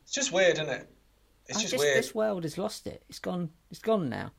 It's 0.04 0.13
just 0.13 0.32
weird, 0.32 0.54
isn't 0.54 0.69
it? 0.69 0.89
It's 1.47 1.58
I 1.58 1.62
just 1.62 1.71
just- 1.73 1.82
weird. 1.84 1.97
This 1.97 2.15
world 2.15 2.43
has 2.43 2.58
lost 2.58 2.88
it. 2.88 3.04
It's 3.10 3.19
gone. 3.19 3.49
It's 3.69 3.82
gone 3.82 4.10
now. 4.10 4.32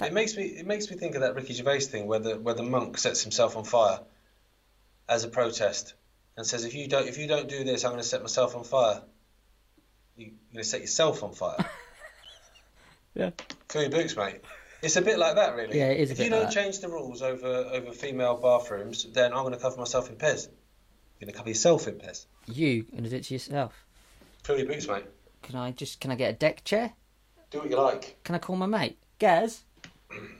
It 0.00 0.12
makes 0.12 0.36
me 0.36 0.44
it 0.44 0.66
makes 0.66 0.90
me 0.90 0.96
think 0.96 1.14
of 1.14 1.20
that 1.20 1.34
Ricky 1.36 1.54
Gervais 1.54 1.80
thing 1.80 2.06
where 2.06 2.18
the 2.18 2.36
where 2.38 2.54
the 2.54 2.62
monk 2.64 2.98
sets 2.98 3.22
himself 3.22 3.56
on 3.56 3.62
fire 3.64 4.00
as 5.08 5.24
a 5.24 5.28
protest 5.28 5.94
and 6.36 6.46
says 6.46 6.64
if 6.64 6.74
you 6.74 6.88
don't 6.88 7.08
if 7.08 7.18
you 7.18 7.26
don't 7.26 7.48
do 7.48 7.64
this 7.64 7.84
I'm 7.84 7.92
going 7.92 8.02
to 8.02 8.08
set 8.08 8.22
myself 8.22 8.56
on 8.56 8.64
fire. 8.64 9.02
You, 10.16 10.26
you're 10.26 10.34
going 10.54 10.62
to 10.62 10.64
set 10.64 10.80
yourself 10.80 11.22
on 11.22 11.32
fire. 11.32 11.56
Yeah. 13.14 13.30
Cool 13.68 13.82
your 13.82 13.90
boots, 13.90 14.16
mate. 14.16 14.40
It's 14.80 14.96
a 14.96 15.02
bit 15.02 15.18
like 15.18 15.36
that, 15.36 15.54
really. 15.54 15.78
Yeah, 15.78 15.88
it 15.88 16.00
is 16.00 16.10
a 16.10 16.12
if 16.14 16.20
you 16.20 16.30
don't 16.30 16.44
that. 16.44 16.52
change 16.52 16.80
the 16.80 16.88
rules 16.88 17.22
over 17.22 17.46
over 17.46 17.92
female 17.92 18.36
bathrooms, 18.36 19.04
then 19.12 19.32
I'm 19.32 19.42
going 19.42 19.52
to 19.52 19.60
cover 19.60 19.76
myself 19.76 20.08
in 20.08 20.16
piss. 20.16 20.48
You're 21.20 21.26
going 21.26 21.32
to 21.32 21.36
cover 21.36 21.50
yourself 21.50 21.86
in 21.88 21.96
piss. 21.96 22.26
You 22.46 22.84
gonna 22.84 23.08
do 23.08 23.16
it 23.16 23.24
to 23.24 23.34
yourself? 23.34 23.74
Cool 24.42 24.58
your 24.58 24.66
boots, 24.66 24.88
mate. 24.88 25.04
Can 25.42 25.56
I 25.56 25.70
just? 25.70 26.00
Can 26.00 26.10
I 26.10 26.16
get 26.16 26.30
a 26.30 26.36
deck 26.36 26.64
chair? 26.64 26.92
Do 27.50 27.58
what 27.58 27.70
you 27.70 27.76
like. 27.76 28.18
Can 28.24 28.34
I 28.34 28.38
call 28.38 28.56
my 28.56 28.66
mate? 28.66 28.98
Gaz, 29.18 29.62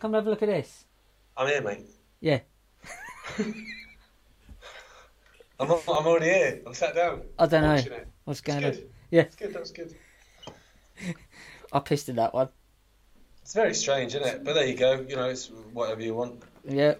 come 0.00 0.14
and 0.14 0.14
have 0.16 0.26
a 0.26 0.30
look 0.30 0.42
at 0.42 0.48
this. 0.48 0.86
I'm 1.36 1.46
here, 1.46 1.62
mate. 1.62 1.86
Yeah. 2.20 2.40
I'm, 5.60 5.70
I'm 5.70 6.06
already 6.06 6.26
here. 6.26 6.62
I'm 6.66 6.74
sat 6.74 6.94
down. 6.94 7.22
I 7.38 7.46
don't 7.46 7.62
know 7.62 7.74
it. 7.74 8.08
what's 8.24 8.40
It's 8.40 8.46
going 8.46 8.64
on. 8.64 8.70
good. 8.72 8.90
Yeah. 9.10 9.22
It's 9.22 9.36
good. 9.36 9.52
That 9.52 9.60
was 9.60 9.70
good. 9.72 9.94
I 11.72 11.78
pissed 11.80 12.08
in 12.08 12.16
that 12.16 12.34
one. 12.34 12.48
It's 13.42 13.54
very 13.54 13.74
strange, 13.74 14.14
isn't 14.14 14.26
it? 14.26 14.44
But 14.44 14.54
there 14.54 14.66
you 14.66 14.76
go. 14.76 15.04
You 15.08 15.16
know, 15.16 15.28
it's 15.28 15.50
whatever 15.72 16.00
you 16.02 16.14
want. 16.14 16.42
Yeah. 16.64 16.94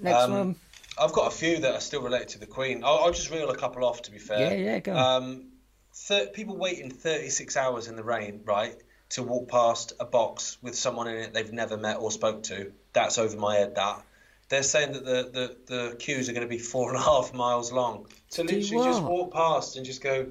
Next 0.00 0.22
Um, 0.24 0.30
one. 0.32 0.56
I've 1.00 1.12
got 1.12 1.26
a 1.32 1.34
few 1.36 1.58
that 1.58 1.74
are 1.74 1.80
still 1.80 2.02
related 2.02 2.28
to 2.30 2.38
the 2.38 2.46
Queen. 2.46 2.84
I'll, 2.84 2.98
I'll 2.98 3.12
just 3.12 3.30
reel 3.30 3.50
a 3.50 3.56
couple 3.56 3.84
off, 3.84 4.02
to 4.02 4.12
be 4.12 4.18
fair. 4.18 4.38
Yeah, 4.56 4.72
yeah, 4.72 4.78
go. 4.78 4.96
Um, 4.96 5.48
thir- 5.92 6.26
people 6.28 6.56
waiting 6.56 6.90
36 6.90 7.56
hours 7.56 7.88
in 7.88 7.96
the 7.96 8.04
rain, 8.04 8.42
right, 8.44 8.76
to 9.10 9.22
walk 9.24 9.48
past 9.48 9.92
a 9.98 10.04
box 10.04 10.56
with 10.62 10.76
someone 10.76 11.08
in 11.08 11.16
it 11.16 11.34
they've 11.34 11.52
never 11.52 11.76
met 11.76 11.96
or 11.98 12.10
spoke 12.12 12.44
to. 12.44 12.72
That's 12.92 13.18
over 13.18 13.36
my 13.36 13.56
head. 13.56 13.74
That 13.74 14.02
they're 14.48 14.62
saying 14.62 14.92
that 14.92 15.04
the, 15.04 15.56
the, 15.66 15.74
the 15.74 15.96
queues 15.96 16.28
are 16.28 16.32
going 16.32 16.46
to 16.46 16.48
be 16.48 16.58
four 16.58 16.90
and 16.90 16.98
a 16.98 17.02
half 17.02 17.32
miles 17.32 17.72
long. 17.72 18.06
To 18.32 18.42
literally 18.42 18.84
just 18.84 19.02
walk 19.02 19.32
past 19.32 19.76
and 19.76 19.86
just 19.86 20.02
go. 20.02 20.26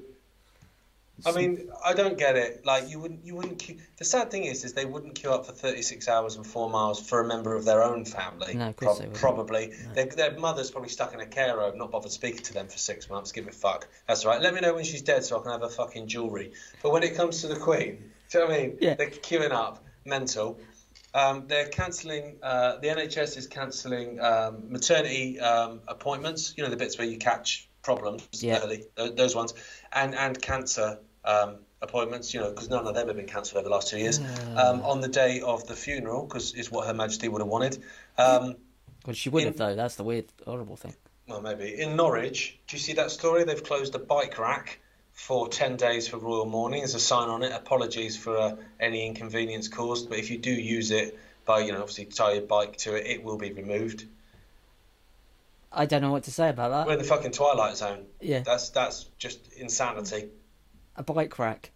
I 1.24 1.30
mean, 1.30 1.70
I 1.84 1.94
don't 1.94 2.18
get 2.18 2.36
it. 2.36 2.66
Like 2.66 2.88
you 2.90 2.98
wouldn't, 2.98 3.24
you 3.24 3.36
wouldn't. 3.36 3.60
Queue. 3.60 3.78
The 3.98 4.04
sad 4.04 4.30
thing 4.32 4.44
is, 4.44 4.64
is 4.64 4.72
they 4.72 4.84
wouldn't 4.84 5.14
queue 5.14 5.30
up 5.30 5.46
for 5.46 5.52
36 5.52 6.08
hours 6.08 6.34
and 6.34 6.44
four 6.44 6.68
miles 6.68 7.00
for 7.00 7.20
a 7.20 7.24
member 7.26 7.54
of 7.54 7.64
their 7.64 7.84
own 7.84 8.04
family. 8.04 8.54
No, 8.54 8.68
of 8.68 8.76
course 8.76 8.98
they 8.98 9.04
wouldn't. 9.04 9.20
Probably, 9.20 9.72
their, 9.94 10.06
their 10.06 10.38
mother's 10.38 10.72
probably 10.72 10.90
stuck 10.90 11.14
in 11.14 11.20
a 11.20 11.26
care 11.26 11.60
home, 11.60 11.78
not 11.78 11.92
bothered 11.92 12.10
speaking 12.10 12.42
to 12.42 12.52
them 12.52 12.66
for 12.66 12.78
six 12.78 13.08
months. 13.08 13.30
Give 13.30 13.46
a 13.46 13.52
fuck. 13.52 13.86
That's 14.08 14.24
right. 14.24 14.40
Let 14.40 14.54
me 14.54 14.60
know 14.60 14.74
when 14.74 14.84
she's 14.84 15.02
dead 15.02 15.24
so 15.24 15.38
I 15.38 15.42
can 15.42 15.52
have 15.52 15.60
her 15.60 15.68
fucking 15.68 16.08
jewellery. 16.08 16.52
But 16.82 16.90
when 16.92 17.04
it 17.04 17.14
comes 17.14 17.42
to 17.42 17.46
the 17.46 17.56
Queen, 17.56 18.10
do 18.30 18.38
you 18.38 18.44
know 18.44 18.50
what 18.50 18.58
I 18.58 18.62
mean? 18.62 18.76
Yeah. 18.80 18.94
They're 18.94 19.10
queuing 19.10 19.52
up, 19.52 19.84
mental. 20.04 20.58
Um, 21.14 21.46
they're 21.46 21.68
cancelling. 21.68 22.38
Uh, 22.42 22.78
the 22.78 22.88
NHS 22.88 23.36
is 23.36 23.46
cancelling 23.46 24.20
um, 24.20 24.70
maternity 24.70 25.38
um, 25.40 25.80
appointments. 25.86 26.54
You 26.56 26.64
know 26.64 26.70
the 26.70 26.76
bits 26.76 26.98
where 26.98 27.06
you 27.06 27.18
catch 27.18 27.68
problems 27.82 28.26
Yeah. 28.42 28.60
early, 28.62 28.84
those 28.96 29.34
ones, 29.36 29.54
and 29.92 30.14
and 30.14 30.40
cancer 30.40 30.98
um, 31.24 31.58
appointments. 31.80 32.34
You 32.34 32.40
know 32.40 32.50
because 32.50 32.68
none 32.68 32.86
of 32.86 32.94
them 32.94 33.06
have 33.06 33.16
been 33.16 33.26
cancelled 33.26 33.58
over 33.60 33.68
the 33.68 33.74
last 33.74 33.88
two 33.88 33.98
years. 33.98 34.18
Um, 34.56 34.82
on 34.82 35.00
the 35.00 35.08
day 35.08 35.40
of 35.40 35.66
the 35.68 35.76
funeral, 35.76 36.26
because 36.26 36.52
is 36.54 36.70
what 36.70 36.86
Her 36.86 36.94
Majesty 36.94 37.28
would 37.28 37.40
have 37.40 37.48
wanted. 37.48 37.82
Um, 38.18 38.56
Well, 39.06 39.14
she 39.14 39.28
would 39.28 39.42
In- 39.42 39.48
have 39.50 39.56
though. 39.56 39.74
That's 39.76 39.94
the 39.96 40.04
weird, 40.04 40.26
horrible 40.44 40.76
thing. 40.76 40.94
well, 41.28 41.40
maybe 41.40 41.80
in 41.80 41.94
Norwich. 41.94 42.58
Do 42.66 42.76
you 42.76 42.80
see 42.82 42.94
that 42.94 43.10
story? 43.12 43.44
They've 43.44 43.62
closed 43.62 43.94
a 43.94 43.98
bike 44.00 44.36
rack 44.38 44.80
for 45.14 45.48
ten 45.48 45.76
days 45.76 46.06
for 46.08 46.18
royal 46.18 46.44
mourning. 46.44 46.80
There's 46.80 46.94
a 46.94 47.00
sign 47.00 47.28
on 47.28 47.42
it. 47.42 47.52
Apologies 47.52 48.16
for 48.16 48.36
uh, 48.36 48.56
any 48.78 49.06
inconvenience 49.06 49.68
caused, 49.68 50.08
but 50.10 50.18
if 50.18 50.30
you 50.30 50.38
do 50.38 50.50
use 50.52 50.90
it, 50.90 51.18
by 51.46 51.60
you 51.60 51.72
know 51.72 51.80
obviously 51.80 52.04
tie 52.06 52.32
your 52.34 52.42
bike 52.42 52.76
to 52.78 52.94
it, 52.94 53.06
it 53.06 53.24
will 53.24 53.38
be 53.38 53.52
removed. 53.52 54.04
I 55.72 55.86
don't 55.86 56.02
know 56.02 56.12
what 56.12 56.24
to 56.24 56.30
say 56.30 56.50
about 56.50 56.70
that. 56.70 56.86
We're 56.86 56.92
in 56.92 56.98
the 56.98 57.04
fucking 57.04 57.32
twilight 57.32 57.76
zone. 57.76 58.04
Yeah, 58.20 58.40
That's 58.40 58.70
that's 58.70 59.04
just 59.18 59.52
insanity. 59.54 60.28
a 60.96 61.02
bike 61.02 61.38
rack. 61.38 61.70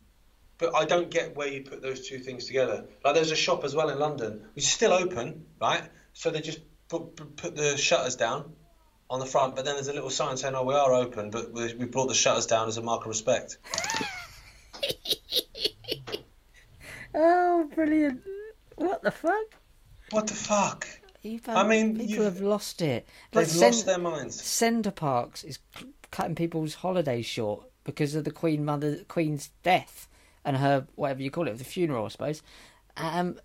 But 0.59 0.75
I 0.75 0.85
don't 0.85 1.09
get 1.11 1.37
where 1.37 1.49
you 1.49 1.63
put 1.63 1.83
those 1.83 2.09
two 2.09 2.19
things 2.19 2.47
together. 2.47 2.85
Like 3.05 3.15
there's 3.15 3.31
a 3.31 3.37
shop 3.37 3.65
as 3.65 3.75
well 3.75 3.89
in 3.91 3.99
London, 3.99 4.45
which 4.55 4.65
is 4.65 4.71
still 4.71 4.93
open, 4.93 5.47
right? 5.61 5.83
So 6.13 6.31
they 6.31 6.41
just 6.41 6.61
put- 6.89 7.37
put 7.37 7.55
the 7.57 7.77
shutters 7.77 8.17
down 8.17 8.53
on 9.11 9.21
the 9.21 9.27
front, 9.27 9.57
but 9.57 9.65
then 9.65 9.75
there's 9.75 9.89
a 9.89 9.93
little 9.93 10.11
sign 10.11 10.37
saying, 10.37 10.55
"Oh, 10.55 10.65
we 10.65 10.75
are 10.75 10.93
open, 10.93 11.31
but 11.31 11.53
we, 11.53 11.75
we 11.75 11.85
brought 11.87 12.07
the 12.09 12.15
shutters 12.15 12.47
down 12.47 12.69
as 12.69 12.77
a 12.77 12.83
mark 12.83 13.03
of 13.03 13.09
respect." 13.09 13.59
Oh, 17.15 17.69
brilliant! 17.75 18.21
What 18.77 19.03
the 19.03 19.11
fuck? 19.11 19.57
What 20.11 20.27
the 20.27 20.35
fuck? 20.35 20.87
I 21.49 21.67
mean, 21.67 21.93
people 21.97 22.07
you've- 22.07 22.25
have 22.25 22.41
lost 22.41 22.81
it. 22.81 23.07
They've 23.33 23.51
Like, 23.53 23.61
lost 23.61 23.87
their 23.87 23.99
minds. 23.99 24.41
Center 24.43 24.91
Parcs 24.91 25.43
is 25.43 25.59
cutting 26.11 26.35
people's 26.35 26.75
holidays 26.75 27.27
short 27.27 27.67
because 27.85 28.15
of 28.15 28.25
the 28.25 28.31
Queen 28.31 28.65
Mother 28.65 29.05
Queen's 29.09 29.51
death 29.63 30.09
and 30.45 30.59
her 30.59 30.87
whatever 30.95 31.23
you 31.23 31.31
call 31.31 31.49
it, 31.49 31.59
the 31.59 31.65
funeral, 31.65 32.05
I 32.05 32.09
suppose. 32.09 32.43
Um, 32.97 33.39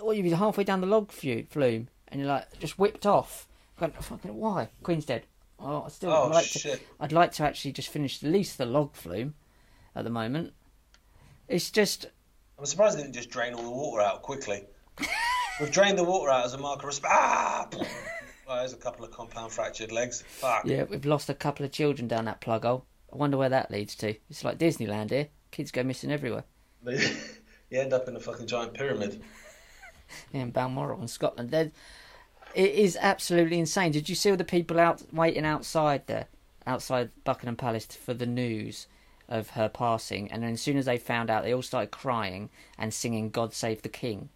or 0.00 0.14
you're 0.14 0.36
halfway 0.36 0.64
down 0.64 0.80
the 0.80 0.86
log 0.86 1.12
flume 1.12 1.88
and 2.08 2.20
you're 2.20 2.28
like 2.28 2.58
just 2.60 2.78
whipped 2.78 3.04
off. 3.04 3.46
Going, 3.78 3.92
fucking 3.92 4.34
why? 4.34 4.68
Queen's 4.82 5.04
dead. 5.06 5.24
Oh, 5.58 5.82
I 5.84 5.88
still 5.88 6.10
Oh, 6.12 6.24
I'd 6.28 6.34
like 6.34 6.50
to. 6.50 6.58
shit. 6.58 6.86
I'd 7.00 7.12
like 7.12 7.32
to 7.32 7.44
actually 7.44 7.72
just 7.72 7.88
finish 7.88 8.22
at 8.22 8.30
least 8.30 8.58
the 8.58 8.66
log 8.66 8.94
flume 8.94 9.34
at 9.94 10.04
the 10.04 10.10
moment. 10.10 10.52
It's 11.48 11.70
just 11.70 12.06
I'm 12.58 12.66
surprised 12.66 12.96
they 12.98 13.02
didn't 13.02 13.14
just 13.14 13.30
drain 13.30 13.54
all 13.54 13.62
the 13.62 13.70
water 13.70 14.00
out 14.02 14.22
quickly. 14.22 14.64
We've 15.60 15.70
drained 15.70 15.98
the 15.98 16.04
water 16.04 16.30
out 16.30 16.44
as 16.44 16.54
a 16.54 16.58
mark 16.58 16.80
of 16.80 16.86
respect. 16.86 17.12
Ah! 17.14 17.68
Well, 18.44 18.56
there's 18.56 18.72
a 18.72 18.76
couple 18.76 19.04
of 19.04 19.12
compound 19.12 19.52
fractured 19.52 19.92
legs. 19.92 20.22
Fuck. 20.26 20.66
yeah, 20.66 20.82
we've 20.82 21.04
lost 21.06 21.30
a 21.30 21.34
couple 21.34 21.64
of 21.64 21.70
children 21.70 22.08
down 22.08 22.24
that 22.24 22.40
plug 22.40 22.64
hole. 22.64 22.84
I 23.12 23.16
wonder 23.16 23.36
where 23.36 23.48
that 23.48 23.70
leads 23.70 23.94
to. 23.96 24.16
It's 24.28 24.42
like 24.42 24.58
Disneyland 24.58 25.10
here. 25.10 25.28
Kids 25.52 25.70
go 25.70 25.84
missing 25.84 26.10
everywhere. 26.10 26.42
you 26.84 26.98
end 27.72 27.92
up 27.92 28.08
in 28.08 28.16
a 28.16 28.20
fucking 28.20 28.48
giant 28.48 28.74
pyramid. 28.74 29.22
yeah, 30.32 30.40
in 30.42 30.50
Balmoral 30.50 31.00
in 31.00 31.06
Scotland. 31.06 31.52
They're, 31.52 31.70
it 32.54 32.70
is 32.74 32.96
absolutely 33.00 33.58
insane. 33.58 33.92
Did 33.92 34.08
you 34.08 34.14
see 34.14 34.30
all 34.30 34.36
the 34.36 34.44
people 34.44 34.78
out 34.78 35.02
waiting 35.12 35.44
outside 35.44 36.06
there, 36.06 36.26
outside 36.66 37.10
Buckingham 37.24 37.56
Palace 37.56 37.86
for 37.86 38.14
the 38.14 38.26
news 38.26 38.86
of 39.28 39.50
her 39.50 39.68
passing? 39.68 40.30
And 40.30 40.42
then 40.42 40.52
as 40.52 40.60
soon 40.60 40.76
as 40.76 40.86
they 40.86 40.98
found 40.98 41.30
out, 41.30 41.44
they 41.44 41.54
all 41.54 41.62
started 41.62 41.90
crying 41.90 42.50
and 42.78 42.92
singing 42.92 43.30
"God 43.30 43.54
Save 43.54 43.82
the 43.82 43.88
King." 43.88 44.28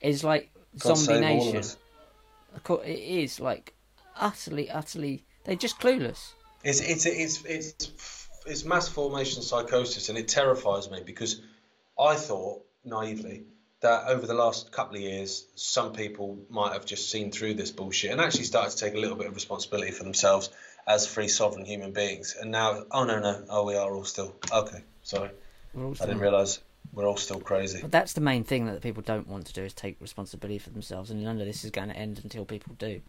It's 0.00 0.24
like 0.24 0.50
God 0.78 0.96
zombie 0.96 1.20
save 1.20 1.30
all 1.30 1.38
of 1.40 1.44
nation. 1.44 1.56
us. 1.58 1.76
Of 2.54 2.64
course, 2.64 2.86
It 2.86 2.98
is 2.98 3.40
like 3.40 3.74
utterly, 4.16 4.70
utterly. 4.70 5.24
They're 5.44 5.56
just 5.56 5.78
clueless. 5.78 6.32
It's 6.64 6.80
it's 6.80 7.06
it's 7.06 7.44
it's 7.44 8.28
it's 8.46 8.64
mass 8.64 8.88
formation 8.88 9.42
psychosis, 9.42 10.08
and 10.08 10.18
it 10.18 10.28
terrifies 10.28 10.90
me 10.90 11.02
because 11.04 11.42
I 11.98 12.14
thought 12.16 12.62
naively 12.84 13.44
that 13.80 14.08
over 14.08 14.26
the 14.26 14.34
last 14.34 14.72
couple 14.72 14.96
of 14.96 15.02
years, 15.02 15.46
some 15.54 15.92
people 15.92 16.38
might 16.50 16.72
have 16.72 16.84
just 16.84 17.10
seen 17.10 17.32
through 17.32 17.54
this 17.54 17.70
bullshit 17.70 18.10
and 18.10 18.20
actually 18.20 18.44
started 18.44 18.70
to 18.70 18.76
take 18.76 18.94
a 18.94 18.98
little 18.98 19.16
bit 19.16 19.26
of 19.26 19.34
responsibility 19.34 19.90
for 19.90 20.04
themselves 20.04 20.50
as 20.86 21.06
free 21.06 21.28
sovereign 21.28 21.64
human 21.64 21.92
beings. 21.92 22.36
And 22.38 22.50
now, 22.50 22.84
oh 22.90 23.04
no 23.04 23.20
no, 23.20 23.44
oh 23.48 23.64
we 23.64 23.76
are 23.76 23.92
all 23.94 24.04
still 24.04 24.34
okay. 24.52 24.82
Sorry, 25.02 25.30
I 25.74 26.06
didn't 26.06 26.20
realise 26.20 26.60
we're 26.92 27.06
all 27.06 27.16
still 27.16 27.40
crazy. 27.40 27.80
But 27.80 27.92
that's 27.92 28.12
the 28.12 28.20
main 28.20 28.44
thing 28.44 28.66
that 28.66 28.82
people 28.82 29.02
don't 29.02 29.28
want 29.28 29.46
to 29.46 29.52
do 29.52 29.62
is 29.64 29.72
take 29.72 29.96
responsibility 30.00 30.58
for 30.58 30.70
themselves, 30.70 31.10
and 31.10 31.22
none 31.22 31.40
of 31.40 31.46
this 31.46 31.64
is 31.64 31.70
going 31.70 31.88
to 31.88 31.96
end 31.96 32.20
until 32.22 32.44
people 32.44 32.74
do. 32.78 33.00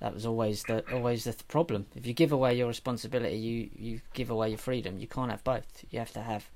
That 0.00 0.14
was 0.14 0.24
always 0.24 0.64
the 0.64 0.84
always 0.92 1.24
the 1.24 1.32
th- 1.32 1.48
problem. 1.48 1.86
If 1.96 2.06
you 2.06 2.14
give 2.14 2.32
away 2.32 2.56
your 2.56 2.68
responsibility, 2.68 3.36
you 3.36 3.68
you 3.76 4.00
give 4.14 4.30
away 4.30 4.50
your 4.50 4.58
freedom. 4.58 4.98
You 4.98 5.08
can't 5.08 5.30
have 5.30 5.44
both. 5.44 5.84
You 5.90 5.98
have 5.98 6.12
to 6.12 6.22
have 6.22 6.48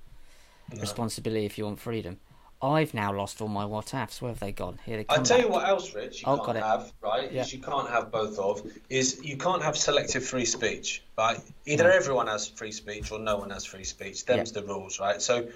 No. 0.73 0.81
responsibility 0.81 1.45
if 1.45 1.59
you 1.59 1.65
want 1.65 1.81
freedom. 1.81 2.19
I've 2.63 2.95
now 2.95 3.13
lost 3.13 3.41
all 3.41 3.49
my 3.49 3.65
WhatsApps. 3.65 4.23
Where 4.23 4.31
have 4.31 4.39
they 4.39 4.53
gone? 4.53 4.79
Here 4.87 4.97
they 4.99 5.07
I 5.09 5.17
come. 5.17 5.25
tell 5.25 5.41
you 5.41 5.49
what 5.49 5.69
else, 5.69 5.93
Rich, 5.95 6.23
you 6.23 6.29
Oh, 6.29 6.37
can't 6.37 6.47
got 6.47 6.57
it. 6.57 6.63
have, 6.63 6.93
right? 7.01 7.33
Yeah. 7.33 7.43
Is 7.43 7.53
you 7.53 7.59
can't 7.61 7.91
have 7.91 8.13
both 8.13 8.39
of 8.39 8.63
is 8.89 9.21
you 9.25 9.37
can't 9.37 9.63
have 9.63 9.77
selective 9.77 10.25
free 10.25 10.45
speech, 10.45 11.03
right? 11.19 11.41
Either 11.67 11.85
No. 11.85 11.91
everyone 11.91 12.29
has 12.29 12.47
free 12.47 12.71
speech 12.73 13.11
or 13.11 13.19
no 13.19 13.37
one 13.37 13.51
has 13.51 13.65
free 13.65 13.85
speech. 13.85 14.25
Them's 14.27 14.53
the 14.53 14.63
rules, 14.63 15.01
right? 15.01 15.21
So 15.21 15.49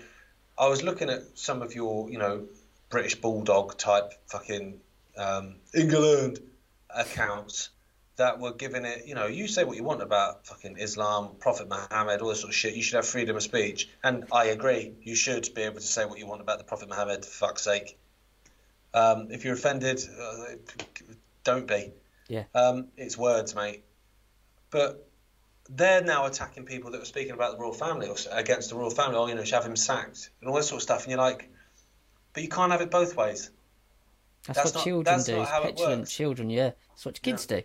I 0.59 0.69
was 0.69 0.83
looking 0.83 1.09
at 1.09 1.23
some 1.39 1.63
of 1.63 1.75
your, 1.75 2.11
you 2.11 2.19
know, 2.19 2.47
British 2.91 3.15
bulldog 3.15 3.77
type 3.79 4.13
fucking 4.27 4.81
um, 5.17 5.57
England 5.75 6.41
accounts 6.91 7.71
that 8.17 8.41
were 8.41 8.53
giving 8.53 8.85
it, 8.85 9.07
you 9.07 9.15
know, 9.15 9.27
you 9.27 9.47
say 9.47 9.65
what 9.65 9.77
you 9.77 9.85
want 9.85 10.03
about 10.03 10.47
fucking 10.47 10.79
Islam, 10.79 11.37
Prophet 11.39 11.69
Muhammad, 11.69 12.23
all 12.23 12.29
this 12.31 12.41
sort 12.41 12.51
of 12.51 12.55
shit. 12.57 12.75
You 12.75 12.83
should 12.83 12.97
have 12.97 13.07
freedom 13.07 13.37
of 13.37 13.43
speech, 13.43 13.89
and 14.03 14.25
I 14.33 14.47
agree. 14.47 14.95
You 15.03 15.15
should 15.15 15.49
be 15.55 15.63
able 15.63 15.77
to 15.77 15.87
say 15.87 16.05
what 16.07 16.19
you 16.19 16.27
want 16.27 16.41
about 16.41 16.59
the 16.59 16.65
Prophet 16.65 16.89
Muhammad. 16.89 17.25
For 17.25 17.47
fuck's 17.47 17.63
sake. 17.63 17.99
Um, 18.95 19.29
if 19.31 19.45
you're 19.45 19.55
offended, 19.55 20.01
uh, 20.19 20.45
don't 21.45 21.67
be. 21.67 21.93
Yeah. 22.29 22.45
Um, 22.55 22.89
it's 22.97 23.19
words, 23.19 23.55
mate. 23.55 23.85
But 24.71 25.07
they're 25.69 26.03
now 26.03 26.25
attacking 26.27 26.65
people 26.65 26.93
that 26.93 26.99
were 26.99 27.05
speaking 27.05 27.33
about 27.33 27.53
the 27.53 27.59
royal 27.59 27.75
family 27.75 28.09
or 28.09 28.17
against 28.33 28.71
the 28.71 28.77
royal 28.77 28.91
family. 28.91 29.17
Oh, 29.17 29.27
you 29.27 29.35
know, 29.35 29.45
should 29.45 29.55
have 29.55 29.67
him 29.67 29.77
sacked 29.77 30.31
and 30.41 30.49
all 30.49 30.57
this 30.57 30.69
sort 30.69 30.79
of 30.79 30.83
stuff. 30.83 31.03
And 31.03 31.11
you're 31.11 31.21
like, 31.21 31.51
but 32.33 32.43
you 32.43 32.49
can't 32.49 32.73
have 32.73 32.81
it 32.81 32.91
both 32.91 33.15
ways. 33.17 33.51
That's, 34.47 34.59
that's 34.59 34.69
what 34.71 34.75
not- 34.77 34.85
children 34.85 35.05
that's 35.05 35.25
do. 35.25 35.37
not 35.37 35.43
is 35.43 35.49
how 35.49 35.63
it 35.63 35.77
petulant 35.77 36.01
works. 36.01 36.13
children. 36.13 36.51
Yeah, 36.51 36.71
that's 36.89 37.05
what 37.05 37.21
kids 37.21 37.47
do. 37.47 37.63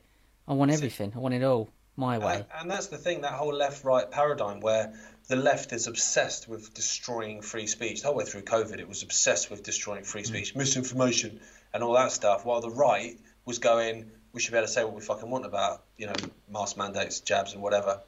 I 0.47 0.53
want 0.53 0.71
everything. 0.71 1.13
I 1.15 1.19
want 1.19 1.33
it 1.33 1.43
all 1.43 1.69
my 1.95 2.17
way. 2.17 2.45
And, 2.59 2.69
that's 2.69 2.87
the 2.87 2.97
thing, 2.97 3.21
that 3.21 3.33
whole 3.33 3.53
left-right 3.53 4.11
paradigm 4.11 4.59
where 4.59 4.93
the 5.27 5.35
left 5.35 5.71
is 5.71 5.87
obsessed 5.87 6.47
with 6.47 6.73
destroying 6.73 7.41
free 7.41 7.67
speech. 7.67 8.01
The 8.01 8.07
whole 8.07 8.17
way 8.17 8.25
through 8.25 8.43
COVID, 8.43 8.79
it 8.79 8.87
was 8.87 9.03
obsessed 9.03 9.51
with 9.51 9.63
destroying 9.63 10.03
free 10.03 10.23
speech, 10.23 10.55
misinformation, 10.55 11.39
and 11.73 11.83
all 11.83 11.93
that 11.93 12.11
stuff. 12.11 12.45
While 12.45 12.61
the 12.61 12.71
right 12.71 13.19
was 13.45 13.59
going, 13.59 14.11
we 14.33 14.41
should 14.41 14.51
be 14.51 14.57
able 14.57 14.67
to 14.67 14.73
say 14.73 14.83
what 14.83 14.93
we 14.93 15.01
fucking 15.01 15.29
want 15.29 15.45
about, 15.45 15.83
you 15.97 16.07
know, 16.07 16.13
mask 16.49 16.77
mandates, 16.77 17.19
jabs, 17.19 17.53
and 17.53 17.61
whatever, 17.61 18.01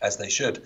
as 0.00 0.16
they 0.16 0.30
should. 0.30 0.62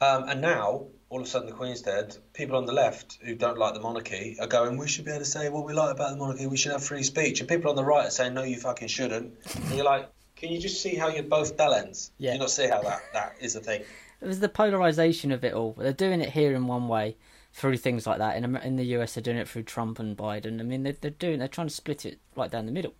Um, 0.00 0.28
and 0.28 0.40
now, 0.40 0.86
all 1.10 1.20
of 1.20 1.26
a 1.26 1.28
sudden, 1.28 1.48
the 1.48 1.54
Queen's 1.54 1.82
dead. 1.82 2.16
People 2.32 2.56
on 2.56 2.66
the 2.66 2.72
left 2.72 3.18
who 3.22 3.34
don't 3.34 3.58
like 3.58 3.74
the 3.74 3.80
monarchy 3.80 4.36
are 4.40 4.46
going, 4.46 4.76
we 4.76 4.86
should 4.86 5.04
be 5.04 5.10
able 5.10 5.20
to 5.20 5.24
say 5.24 5.48
what 5.48 5.64
we 5.64 5.72
like 5.72 5.92
about 5.94 6.10
the 6.10 6.16
monarchy. 6.16 6.46
We 6.46 6.56
should 6.56 6.72
have 6.72 6.84
free 6.84 7.02
speech. 7.02 7.40
And 7.40 7.48
people 7.48 7.70
on 7.70 7.76
the 7.76 7.84
right 7.84 8.06
are 8.06 8.10
saying, 8.10 8.34
no, 8.34 8.44
you 8.44 8.56
fucking 8.56 8.88
shouldn't. 8.88 9.34
And 9.56 9.74
you're 9.74 9.84
like, 9.84 10.08
can 10.38 10.50
you 10.50 10.58
just 10.60 10.80
see 10.80 10.94
how 10.94 11.08
you're 11.08 11.22
both 11.24 11.56
bellends? 11.56 12.10
Yeah. 12.18 12.32
You 12.34 12.38
not 12.38 12.50
see 12.50 12.66
how 12.68 12.80
that, 12.82 13.00
that 13.12 13.34
is 13.40 13.56
a 13.56 13.60
thing? 13.60 13.82
It 14.20 14.26
was 14.26 14.40
the 14.40 14.48
polarization 14.48 15.30
of 15.30 15.44
it 15.44 15.54
all. 15.54 15.74
They're 15.78 15.92
doing 15.92 16.20
it 16.20 16.30
here 16.30 16.52
in 16.56 16.66
one 16.66 16.88
way 16.88 17.16
through 17.52 17.76
things 17.76 18.04
like 18.04 18.18
that. 18.18 18.36
In 18.36 18.56
in 18.56 18.74
the 18.74 18.86
US, 18.96 19.14
they're 19.14 19.22
doing 19.22 19.36
it 19.36 19.48
through 19.48 19.62
Trump 19.62 20.00
and 20.00 20.16
Biden. 20.16 20.58
I 20.58 20.64
mean, 20.64 20.82
they're, 20.82 20.96
they're 21.00 21.12
doing 21.12 21.38
they're 21.38 21.46
trying 21.46 21.68
to 21.68 21.74
split 21.74 22.04
it 22.04 22.18
right 22.34 22.50
down 22.50 22.66
the 22.66 22.72
middle. 22.72 22.94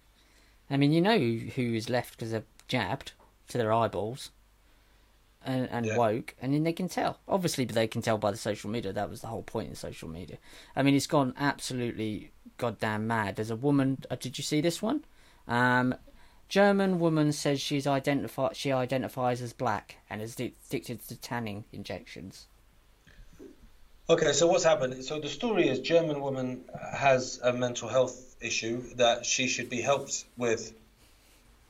I 0.70 0.76
mean, 0.76 0.92
you 0.92 1.00
know 1.00 1.18
who, 1.18 1.38
who 1.56 1.74
is 1.74 1.90
left 1.90 2.10
because 2.16 2.30
they're 2.30 2.44
jabbed 2.68 3.12
to 3.48 3.58
their 3.58 3.72
eyeballs. 3.72 4.30
and, 5.44 5.68
and 5.70 5.86
Yeah. 5.86 5.96
woke, 5.96 6.34
and 6.40 6.52
then 6.54 6.62
they 6.64 6.72
can 6.72 6.88
tell. 6.88 7.18
Obviously, 7.26 7.64
but 7.64 7.74
they 7.74 7.86
can 7.86 8.02
tell 8.02 8.18
by 8.18 8.30
the 8.30 8.36
social 8.36 8.70
media. 8.70 8.92
That 8.92 9.10
was 9.10 9.20
the 9.20 9.28
whole 9.28 9.42
point 9.42 9.68
in 9.70 9.74
social 9.74 10.08
media. 10.08 10.38
I 10.76 10.82
mean, 10.84 10.94
it's 10.94 11.06
gone 11.06 11.34
absolutely 11.36 12.30
goddamn 12.58 13.06
mad. 13.08 13.36
There's 13.36 13.50
a 13.50 13.56
woman. 13.56 13.98
Uh, 14.10 14.16
did 14.16 14.38
you 14.38 14.44
see 14.44 14.60
this 14.60 14.80
one? 14.82 15.04
Um, 15.48 15.94
German 16.48 16.98
woman 16.98 17.32
says 17.32 17.60
she's 17.60 17.86
identify 17.86 18.52
she 18.52 18.72
identifies 18.72 19.42
as 19.42 19.52
black 19.52 19.96
and 20.08 20.22
is 20.22 20.34
addicted 20.34 21.06
to 21.08 21.16
tanning 21.16 21.64
injections. 21.72 22.46
Okay, 24.10 24.32
so 24.32 24.46
what's 24.46 24.64
happened? 24.64 25.04
So 25.04 25.20
the 25.20 25.28
story 25.28 25.68
is 25.68 25.80
German 25.80 26.22
woman 26.22 26.64
has 26.96 27.38
a 27.44 27.52
mental 27.52 27.88
health 27.90 28.36
issue 28.40 28.82
that 28.94 29.26
she 29.26 29.46
should 29.46 29.68
be 29.68 29.82
helped 29.82 30.24
with, 30.38 30.72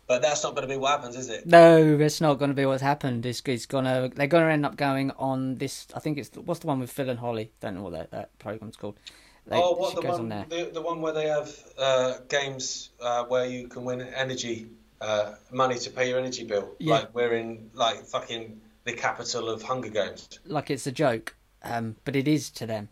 but 0.06 0.22
that's 0.22 0.44
not 0.44 0.54
going 0.54 0.62
to 0.68 0.72
be 0.72 0.78
what 0.78 0.92
happens, 0.92 1.16
is 1.16 1.28
it? 1.28 1.46
No, 1.46 1.96
that's 1.96 2.20
not 2.20 2.38
going 2.38 2.50
to 2.50 2.54
be 2.54 2.64
what's 2.64 2.80
happened. 2.80 3.26
It's, 3.26 3.42
it's 3.44 3.66
gonna 3.66 4.10
they're 4.14 4.28
gonna 4.28 4.52
end 4.52 4.64
up 4.64 4.76
going 4.76 5.10
on 5.18 5.56
this. 5.56 5.88
I 5.96 5.98
think 5.98 6.16
it's 6.16 6.30
what's 6.36 6.60
the 6.60 6.68
one 6.68 6.78
with 6.78 6.92
Phil 6.92 7.10
and 7.10 7.18
Holly. 7.18 7.50
Don't 7.58 7.74
know 7.74 7.82
what 7.82 7.94
that, 7.94 8.12
that 8.12 8.38
program's 8.38 8.76
called. 8.76 8.96
Oh, 9.50 9.74
what 9.76 9.94
the 9.94 10.02
one, 10.02 10.32
on 10.32 10.46
the, 10.48 10.70
the 10.72 10.82
one 10.82 11.00
where 11.00 11.12
they 11.12 11.26
have 11.26 11.54
uh, 11.78 12.14
games 12.28 12.90
uh, 13.00 13.24
where 13.24 13.46
you 13.46 13.68
can 13.68 13.84
win 13.84 14.02
energy 14.02 14.66
uh, 15.00 15.34
money 15.50 15.78
to 15.78 15.90
pay 15.90 16.08
your 16.08 16.18
energy 16.18 16.44
bill. 16.44 16.74
Yeah. 16.78 16.94
Like 16.94 17.14
we're 17.14 17.34
in 17.34 17.70
like 17.74 18.04
fucking 18.04 18.60
the 18.84 18.92
capital 18.92 19.48
of 19.48 19.62
Hunger 19.62 19.88
Games. 19.88 20.28
like 20.46 20.70
it's 20.70 20.86
a 20.86 20.92
joke, 20.92 21.36
um, 21.62 21.96
but 22.04 22.16
it 22.16 22.26
is 22.26 22.50
to 22.50 22.66
them 22.66 22.88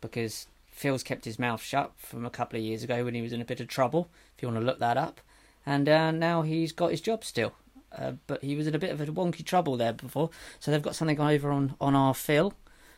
because 0.00 0.46
Phil's 0.70 1.02
kept 1.02 1.24
his 1.24 1.38
mouth 1.38 1.62
shut 1.62 1.92
from 1.96 2.26
a 2.26 2.30
couple 2.30 2.58
of 2.58 2.64
years 2.64 2.82
ago 2.82 3.04
when 3.04 3.14
he 3.14 3.22
was 3.22 3.32
in 3.32 3.40
a 3.40 3.44
bit 3.44 3.60
of 3.60 3.68
trouble. 3.68 4.10
If 4.36 4.42
you 4.42 4.48
want 4.48 4.60
to 4.60 4.66
look 4.66 4.78
that 4.80 4.96
up, 4.96 5.20
and 5.64 5.88
uh, 5.88 6.10
now 6.10 6.42
he's 6.42 6.72
got 6.72 6.90
his 6.90 7.00
job 7.00 7.24
still, 7.24 7.54
uh, 7.96 8.12
but 8.26 8.42
he 8.42 8.56
was 8.56 8.66
in 8.66 8.74
a 8.74 8.78
bit 8.78 8.90
of 8.90 9.00
a 9.00 9.06
wonky 9.06 9.44
trouble 9.44 9.76
there 9.76 9.92
before. 9.92 10.30
So 10.60 10.70
they've 10.70 10.82
got 10.82 10.94
something 10.96 11.20
over 11.20 11.50
on 11.50 11.74
on 11.80 11.94
our 11.94 12.14
Phil, 12.14 12.52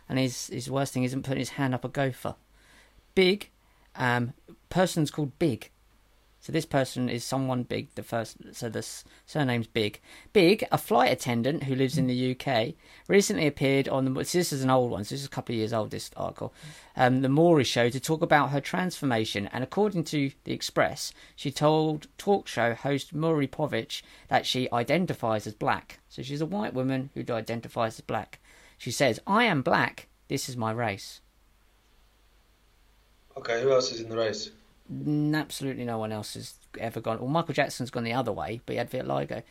and 0.08 0.18
his 0.18 0.48
his 0.48 0.70
worst 0.70 0.92
thing 0.92 1.04
isn't 1.04 1.22
putting 1.22 1.38
his 1.38 1.50
hand 1.50 1.74
up 1.74 1.84
a 1.84 1.88
gopher. 1.88 2.34
Big, 3.18 3.50
um, 3.96 4.32
person's 4.70 5.10
called 5.10 5.36
Big. 5.40 5.72
So 6.38 6.52
this 6.52 6.64
person 6.64 7.08
is 7.08 7.24
someone 7.24 7.64
big. 7.64 7.92
The 7.96 8.04
first, 8.04 8.36
so 8.52 8.68
the 8.68 8.86
surname's 9.26 9.66
Big. 9.66 10.00
Big, 10.32 10.64
a 10.70 10.78
flight 10.78 11.10
attendant 11.10 11.64
who 11.64 11.74
lives 11.74 11.98
in 11.98 12.06
the 12.06 12.30
UK, 12.30 12.74
recently 13.08 13.48
appeared 13.48 13.88
on 13.88 14.04
the. 14.04 14.24
So 14.24 14.38
this 14.38 14.52
is 14.52 14.62
an 14.62 14.70
old 14.70 14.92
one. 14.92 15.02
So 15.02 15.16
this 15.16 15.22
is 15.22 15.26
a 15.26 15.30
couple 15.30 15.52
of 15.52 15.58
years 15.58 15.72
old. 15.72 15.90
This 15.90 16.12
article, 16.16 16.54
um, 16.94 17.22
the 17.22 17.28
Maury 17.28 17.64
Show, 17.64 17.90
to 17.90 17.98
talk 17.98 18.22
about 18.22 18.50
her 18.50 18.60
transformation. 18.60 19.48
And 19.48 19.64
according 19.64 20.04
to 20.04 20.30
the 20.44 20.52
Express, 20.52 21.12
she 21.34 21.50
told 21.50 22.06
talk 22.18 22.46
show 22.46 22.72
host 22.72 23.12
Maury 23.12 23.48
Povich 23.48 24.02
that 24.28 24.46
she 24.46 24.70
identifies 24.72 25.44
as 25.44 25.54
black. 25.54 25.98
So 26.08 26.22
she's 26.22 26.40
a 26.40 26.46
white 26.46 26.72
woman 26.72 27.10
who 27.14 27.24
identifies 27.34 27.98
as 27.98 28.02
black. 28.02 28.38
She 28.78 28.92
says, 28.92 29.18
"I 29.26 29.42
am 29.42 29.62
black. 29.62 30.06
This 30.28 30.48
is 30.48 30.56
my 30.56 30.70
race." 30.70 31.20
Okay, 33.38 33.62
who 33.62 33.72
else 33.72 33.92
is 33.92 34.00
in 34.00 34.08
the 34.08 34.16
race? 34.16 34.50
Absolutely 34.90 35.84
no 35.84 35.98
one 35.98 36.12
else 36.12 36.34
has 36.34 36.54
ever 36.78 37.00
gone. 37.00 37.18
Well, 37.18 37.28
Michael 37.28 37.54
Jackson's 37.54 37.90
gone 37.90 38.04
the 38.04 38.12
other 38.12 38.32
way, 38.32 38.60
but 38.64 38.72
he 38.72 38.78
had 38.78 38.90
vitiligo. 38.90 39.42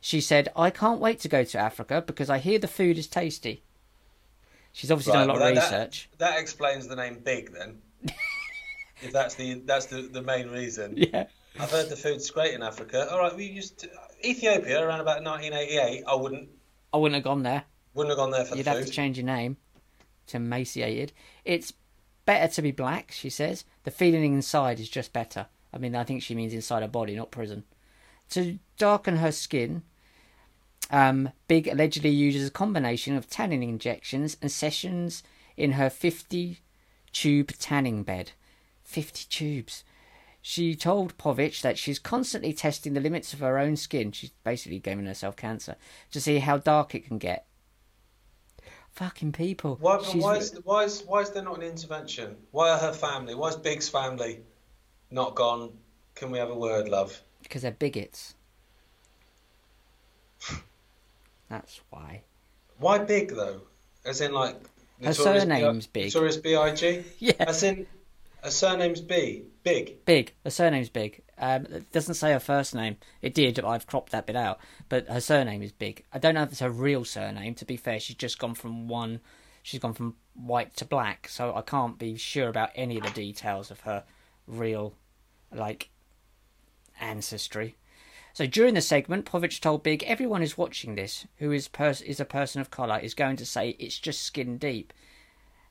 She 0.00 0.20
said, 0.20 0.50
"I 0.56 0.70
can't 0.70 1.00
wait 1.00 1.20
to 1.20 1.28
go 1.28 1.44
to 1.44 1.58
Africa 1.58 2.02
because 2.06 2.30
I 2.30 2.38
hear 2.38 2.58
the 2.58 2.68
food 2.68 2.98
is 2.98 3.06
tasty." 3.06 3.62
She's 4.72 4.90
obviously 4.90 5.12
done 5.12 5.24
a 5.24 5.32
lot 5.32 5.40
well, 5.40 5.48
of 5.48 5.54
that- 5.54 5.62
research. 5.62 6.08
That, 6.18 6.32
that 6.32 6.40
explains 6.40 6.88
the 6.88 6.96
name 6.96 7.20
Big 7.24 7.52
then. 7.52 7.78
if 9.02 9.12
that's 9.12 9.34
the 9.34 9.54
that's 9.64 9.86
the, 9.86 10.02
the 10.02 10.22
main 10.22 10.48
reason. 10.48 10.96
Yeah. 10.96 11.26
I've 11.58 11.70
heard 11.70 11.88
the 11.88 11.96
food's 11.96 12.28
great 12.30 12.54
in 12.54 12.62
Africa. 12.62 13.08
All 13.10 13.20
right, 13.20 13.34
we 13.34 13.44
used 13.44 13.78
to, 13.78 13.90
Ethiopia 14.24 14.84
around 14.84 15.00
about 15.00 15.22
1988. 15.22 16.04
I 16.06 16.14
wouldn't 16.14 16.48
I 16.92 16.96
wouldn't 16.96 17.14
have 17.14 17.24
gone 17.24 17.42
there. 17.42 17.64
wouldn't 17.94 18.10
have 18.10 18.18
gone 18.18 18.30
there 18.30 18.44
for 18.44 18.56
You'd 18.56 18.66
the 18.66 18.70
have 18.70 18.84
to 18.84 18.90
change 18.90 19.18
your 19.18 19.26
name 19.26 19.56
to 20.28 20.38
emaciated. 20.38 21.12
It's 21.44 21.72
better 22.24 22.52
to 22.54 22.62
be 22.62 22.70
black, 22.70 23.12
she 23.12 23.30
says. 23.30 23.64
The 23.84 23.90
feeling 23.90 24.24
inside 24.34 24.80
is 24.80 24.88
just 24.88 25.12
better. 25.12 25.46
I 25.72 25.78
mean, 25.78 25.94
I 25.94 26.04
think 26.04 26.22
she 26.22 26.34
means 26.34 26.52
inside 26.52 26.82
her 26.82 26.88
body, 26.88 27.16
not 27.16 27.30
prison. 27.30 27.64
To 28.30 28.58
darken 28.78 29.16
her 29.16 29.32
skin, 29.32 29.82
um, 30.90 31.30
Big 31.48 31.66
allegedly 31.66 32.10
uses 32.10 32.48
a 32.48 32.52
combination 32.52 33.16
of 33.16 33.28
tanning 33.28 33.62
injections 33.62 34.36
and 34.40 34.50
sessions 34.50 35.22
in 35.56 35.72
her 35.72 35.90
50 35.90 36.58
tube 37.12 37.52
tanning 37.58 38.02
bed. 38.02 38.32
50 38.84 39.26
tubes. 39.28 39.84
She 40.42 40.74
told 40.74 41.16
Povich 41.16 41.62
that 41.62 41.78
she's 41.78 41.98
constantly 41.98 42.52
testing 42.52 42.92
the 42.92 43.00
limits 43.00 43.32
of 43.32 43.40
her 43.40 43.58
own 43.58 43.76
skin. 43.76 44.12
She's 44.12 44.30
basically 44.44 44.78
giving 44.78 45.06
herself 45.06 45.36
cancer 45.36 45.76
to 46.10 46.20
see 46.20 46.38
how 46.38 46.58
dark 46.58 46.94
it 46.94 47.06
can 47.06 47.16
get. 47.16 47.46
Fucking 48.94 49.32
people. 49.32 49.76
Why, 49.80 49.96
why, 49.96 50.36
is, 50.36 50.56
why, 50.62 50.84
is, 50.84 51.02
why 51.02 51.20
is 51.22 51.30
there 51.30 51.42
not 51.42 51.56
an 51.56 51.64
intervention? 51.64 52.36
Why 52.52 52.70
are 52.70 52.78
her 52.78 52.92
family, 52.92 53.34
why 53.34 53.48
is 53.48 53.56
Big's 53.56 53.88
family 53.88 54.40
not 55.10 55.34
gone? 55.34 55.72
Can 56.14 56.30
we 56.30 56.38
have 56.38 56.50
a 56.50 56.54
word, 56.54 56.88
love? 56.88 57.20
Because 57.42 57.62
they're 57.62 57.72
bigots. 57.72 58.34
That's 61.48 61.80
why. 61.90 62.22
Why 62.78 62.98
Big 62.98 63.34
though? 63.34 63.62
As 64.04 64.20
in 64.20 64.32
like 64.32 64.56
Her 65.02 65.12
surname's 65.12 65.88
B- 65.88 66.02
Big. 66.04 66.14
Notorious 66.14 66.36
B.I.G. 66.36 67.04
Yeah. 67.18 67.32
As 67.40 67.64
in 67.64 67.86
her 68.44 68.50
surname's 68.50 69.00
B. 69.00 69.44
Big. 69.62 70.04
Big. 70.04 70.34
Her 70.44 70.50
surname's 70.50 70.90
Big. 70.90 71.22
Um, 71.38 71.64
it 71.64 71.90
doesn't 71.92 72.14
say 72.14 72.32
her 72.32 72.38
first 72.38 72.74
name. 72.74 72.98
It 73.22 73.32
did. 73.32 73.58
I've 73.58 73.86
cropped 73.86 74.12
that 74.12 74.26
bit 74.26 74.36
out. 74.36 74.60
But 74.90 75.08
her 75.08 75.20
surname 75.20 75.62
is 75.62 75.72
Big. 75.72 76.04
I 76.12 76.18
don't 76.18 76.34
know 76.34 76.42
if 76.42 76.52
it's 76.52 76.60
her 76.60 76.70
real 76.70 77.06
surname. 77.06 77.54
To 77.54 77.64
be 77.64 77.78
fair, 77.78 77.98
she's 77.98 78.16
just 78.16 78.38
gone 78.38 78.54
from 78.54 78.86
one. 78.86 79.20
She's 79.62 79.80
gone 79.80 79.94
from 79.94 80.16
white 80.34 80.76
to 80.76 80.84
black. 80.84 81.26
So 81.28 81.54
I 81.54 81.62
can't 81.62 81.98
be 81.98 82.16
sure 82.16 82.48
about 82.48 82.70
any 82.74 82.98
of 82.98 83.04
the 83.04 83.10
details 83.10 83.70
of 83.70 83.80
her 83.80 84.04
real, 84.46 84.94
like, 85.50 85.88
ancestry. 87.00 87.76
So 88.34 88.46
during 88.46 88.74
the 88.74 88.82
segment, 88.82 89.24
Povich 89.24 89.60
told 89.60 89.82
Big, 89.82 90.02
everyone 90.02 90.42
is 90.42 90.58
watching 90.58 90.96
this 90.96 91.26
who 91.38 91.50
is 91.50 91.68
pers- 91.68 92.02
is 92.02 92.20
a 92.20 92.26
person 92.26 92.60
of 92.60 92.70
colour 92.70 92.98
is 92.98 93.14
going 93.14 93.36
to 93.36 93.46
say 93.46 93.70
it's 93.78 93.98
just 93.98 94.22
skin 94.22 94.58
deep, 94.58 94.92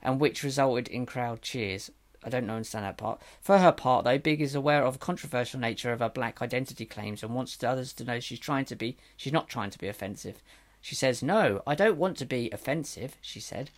and 0.02 0.20
which 0.20 0.44
resulted 0.44 0.88
in 0.88 1.06
crowd 1.06 1.44
cheers. 1.44 1.92
I 2.26 2.30
don't 2.30 2.46
know 2.46 2.54
and 2.54 2.58
understand 2.58 2.86
that 2.86 2.98
part. 2.98 3.22
For 3.42 3.58
her 3.58 3.72
part, 3.72 4.06
though, 4.06 4.18
Big 4.18 4.42
is 4.42 4.56
aware 4.56 4.84
of 4.84 4.94
the 4.94 5.00
controversial 5.00 5.60
nature 5.60 5.92
of 5.92 6.00
her 6.00 6.10
black 6.10 6.42
identity 6.42 6.86
claims 6.86 7.24
and 7.24 7.36
wants 7.36 7.58
the 7.58 7.70
others 7.70 7.94
to 7.94 8.04
know 8.04 8.20
she's 8.20 8.40
trying 8.40 8.66
to 8.66 8.76
be. 8.76 8.98
She's 9.18 9.34
not 9.34 9.50
trying 9.50 9.70
to 9.72 9.80
be 9.80 9.88
offensive. 9.88 10.42
She 10.82 10.96
says, 10.96 11.24
"No, 11.24 11.62
I 11.66 11.76
don't 11.76 11.98
want 11.98 12.18
to 12.18 12.26
be 12.26 12.50
offensive." 12.52 13.18
She 13.22 13.40
said, 13.40 13.70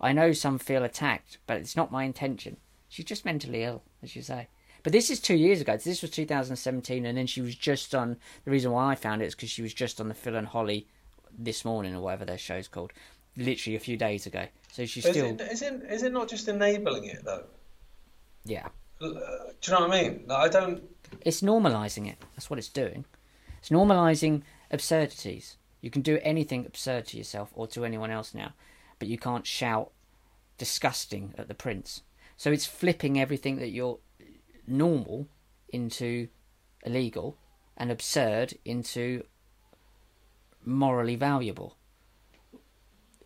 "I 0.00 0.12
know 0.12 0.32
some 0.32 0.58
feel 0.58 0.84
attacked, 0.84 1.38
but 1.46 1.58
it's 1.58 1.76
not 1.76 1.92
my 1.92 2.04
intention." 2.04 2.58
She's 2.88 3.04
just 3.04 3.24
mentally 3.24 3.64
ill, 3.64 3.82
as 4.02 4.14
you 4.14 4.22
say. 4.22 4.48
But 4.82 4.92
this 4.92 5.10
is 5.10 5.18
two 5.18 5.34
years 5.34 5.60
ago. 5.60 5.76
This 5.76 6.02
was 6.02 6.10
2017, 6.12 7.04
and 7.04 7.18
then 7.18 7.26
she 7.26 7.40
was 7.40 7.56
just 7.56 7.94
on. 7.94 8.18
The 8.44 8.50
reason 8.50 8.70
why 8.70 8.92
I 8.92 8.94
found 8.94 9.22
it 9.22 9.26
is 9.26 9.34
because 9.34 9.50
she 9.50 9.62
was 9.62 9.74
just 9.74 10.00
on 10.00 10.08
the 10.08 10.14
Phil 10.14 10.36
and 10.36 10.46
Holly 10.46 10.86
this 11.36 11.64
morning, 11.64 11.94
or 11.94 12.00
whatever 12.00 12.24
their 12.24 12.38
show's 12.38 12.68
called, 12.68 12.92
literally 13.36 13.76
a 13.76 13.80
few 13.80 13.96
days 13.96 14.26
ago. 14.26 14.46
So 14.72 14.86
she's 14.86 15.04
still 15.04 15.26
Is 15.26 15.34
still, 15.34 15.46
it, 15.46 15.52
is, 15.52 15.62
it, 15.62 15.82
is 15.90 16.02
it 16.02 16.12
not 16.12 16.28
just 16.28 16.48
enabling 16.48 17.04
it 17.04 17.24
though? 17.24 17.44
Yeah. 18.46 18.68
Uh, 19.00 19.08
Do 19.08 19.14
you 19.66 19.72
know 19.72 19.86
what 19.86 19.90
I 19.90 20.02
mean? 20.02 20.24
Like, 20.26 20.38
I 20.38 20.48
don't. 20.48 20.82
It's 21.20 21.40
normalising 21.40 22.08
it. 22.08 22.18
That's 22.34 22.48
what 22.48 22.58
it's 22.58 22.68
doing. 22.68 23.04
It's 23.58 23.68
normalising 23.68 24.42
absurdities. 24.70 25.56
You 25.80 25.90
can 25.90 26.02
do 26.02 26.18
anything 26.22 26.66
absurd 26.66 27.06
to 27.08 27.16
yourself 27.16 27.50
or 27.54 27.66
to 27.68 27.84
anyone 27.84 28.10
else 28.10 28.34
now, 28.34 28.52
but 28.98 29.08
you 29.08 29.18
can't 29.18 29.46
shout 29.46 29.92
disgusting 30.58 31.34
at 31.38 31.48
the 31.48 31.54
prince. 31.54 32.02
So 32.36 32.50
it's 32.50 32.66
flipping 32.66 33.20
everything 33.20 33.56
that 33.56 33.70
you're 33.70 33.98
normal 34.66 35.28
into 35.68 36.28
illegal 36.84 37.36
and 37.76 37.90
absurd 37.90 38.54
into 38.64 39.24
morally 40.64 41.16
valuable. 41.16 41.76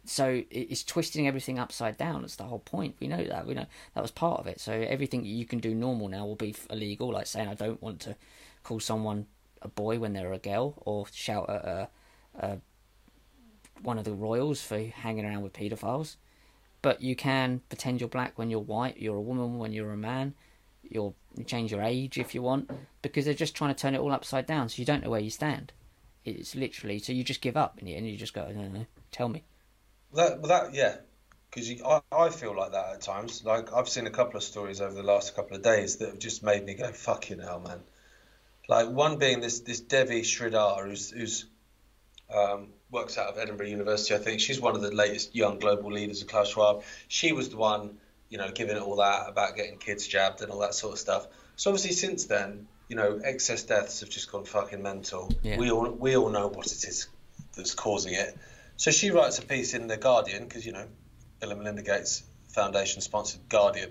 So 0.04 0.42
it's 0.50 0.82
twisting 0.82 1.28
everything 1.28 1.58
upside 1.58 1.96
down. 1.96 2.22
That's 2.22 2.36
the 2.36 2.44
whole 2.44 2.60
point. 2.60 2.96
We 3.00 3.06
know 3.06 3.24
that. 3.24 3.46
We 3.46 3.54
know 3.54 3.66
that 3.94 4.02
was 4.02 4.10
part 4.10 4.40
of 4.40 4.46
it. 4.46 4.60
So 4.60 4.72
everything 4.72 5.24
you 5.24 5.44
can 5.44 5.58
do 5.58 5.74
normal 5.74 6.08
now 6.08 6.26
will 6.26 6.36
be 6.36 6.54
illegal. 6.70 7.12
Like 7.12 7.26
saying 7.26 7.48
I 7.48 7.54
don't 7.54 7.82
want 7.82 8.00
to 8.00 8.16
call 8.62 8.80
someone 8.80 9.26
a 9.62 9.68
boy 9.68 9.98
when 9.98 10.12
they're 10.12 10.32
a 10.32 10.38
girl, 10.38 10.74
or 10.86 11.06
shout 11.12 11.50
at 11.50 11.64
a, 11.64 11.88
a 12.38 12.58
one 13.82 13.98
of 13.98 14.04
the 14.04 14.12
royals 14.12 14.62
for 14.62 14.78
hanging 14.78 15.24
around 15.24 15.42
with 15.42 15.52
paedophiles. 15.52 16.16
But 16.82 17.02
you 17.02 17.14
can 17.14 17.60
pretend 17.68 18.00
you're 18.00 18.08
black 18.08 18.38
when 18.38 18.50
you're 18.50 18.60
white. 18.60 18.96
You're 18.98 19.16
a 19.16 19.20
woman 19.20 19.58
when 19.58 19.72
you're 19.72 19.92
a 19.92 19.96
man. 19.96 20.34
You'll 20.82 21.14
change 21.46 21.70
your 21.70 21.82
age 21.82 22.18
if 22.18 22.34
you 22.34 22.42
want 22.42 22.70
because 23.02 23.26
they're 23.26 23.34
just 23.34 23.54
trying 23.54 23.74
to 23.74 23.80
turn 23.80 23.94
it 23.94 24.00
all 24.00 24.12
upside 24.12 24.46
down. 24.46 24.68
So 24.70 24.80
you 24.80 24.86
don't 24.86 25.04
know 25.04 25.10
where 25.10 25.20
you 25.20 25.30
stand. 25.30 25.72
It's 26.24 26.54
literally 26.54 26.98
so 26.98 27.12
you 27.12 27.22
just 27.22 27.40
give 27.40 27.56
up 27.56 27.78
in 27.78 27.86
the 27.86 27.94
end. 27.94 28.08
You 28.08 28.16
just 28.16 28.34
go, 28.34 28.50
no, 28.50 28.68
no, 28.68 28.86
tell 29.12 29.28
me. 29.28 29.44
That, 30.14 30.42
that 30.42 30.74
yeah, 30.74 30.96
because 31.50 31.70
I, 31.82 32.00
I 32.12 32.28
feel 32.30 32.56
like 32.56 32.72
that 32.72 32.94
at 32.94 33.00
times. 33.00 33.44
Like 33.44 33.72
I've 33.72 33.88
seen 33.88 34.06
a 34.06 34.10
couple 34.10 34.36
of 34.36 34.42
stories 34.42 34.80
over 34.80 34.94
the 34.94 35.02
last 35.02 35.34
couple 35.36 35.56
of 35.56 35.62
days 35.62 35.96
that 35.96 36.10
have 36.10 36.18
just 36.18 36.42
made 36.42 36.64
me 36.64 36.74
go 36.74 36.90
fucking 36.92 37.40
hell, 37.40 37.60
man. 37.60 37.80
Like 38.68 38.88
one 38.88 39.18
being 39.18 39.40
this 39.40 39.60
this 39.60 39.80
Devi 39.80 40.22
Sridhar, 40.22 40.84
who's 40.86 41.10
who's 41.10 41.46
um, 42.34 42.68
works 42.90 43.18
out 43.18 43.28
of 43.28 43.38
Edinburgh 43.38 43.66
University, 43.66 44.14
I 44.14 44.18
think. 44.18 44.40
She's 44.40 44.60
one 44.60 44.74
of 44.74 44.82
the 44.82 44.94
latest 44.94 45.34
young 45.34 45.58
global 45.58 45.92
leaders 45.92 46.22
of 46.22 46.28
Klaus 46.28 46.50
Schwab. 46.50 46.84
She 47.08 47.32
was 47.32 47.48
the 47.50 47.56
one, 47.56 47.98
you 48.28 48.38
know, 48.38 48.50
giving 48.50 48.76
it 48.76 48.82
all 48.82 48.96
that 48.96 49.28
about 49.28 49.56
getting 49.56 49.78
kids 49.78 50.06
jabbed 50.06 50.40
and 50.42 50.52
all 50.52 50.60
that 50.60 50.74
sort 50.74 50.92
of 50.92 50.98
stuff. 50.98 51.26
So 51.56 51.70
obviously, 51.70 51.92
since 51.92 52.26
then, 52.26 52.68
you 52.88 52.96
know, 52.96 53.20
excess 53.22 53.64
deaths 53.64 54.00
have 54.00 54.10
just 54.10 54.30
gone 54.30 54.44
fucking 54.44 54.82
mental. 54.82 55.32
Yeah. 55.42 55.58
We 55.58 55.70
all 55.70 55.90
we 55.90 56.16
all 56.16 56.28
know 56.28 56.48
what 56.48 56.66
it 56.66 56.84
is 56.84 57.08
that's 57.56 57.74
causing 57.74 58.14
it. 58.14 58.36
So 58.80 58.90
she 58.90 59.10
writes 59.10 59.38
a 59.38 59.42
piece 59.42 59.74
in 59.74 59.88
the 59.88 59.98
Guardian 59.98 60.44
because 60.44 60.64
you 60.64 60.72
know, 60.72 60.86
Bill 61.38 61.50
and 61.50 61.60
Melinda 61.60 61.82
Gates 61.82 62.22
Foundation 62.54 63.02
sponsored 63.02 63.46
Guardian. 63.46 63.90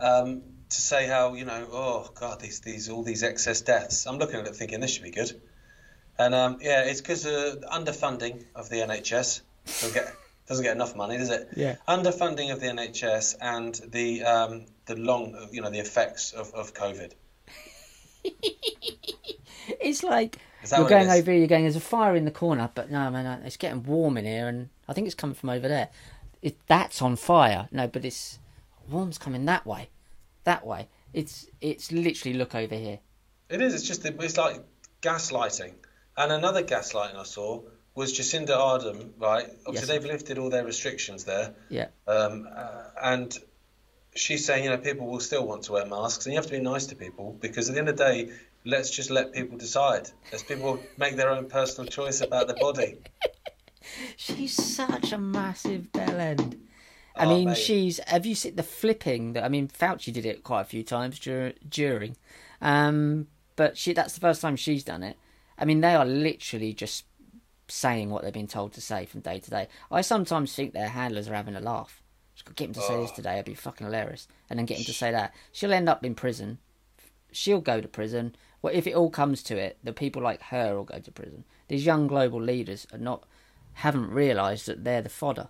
Um, 0.00 0.40
to 0.70 0.80
say 0.80 1.06
how 1.06 1.34
you 1.34 1.44
know, 1.44 1.68
oh 1.70 2.10
god, 2.14 2.40
these 2.40 2.60
these 2.60 2.88
all 2.88 3.02
these 3.02 3.22
excess 3.22 3.60
deaths. 3.60 4.06
I'm 4.06 4.16
looking 4.16 4.36
at 4.36 4.46
it 4.46 4.56
thinking 4.56 4.80
this 4.80 4.92
should 4.92 5.02
be 5.02 5.10
good, 5.10 5.38
and 6.18 6.34
um, 6.34 6.56
yeah, 6.62 6.84
it's 6.84 7.02
because 7.02 7.26
of 7.26 7.60
underfunding 7.70 8.46
of 8.54 8.70
the 8.70 8.76
NHS. 8.76 9.42
Doesn't 9.66 9.92
get 9.92 10.14
doesn't 10.48 10.64
get 10.64 10.74
enough 10.74 10.96
money, 10.96 11.18
does 11.18 11.28
it? 11.28 11.50
Yeah. 11.54 11.76
Underfunding 11.86 12.50
of 12.50 12.60
the 12.60 12.68
NHS 12.68 13.34
and 13.42 13.74
the 13.92 14.24
um, 14.24 14.64
the 14.86 14.96
long, 14.96 15.48
you 15.52 15.60
know, 15.60 15.68
the 15.68 15.80
effects 15.80 16.32
of, 16.32 16.54
of 16.54 16.72
COVID. 16.72 17.12
It's 19.80 20.02
like 20.02 20.38
you're 20.70 20.88
going 20.88 21.08
over 21.10 21.30
here, 21.30 21.40
you're 21.40 21.48
going, 21.48 21.64
there's 21.64 21.76
a 21.76 21.80
fire 21.80 22.14
in 22.16 22.24
the 22.24 22.30
corner, 22.30 22.70
but 22.74 22.90
no, 22.90 23.10
man, 23.10 23.26
uh, 23.26 23.40
it's 23.44 23.56
getting 23.56 23.82
warm 23.84 24.16
in 24.16 24.24
here, 24.24 24.48
and 24.48 24.68
I 24.88 24.92
think 24.92 25.06
it's 25.06 25.14
coming 25.14 25.34
from 25.34 25.50
over 25.50 25.68
there. 25.68 25.88
It, 26.42 26.56
that's 26.66 27.00
on 27.02 27.16
fire. 27.16 27.68
No, 27.72 27.86
but 27.86 28.04
it's 28.04 28.38
warm's 28.88 29.18
coming 29.18 29.44
that 29.46 29.66
way, 29.66 29.88
that 30.44 30.66
way. 30.66 30.88
It's 31.12 31.46
it's 31.60 31.92
literally 31.92 32.36
look 32.36 32.54
over 32.54 32.74
here. 32.74 32.98
It 33.48 33.62
is. 33.62 33.74
It's 33.74 33.84
just 33.86 34.04
it's 34.04 34.36
like 34.36 34.62
gaslighting. 35.00 35.74
And 36.16 36.32
another 36.32 36.62
gaslighting 36.62 37.16
I 37.16 37.22
saw 37.24 37.62
was 37.94 38.12
Jacinda 38.12 38.50
Ardern. 38.50 39.10
Right. 39.18 39.46
Obviously, 39.66 39.72
Yes. 39.74 39.86
they've 39.86 40.04
lifted 40.04 40.38
all 40.38 40.50
their 40.50 40.64
restrictions 40.64 41.24
there, 41.24 41.54
Yeah, 41.68 41.88
um, 42.06 42.48
uh, 42.54 42.84
and 43.02 43.36
she's 44.14 44.44
saying, 44.44 44.64
you 44.64 44.70
know, 44.70 44.78
people 44.78 45.06
will 45.06 45.20
still 45.20 45.46
want 45.46 45.64
to 45.64 45.72
wear 45.72 45.86
masks, 45.86 46.26
and 46.26 46.32
you 46.32 46.38
have 46.38 46.46
to 46.46 46.52
be 46.52 46.60
nice 46.60 46.86
to 46.86 46.96
people 46.96 47.36
because 47.40 47.68
at 47.68 47.74
the 47.74 47.80
end 47.80 47.88
of 47.88 47.96
the 47.96 48.04
day, 48.04 48.32
let's 48.64 48.90
just 48.90 49.10
let 49.10 49.32
people 49.32 49.56
decide. 49.58 50.10
Let's 50.32 50.42
people 50.42 50.80
make 50.96 51.16
their 51.16 51.30
own 51.30 51.46
personal 51.48 51.88
choice 51.90 52.20
about 52.20 52.46
their 52.46 52.56
body. 52.56 52.98
she's 54.16 54.54
such 54.54 55.12
a 55.12 55.18
massive 55.18 55.92
bell 55.92 56.18
end. 56.20 56.60
I 57.16 57.26
Oh, 57.26 57.28
mean, 57.28 57.48
mate. 57.50 57.58
she's. 57.58 58.00
Have 58.06 58.26
you 58.26 58.34
seen 58.34 58.56
the 58.56 58.62
flipping? 58.62 59.34
That 59.34 59.44
I 59.44 59.48
mean, 59.48 59.68
Fauci 59.68 60.12
did 60.12 60.26
it 60.26 60.42
quite 60.42 60.62
a 60.62 60.64
few 60.64 60.82
times 60.82 61.18
dur- 61.18 61.52
during, 61.68 62.16
um, 62.60 63.28
but 63.56 63.78
she. 63.78 63.92
That's 63.92 64.14
the 64.14 64.20
first 64.20 64.40
time 64.42 64.56
she's 64.56 64.82
done 64.84 65.02
it. 65.02 65.16
I 65.56 65.64
mean, 65.64 65.80
they 65.80 65.94
are 65.94 66.04
literally 66.04 66.72
just 66.72 67.04
saying 67.68 68.10
what 68.10 68.22
they've 68.24 68.32
been 68.32 68.48
told 68.48 68.72
to 68.74 68.80
say 68.80 69.06
from 69.06 69.20
day 69.20 69.38
to 69.38 69.50
day. 69.50 69.68
I 69.90 70.00
sometimes 70.00 70.54
think 70.54 70.72
their 70.72 70.88
handlers 70.88 71.28
are 71.28 71.34
having 71.34 71.54
a 71.54 71.60
laugh. 71.60 72.02
Just 72.34 72.52
get 72.56 72.66
him 72.68 72.74
to 72.74 72.80
say 72.80 72.96
this 73.00 73.10
Oh. 73.12 73.16
today. 73.16 73.34
It'd 73.34 73.44
be 73.46 73.54
fucking 73.54 73.86
hilarious, 73.86 74.26
and 74.50 74.58
then 74.58 74.66
get 74.66 74.78
him 74.78 74.84
to 74.84 74.92
say 74.92 75.12
that. 75.12 75.32
She'll 75.52 75.72
end 75.72 75.88
up 75.88 76.04
in 76.04 76.16
prison. 76.16 76.58
She'll 77.30 77.60
go 77.60 77.80
to 77.80 77.86
prison. 77.86 78.34
Well, 78.64 78.72
if 78.74 78.86
it 78.86 78.94
all 78.94 79.10
comes 79.10 79.42
to 79.42 79.58
it, 79.58 79.76
the 79.84 79.92
people 79.92 80.22
like 80.22 80.40
her 80.44 80.74
will 80.74 80.84
go 80.84 80.98
to 80.98 81.12
prison. 81.12 81.44
These 81.68 81.84
young 81.84 82.06
global 82.06 82.40
leaders 82.40 82.86
are 82.94 82.98
not 82.98 83.24
haven't 83.74 84.10
realised 84.10 84.64
that 84.64 84.84
they're 84.84 85.02
the 85.02 85.10
fodder 85.10 85.48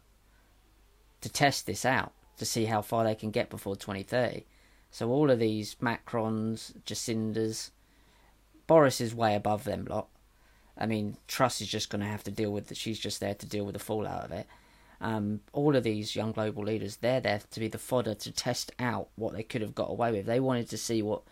to 1.21 1.29
test 1.29 1.65
this 1.65 1.85
out 1.85 2.13
to 2.39 2.45
see 2.45 2.65
how 2.65 2.83
far 2.83 3.05
they 3.05 3.15
can 3.15 3.31
get 3.31 3.51
before 3.51 3.77
2030. 3.77 4.47
So 4.91 5.11
all 5.11 5.31
of 5.31 5.39
these 5.39 5.77
Macrons, 5.77 6.73
Jacindas, 6.85 7.71
Boris 8.67 9.01
is 9.01 9.15
way 9.15 9.37
above 9.37 9.63
them 9.63 9.85
lot. 9.85 10.09
I 10.77 10.87
mean, 10.87 11.17
Truss 11.29 11.61
is 11.61 11.69
just 11.69 11.91
going 11.91 12.03
to 12.03 12.11
have 12.11 12.25
to 12.25 12.33
deal 12.33 12.51
with 12.51 12.67
that. 12.67 12.77
She's 12.77 12.99
just 12.99 13.21
there 13.21 13.37
to 13.37 13.47
deal 13.47 13.65
with 13.65 13.75
the 13.75 13.79
fallout 13.79 14.25
of 14.25 14.33
it. 14.33 14.49
Um, 15.01 15.41
all 15.53 15.77
of 15.77 15.85
these 15.85 16.17
young 16.17 16.33
global 16.33 16.65
leaders, 16.65 16.97
they're 16.97 17.21
there 17.21 17.43
to 17.49 17.61
be 17.61 17.69
the 17.69 17.79
fodder 17.79 18.15
to 18.15 18.33
test 18.33 18.73
out 18.81 19.11
what 19.15 19.35
they 19.35 19.45
could 19.45 19.63
have 19.63 19.77
got 19.77 19.91
away 19.91 20.11
with. 20.11 20.27
They 20.27 20.41
wanted 20.41 20.69
to 20.71 20.79
see 20.79 21.01
what 21.01 21.23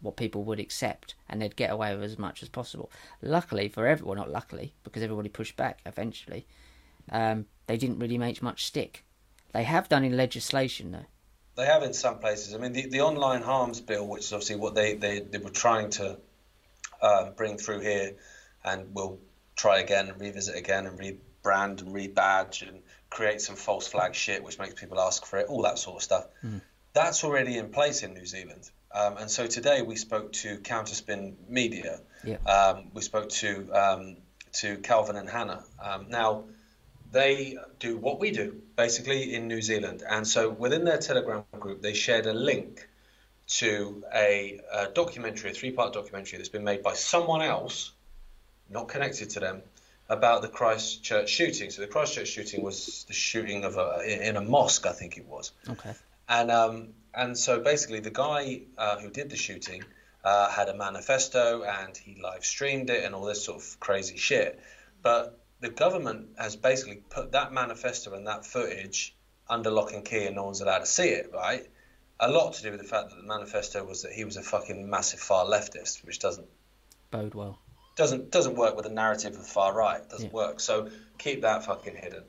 what 0.00 0.16
people 0.16 0.44
would 0.44 0.60
accept, 0.60 1.14
and 1.28 1.40
they'd 1.40 1.56
get 1.56 1.70
away 1.70 1.94
with 1.94 2.04
as 2.04 2.18
much 2.18 2.42
as 2.42 2.48
possible. 2.48 2.90
Luckily 3.22 3.68
for 3.68 3.86
everyone, 3.86 4.16
not 4.16 4.30
luckily, 4.30 4.74
because 4.84 5.02
everybody 5.02 5.28
pushed 5.28 5.56
back 5.56 5.80
eventually, 5.86 6.46
um, 7.10 7.46
they 7.66 7.76
didn't 7.76 7.98
really 7.98 8.18
make 8.18 8.42
much 8.42 8.66
stick. 8.66 9.04
They 9.52 9.64
have 9.64 9.88
done 9.88 10.04
in 10.04 10.16
legislation, 10.16 10.92
though. 10.92 11.06
They 11.56 11.66
have 11.66 11.82
in 11.82 11.92
some 11.92 12.18
places. 12.18 12.54
I 12.54 12.58
mean, 12.58 12.72
the, 12.72 12.88
the 12.88 13.00
online 13.00 13.42
harms 13.42 13.80
bill, 13.80 14.06
which 14.06 14.24
is 14.24 14.32
obviously 14.32 14.56
what 14.56 14.74
they, 14.74 14.94
they, 14.94 15.20
they 15.20 15.38
were 15.38 15.50
trying 15.50 15.90
to 15.90 16.18
um, 17.02 17.32
bring 17.36 17.58
through 17.58 17.80
here, 17.80 18.14
and 18.64 18.94
we'll 18.94 19.18
try 19.56 19.80
again 19.80 20.08
and 20.08 20.20
revisit 20.20 20.56
again 20.56 20.86
and 20.86 20.98
rebrand 20.98 21.80
and 21.80 21.94
rebadge 21.94 22.66
and 22.66 22.80
create 23.10 23.40
some 23.40 23.56
false 23.56 23.88
flag 23.88 24.14
shit, 24.14 24.44
which 24.44 24.58
makes 24.58 24.74
people 24.74 25.00
ask 25.00 25.24
for 25.24 25.38
it, 25.38 25.46
all 25.48 25.62
that 25.62 25.78
sort 25.78 25.96
of 25.96 26.02
stuff. 26.02 26.26
That's 26.92 27.24
already 27.24 27.56
in 27.58 27.70
place 27.70 28.02
in 28.02 28.14
New 28.14 28.26
Zealand. 28.26 28.70
Um, 28.92 29.16
and 29.18 29.30
so 29.30 29.46
today 29.46 29.82
we 29.82 29.96
spoke 29.96 30.32
to 30.32 30.58
Counterspin 30.58 31.34
Media. 31.48 32.00
Yeah. 32.24 32.36
Um, 32.46 32.90
we 32.94 33.02
spoke 33.02 33.28
to 33.30 33.70
um, 33.72 34.16
to 34.54 34.78
Calvin 34.78 35.16
and 35.16 35.28
Hannah. 35.28 35.62
Um, 35.82 36.06
now, 36.08 36.44
they 37.12 37.58
do 37.78 37.96
what 37.96 38.18
we 38.18 38.30
do 38.30 38.60
basically 38.76 39.34
in 39.34 39.48
New 39.48 39.62
Zealand, 39.62 40.02
and 40.08 40.26
so 40.26 40.50
within 40.50 40.84
their 40.84 40.98
Telegram 40.98 41.44
group, 41.58 41.82
they 41.82 41.94
shared 41.94 42.26
a 42.26 42.32
link 42.32 42.88
to 43.48 44.04
a, 44.14 44.60
a 44.72 44.88
documentary, 44.88 45.50
a 45.50 45.54
three-part 45.54 45.94
documentary 45.94 46.36
that's 46.36 46.50
been 46.50 46.64
made 46.64 46.82
by 46.82 46.92
someone 46.92 47.40
else, 47.40 47.92
not 48.68 48.88
connected 48.88 49.30
to 49.30 49.40
them, 49.40 49.62
about 50.10 50.42
the 50.42 50.48
Christchurch 50.48 51.28
shooting. 51.28 51.70
So 51.70 51.82
the 51.82 51.88
Christchurch 51.88 52.28
shooting 52.28 52.62
was 52.62 53.04
the 53.08 53.14
shooting 53.14 53.64
of 53.64 53.76
a 53.76 54.28
in 54.28 54.36
a 54.36 54.40
mosque, 54.40 54.86
I 54.86 54.92
think 54.92 55.16
it 55.16 55.26
was. 55.26 55.52
Okay. 55.68 55.92
And 56.28 56.50
um, 56.50 56.88
and 57.14 57.36
so 57.36 57.60
basically, 57.60 58.00
the 58.00 58.10
guy 58.10 58.62
uh, 58.76 58.98
who 58.98 59.10
did 59.10 59.30
the 59.30 59.36
shooting 59.36 59.84
uh, 60.24 60.50
had 60.50 60.68
a 60.68 60.74
manifesto 60.74 61.62
and 61.62 61.96
he 61.96 62.20
live 62.20 62.44
streamed 62.44 62.90
it 62.90 63.04
and 63.04 63.14
all 63.14 63.24
this 63.24 63.44
sort 63.44 63.62
of 63.62 63.80
crazy 63.80 64.16
shit. 64.16 64.60
But 65.02 65.40
the 65.60 65.68
government 65.70 66.30
has 66.38 66.56
basically 66.56 66.96
put 67.08 67.32
that 67.32 67.52
manifesto 67.52 68.14
and 68.14 68.26
that 68.26 68.44
footage 68.44 69.14
under 69.48 69.70
lock 69.70 69.92
and 69.92 70.04
key, 70.04 70.26
and 70.26 70.36
no 70.36 70.44
one's 70.44 70.60
allowed 70.60 70.80
to 70.80 70.86
see 70.86 71.08
it. 71.08 71.30
Right? 71.32 71.66
A 72.20 72.28
lot 72.30 72.54
to 72.54 72.62
do 72.62 72.70
with 72.72 72.80
the 72.80 72.86
fact 72.86 73.10
that 73.10 73.16
the 73.16 73.22
manifesto 73.26 73.84
was 73.84 74.02
that 74.02 74.12
he 74.12 74.24
was 74.24 74.36
a 74.36 74.42
fucking 74.42 74.88
massive 74.90 75.20
far 75.20 75.44
leftist, 75.46 76.04
which 76.04 76.18
doesn't 76.18 76.48
Bode 77.10 77.34
well. 77.34 77.58
doesn't 77.96 78.30
doesn't 78.30 78.56
work 78.56 78.76
with 78.76 78.84
the 78.84 78.92
narrative 78.92 79.32
of 79.32 79.38
the 79.38 79.44
far 79.44 79.72
right. 79.72 80.06
Doesn't 80.08 80.26
Yeah. 80.26 80.32
work. 80.32 80.60
So 80.60 80.90
keep 81.16 81.42
that 81.42 81.64
fucking 81.64 81.96
hidden. 81.96 82.24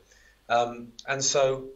Um, 0.48 0.94
and 1.08 1.24
so 1.24 1.70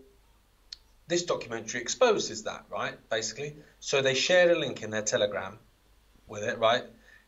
this 1.08 1.24
documentary 1.24 1.82
exposes 1.82 2.44
that, 2.44 2.66
right? 2.70 2.98
Basically, 3.10 3.56
so 3.80 4.02
they 4.02 4.14
shared 4.16 4.52
a 4.52 4.60
link 4.60 4.84
in 4.84 4.90
their 4.90 5.02
Telegram 5.02 5.60
with 6.28 6.44
it, 6.44 6.60
right? 6.60 6.84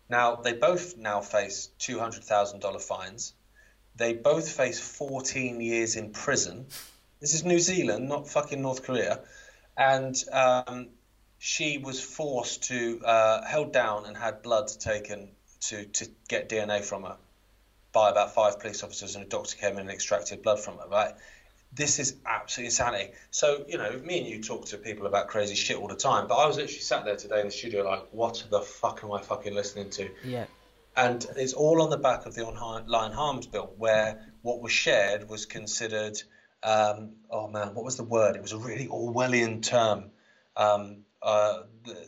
Now 0.10 0.36
they 0.36 0.54
both 0.54 0.98
now 0.98 1.22
face 1.22 1.70
two 1.80 2.00
hundred 2.00 2.24
thousand 2.24 2.60
dollar 2.60 2.80
fines. 2.80 3.34
They 3.96 4.14
both 4.14 4.50
face 4.50 4.80
fourteen 4.80 5.62
years 5.62 5.96
in 5.96 6.12
prison. 6.12 6.68
This 7.20 7.34
is 7.34 7.44
New 7.44 7.60
Zealand, 7.60 8.08
not 8.08 8.30
fucking 8.30 8.62
North 8.62 8.84
Korea. 8.84 9.22
And 9.78 10.16
um, 10.32 10.90
she 11.38 11.78
was 11.78 12.00
forced 12.00 12.64
to 12.64 13.02
uh, 13.04 13.46
held 13.46 13.74
down 13.74 14.06
and 14.06 14.16
had 14.16 14.42
blood 14.42 14.68
taken 14.80 15.30
to 15.62 15.86
to 15.86 16.08
get 16.28 16.50
DNA 16.50 16.84
from 16.84 17.04
her 17.04 17.18
by 17.92 18.10
about 18.10 18.36
five 18.36 18.60
police 18.60 18.84
officers, 18.84 19.16
and 19.16 19.26
a 19.26 19.28
doctor 19.28 19.56
came 19.58 19.74
in 19.74 19.80
and 19.80 19.90
extracted 19.90 20.44
blood 20.44 20.60
from 20.60 20.78
her. 20.78 20.88
Right? 20.88 21.14
This 21.76 22.00
is 22.00 22.16
absolutely 22.26 22.68
insanity. 22.68 23.12
So 23.32 23.66
you 23.68 23.78
know, 23.78 23.92
me 24.04 24.20
and 24.20 24.28
you 24.28 24.42
talk 24.42 24.66
to 24.68 24.78
people 24.78 25.06
about 25.08 25.28
crazy 25.28 25.56
shit 25.56 25.78
all 25.78 25.88
the 25.88 25.96
time, 25.96 26.28
but 26.28 26.36
I 26.36 26.48
was 26.48 26.56
literally 26.58 26.80
sat 26.80 27.06
there 27.06 27.16
today 27.18 27.42
in 27.42 27.48
the 27.48 27.52
studio 27.52 27.84
like, 27.84 28.08
what 28.12 28.44
the 28.50 28.62
fuck 28.62 29.04
am 29.04 29.12
I 29.12 29.22
fucking 29.22 29.54
listening 29.54 29.90
to? 29.92 30.10
Yeah. 30.24 30.46
and 30.98 31.26
it's 31.36 31.54
all 31.54 31.82
on 31.82 31.90
the 31.90 31.98
back 31.98 32.26
of 32.26 32.34
the 32.36 32.46
online 32.46 33.12
harms 33.12 33.48
bill, 33.48 33.74
where 33.78 34.32
what 34.42 34.62
was 34.62 34.72
shared 34.72 35.28
was 35.30 35.46
considered. 35.46 36.18
Um, 36.64 37.12
oh 37.30 37.48
man, 37.48 37.76
what 37.76 37.84
was 37.86 37.98
the 37.98 38.04
word? 38.06 38.36
It 38.36 38.42
was 38.42 38.54
a 38.54 38.58
really 38.58 38.88
Orwellian 38.88 39.62
term. 39.62 40.12
Um, 40.56 41.04
uh, 41.22 41.64
the- 41.84 42.08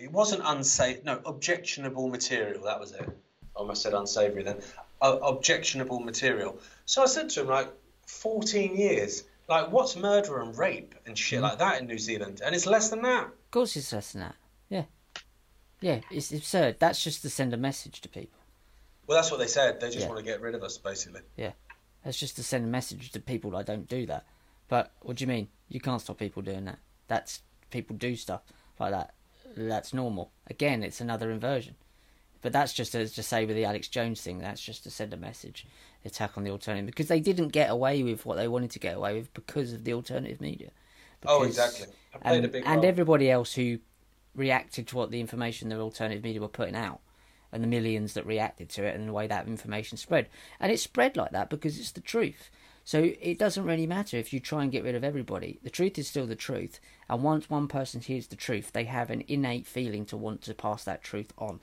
it 0.00 0.10
wasn't 0.12 0.42
unsafe. 0.44 1.04
No, 1.04 1.20
objectionable 1.26 2.08
material. 2.08 2.64
That 2.64 2.78
was 2.80 2.92
it. 2.92 3.02
I 3.02 3.58
almost 3.58 3.82
said 3.82 3.92
unsavory 3.92 4.42
then. 4.44 4.62
Uh, 5.02 5.18
objectionable 5.22 6.00
material. 6.00 6.58
So 6.86 7.02
I 7.02 7.06
said 7.06 7.28
to 7.30 7.40
him, 7.42 7.48
like, 7.48 7.68
14 8.10 8.76
years. 8.76 9.24
Like, 9.48 9.72
what's 9.72 9.96
murder 9.96 10.40
and 10.40 10.56
rape 10.56 10.94
and 11.06 11.16
shit 11.18 11.40
mm. 11.40 11.42
like 11.42 11.58
that 11.58 11.80
in 11.80 11.86
New 11.86 11.98
Zealand? 11.98 12.40
And 12.44 12.54
it's 12.54 12.66
less 12.66 12.90
than 12.90 13.02
that. 13.02 13.26
Of 13.26 13.50
course 13.50 13.76
it's 13.76 13.92
less 13.92 14.12
than 14.12 14.22
that. 14.22 14.36
Yeah. 14.68 14.84
Yeah, 15.80 16.00
it's 16.10 16.32
absurd. 16.32 16.76
That's 16.78 17.02
just 17.02 17.22
to 17.22 17.30
send 17.30 17.54
a 17.54 17.56
message 17.56 18.00
to 18.02 18.08
people. 18.08 18.38
Well, 19.06 19.16
that's 19.18 19.30
what 19.30 19.40
they 19.40 19.46
said. 19.46 19.80
They 19.80 19.88
just 19.88 20.00
Yeah. 20.00 20.08
want 20.08 20.18
to 20.18 20.24
get 20.24 20.40
rid 20.40 20.54
of 20.54 20.62
us, 20.62 20.78
basically. 20.78 21.22
Yeah. 21.36 21.52
That's 22.04 22.18
just 22.18 22.36
to 22.36 22.42
send 22.42 22.64
a 22.64 22.68
message 22.68 23.10
to 23.12 23.20
people 23.20 23.56
I 23.56 23.62
don't 23.62 23.88
do 23.88 24.06
that. 24.06 24.26
But 24.68 24.92
what 25.00 25.16
do 25.16 25.24
you 25.24 25.28
mean? 25.28 25.48
You 25.68 25.80
can't 25.80 26.00
stop 26.00 26.18
people 26.18 26.42
doing 26.42 26.64
that. 26.66 26.78
That's 27.08 27.42
people 27.70 27.96
do 27.96 28.14
stuff 28.14 28.42
like 28.78 28.92
that. 28.92 29.14
That's 29.56 29.92
normal. 29.92 30.30
Again, 30.46 30.82
it's 30.82 31.00
another 31.00 31.30
inversion. 31.30 31.74
But 32.42 32.52
that's 32.52 32.72
just 32.72 32.94
as 32.94 33.12
to 33.14 33.22
say 33.22 33.44
with 33.44 33.56
the 33.56 33.64
Alex 33.64 33.88
Jones 33.88 34.20
thing. 34.22 34.38
That's 34.38 34.60
just 34.60 34.84
to 34.84 34.90
send 34.90 35.12
a 35.12 35.16
message. 35.16 35.66
Attack 36.04 36.36
on 36.36 36.44
the 36.44 36.50
alternative 36.50 36.86
because 36.86 37.08
they 37.08 37.20
didn't 37.20 37.48
get 37.48 37.70
away 37.70 38.02
with 38.02 38.24
what 38.24 38.36
they 38.36 38.48
wanted 38.48 38.70
to 38.70 38.78
get 38.78 38.96
away 38.96 39.14
with 39.14 39.32
because 39.34 39.72
of 39.72 39.84
the 39.84 39.92
alternative 39.92 40.40
media. 40.40 40.70
oh, 41.26 41.42
exactly. 41.42 41.86
And, 42.22 42.44
a 42.44 42.48
big 42.48 42.64
and 42.66 42.84
everybody 42.84 43.30
else 43.30 43.54
who 43.54 43.78
reacted 44.34 44.88
to 44.88 44.96
what 44.96 45.10
the 45.10 45.20
information 45.20 45.68
the 45.68 45.78
alternative 45.78 46.24
media 46.24 46.40
were 46.40 46.48
putting 46.48 46.76
out 46.76 47.00
and 47.52 47.62
the 47.62 47.68
millions 47.68 48.14
that 48.14 48.26
reacted 48.26 48.68
to 48.70 48.84
it 48.84 48.94
and 48.94 49.08
the 49.08 49.12
way 49.12 49.26
that 49.26 49.46
information 49.46 49.98
spread. 49.98 50.28
And 50.58 50.70
it 50.70 50.78
spread 50.78 51.16
like 51.16 51.32
that 51.32 51.50
because 51.50 51.78
it's 51.78 51.92
the 51.92 52.00
truth. 52.00 52.50
So 52.84 53.12
it 53.20 53.38
doesn't 53.38 53.64
really 53.64 53.86
matter 53.86 54.16
if 54.16 54.32
you 54.32 54.40
try 54.40 54.62
and 54.62 54.72
get 54.72 54.84
rid 54.84 54.94
of 54.94 55.04
everybody. 55.04 55.60
The 55.62 55.70
truth 55.70 55.98
is 55.98 56.08
still 56.08 56.26
the 56.26 56.36
truth 56.36 56.80
and 57.08 57.22
once 57.22 57.50
one 57.50 57.68
person 57.68 58.00
hears 58.00 58.28
the 58.28 58.36
truth 58.36 58.72
they 58.72 58.84
have 58.84 59.10
an 59.10 59.24
innate 59.28 59.66
feeling 59.66 60.04
to 60.06 60.16
want 60.16 60.42
to 60.42 60.54
pass 60.54 60.84
that 60.84 61.02
truth 61.02 61.32
on 61.36 61.60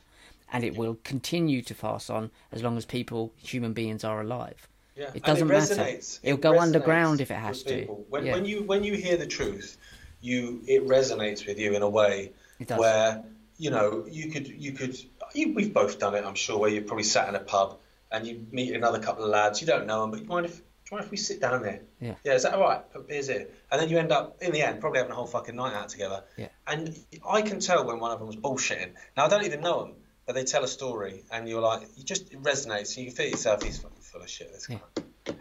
and 0.53 0.63
it 0.63 0.75
will 0.77 0.97
continue 1.03 1.61
to 1.61 1.75
pass 1.75 2.09
on 2.09 2.31
as 2.51 2.63
long 2.63 2.77
as 2.77 2.85
people 2.85 3.33
human 3.37 3.73
beings 3.73 4.03
are 4.03 4.21
alive 4.21 4.67
Yeah. 4.95 5.11
It 5.13 5.23
doesn't 5.23 5.47
matter. 5.47 5.75
resonates. 5.75 6.19
It'll 6.23 6.37
It 6.37 6.41
go 6.41 6.59
underground 6.59 7.21
if 7.21 7.29
it 7.31 7.35
has 7.35 7.63
to. 7.63 7.85
When, 8.09 8.25
Yeah. 8.25 8.33
when 8.33 8.45
you 8.45 8.63
when 8.63 8.83
you 8.83 8.95
hear 8.95 9.17
the 9.17 9.27
truth, 9.27 9.77
you 10.21 10.61
it 10.67 10.87
resonates 10.87 11.45
with 11.47 11.59
you 11.59 11.73
in 11.75 11.81
a 11.83 11.89
way 11.89 12.31
It 12.59 12.69
where 12.71 13.23
you 13.57 13.69
know 13.69 14.05
you 14.09 14.31
could 14.31 14.47
you 14.47 14.71
could 14.71 14.95
you, 15.35 15.53
we've 15.53 15.73
both 15.73 15.99
done 15.99 16.15
it. 16.15 16.23
I'm 16.25 16.35
sure 16.35 16.57
where 16.57 16.69
you've 16.69 16.87
probably 16.87 17.03
sat 17.03 17.27
in 17.29 17.35
a 17.35 17.39
pub 17.39 17.77
and 18.11 18.25
you 18.25 18.45
meet 18.51 18.73
another 18.73 18.99
couple 18.99 19.23
of 19.23 19.29
lads. 19.29 19.61
You 19.61 19.67
don't 19.67 19.85
know 19.85 20.01
them, 20.01 20.11
but 20.11 20.21
you 20.21 20.25
mind 20.25 20.45
if 20.47 20.55
do 20.57 20.63
you 20.91 20.97
mind 20.97 21.05
if 21.05 21.11
we 21.11 21.17
sit 21.17 21.41
down 21.41 21.61
there? 21.63 21.81
Yeah. 21.99 22.15
Yeah, 22.23 22.33
is 22.35 22.43
that 22.43 22.53
all 22.53 22.61
right? 22.61 22.81
Put 22.93 23.07
beers 23.09 23.27
here, 23.27 23.47
and 23.69 23.79
then 23.81 23.89
you 23.89 23.97
end 23.99 24.11
up 24.13 24.41
in 24.41 24.51
the 24.53 24.61
end 24.61 24.79
probably 24.79 24.99
having 24.99 25.11
a 25.11 25.15
whole 25.15 25.27
fucking 25.27 25.55
night 25.55 25.73
out 25.73 25.89
together. 25.89 26.23
Yeah. 26.37 26.47
And 26.65 26.97
I 27.29 27.41
can 27.41 27.59
tell 27.59 27.85
when 27.85 27.99
one 27.99 28.11
of 28.11 28.19
them 28.19 28.27
was 28.27 28.37
bullshitting. 28.37 28.91
Now 29.17 29.25
I 29.25 29.27
don't 29.27 29.43
even 29.43 29.59
know 29.61 29.77
them, 29.83 29.93
but 30.27 30.35
they 30.35 30.43
tell 30.43 30.63
a 30.65 30.67
story, 30.67 31.23
and 31.31 31.47
you're 31.47 31.61
like, 31.61 31.87
you 31.95 32.03
just 32.03 32.31
it 32.33 32.43
resonates. 32.43 32.95
You 32.97 33.09
feel 33.09 33.29
yourself, 33.29 33.63
he's 33.63 33.79
fucking 33.79 33.97
full 34.01 34.21
of 34.21 34.29
shit. 34.29 34.51
This 34.53 34.67
guy. 34.67 34.79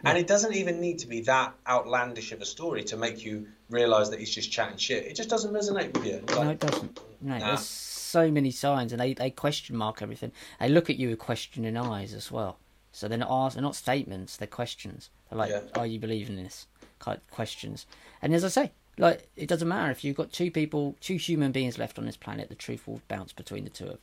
And 0.04 0.16
it 0.16 0.26
doesn't 0.28 0.54
even 0.54 0.80
need 0.80 1.00
to 1.00 1.08
be 1.08 1.20
that 1.22 1.54
outlandish 1.68 2.32
of 2.32 2.40
a 2.40 2.44
story 2.44 2.82
to 2.84 2.96
make 2.96 3.24
you 3.24 3.48
realise 3.68 4.08
that 4.08 4.20
he's 4.20 4.32
just 4.34 4.50
chatting 4.50 4.76
shit. 4.76 5.04
It 5.04 5.14
just 5.14 5.28
doesn't 5.28 5.52
resonate 5.52 5.92
with 5.92 6.06
you. 6.06 6.22
You're 6.28 6.44
No, 6.44 6.50
it 6.50 6.60
doesn't. 6.60 7.00
No, 7.20 7.36
Nah. 7.38 7.46
there's 7.46 7.66
so 7.66 8.30
many 8.30 8.52
signs, 8.52 8.92
and 8.92 9.00
they, 9.00 9.14
they 9.14 9.30
question 9.30 9.76
mark 9.76 10.02
everything. 10.02 10.30
They 10.60 10.68
look 10.68 10.88
at 10.88 10.96
you 10.96 11.10
with 11.10 11.18
questioning 11.18 11.76
eyes 11.76 12.14
as 12.14 12.30
well. 12.30 12.58
So 12.92 13.08
they're 13.08 13.18
not 13.18 13.28
ask, 13.30 13.54
they're 13.54 13.62
not 13.62 13.74
statements, 13.74 14.36
they're 14.36 14.46
questions. 14.48 15.10
They're 15.28 15.38
like, 15.38 15.50
Yeah. 15.50 15.62
"Are 15.74 15.86
you 15.86 15.98
believing 15.98 16.36
this?" 16.36 16.66
Kind 17.00 17.18
of 17.18 17.28
questions. 17.30 17.86
And 18.22 18.32
as 18.34 18.44
I 18.44 18.48
say, 18.48 18.72
like 18.96 19.28
it 19.36 19.48
doesn't 19.48 19.68
matter 19.68 19.90
if 19.90 20.02
you've 20.04 20.16
got 20.16 20.32
two 20.32 20.50
people, 20.50 20.96
two 21.00 21.16
human 21.16 21.52
beings 21.52 21.76
left 21.76 21.98
on 21.98 22.06
this 22.06 22.16
planet. 22.16 22.48
The 22.48 22.54
truth 22.54 22.86
will 22.86 23.02
bounce 23.08 23.32
between 23.32 23.64
the 23.64 23.70
two 23.70 23.84
of 23.84 23.90
them 23.90 23.98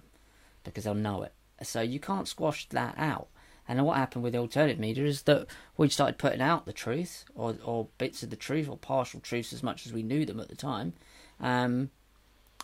because 0.64 0.84
they'll 0.84 0.96
know 0.96 1.24
it. 1.24 1.34
So 1.62 1.82
you 1.82 2.00
can't 2.00 2.28
squash 2.28 2.68
that 2.70 2.96
out. 2.98 3.28
And 3.68 3.84
what 3.86 3.98
happened 3.98 4.24
with 4.24 4.34
the 4.34 4.40
alternative 4.40 4.80
media 4.80 5.06
is 5.06 5.22
that 5.24 5.48
we 5.78 5.88
started 5.88 6.18
putting 6.18 6.42
out 6.42 6.66
the 6.66 6.74
truth, 6.74 7.24
or 7.34 7.56
or 7.64 7.88
bits 7.98 8.22
of 8.22 8.30
the 8.30 8.36
truth, 8.36 8.68
or 8.68 8.78
partial 8.78 9.22
truths, 9.22 9.54
as 9.54 9.64
much 9.64 9.86
as 9.86 9.94
we 9.94 10.04
knew 10.04 10.26
them 10.26 10.40
at 10.42 10.50
the 10.50 10.56
time, 10.56 10.94
um, 11.40 11.90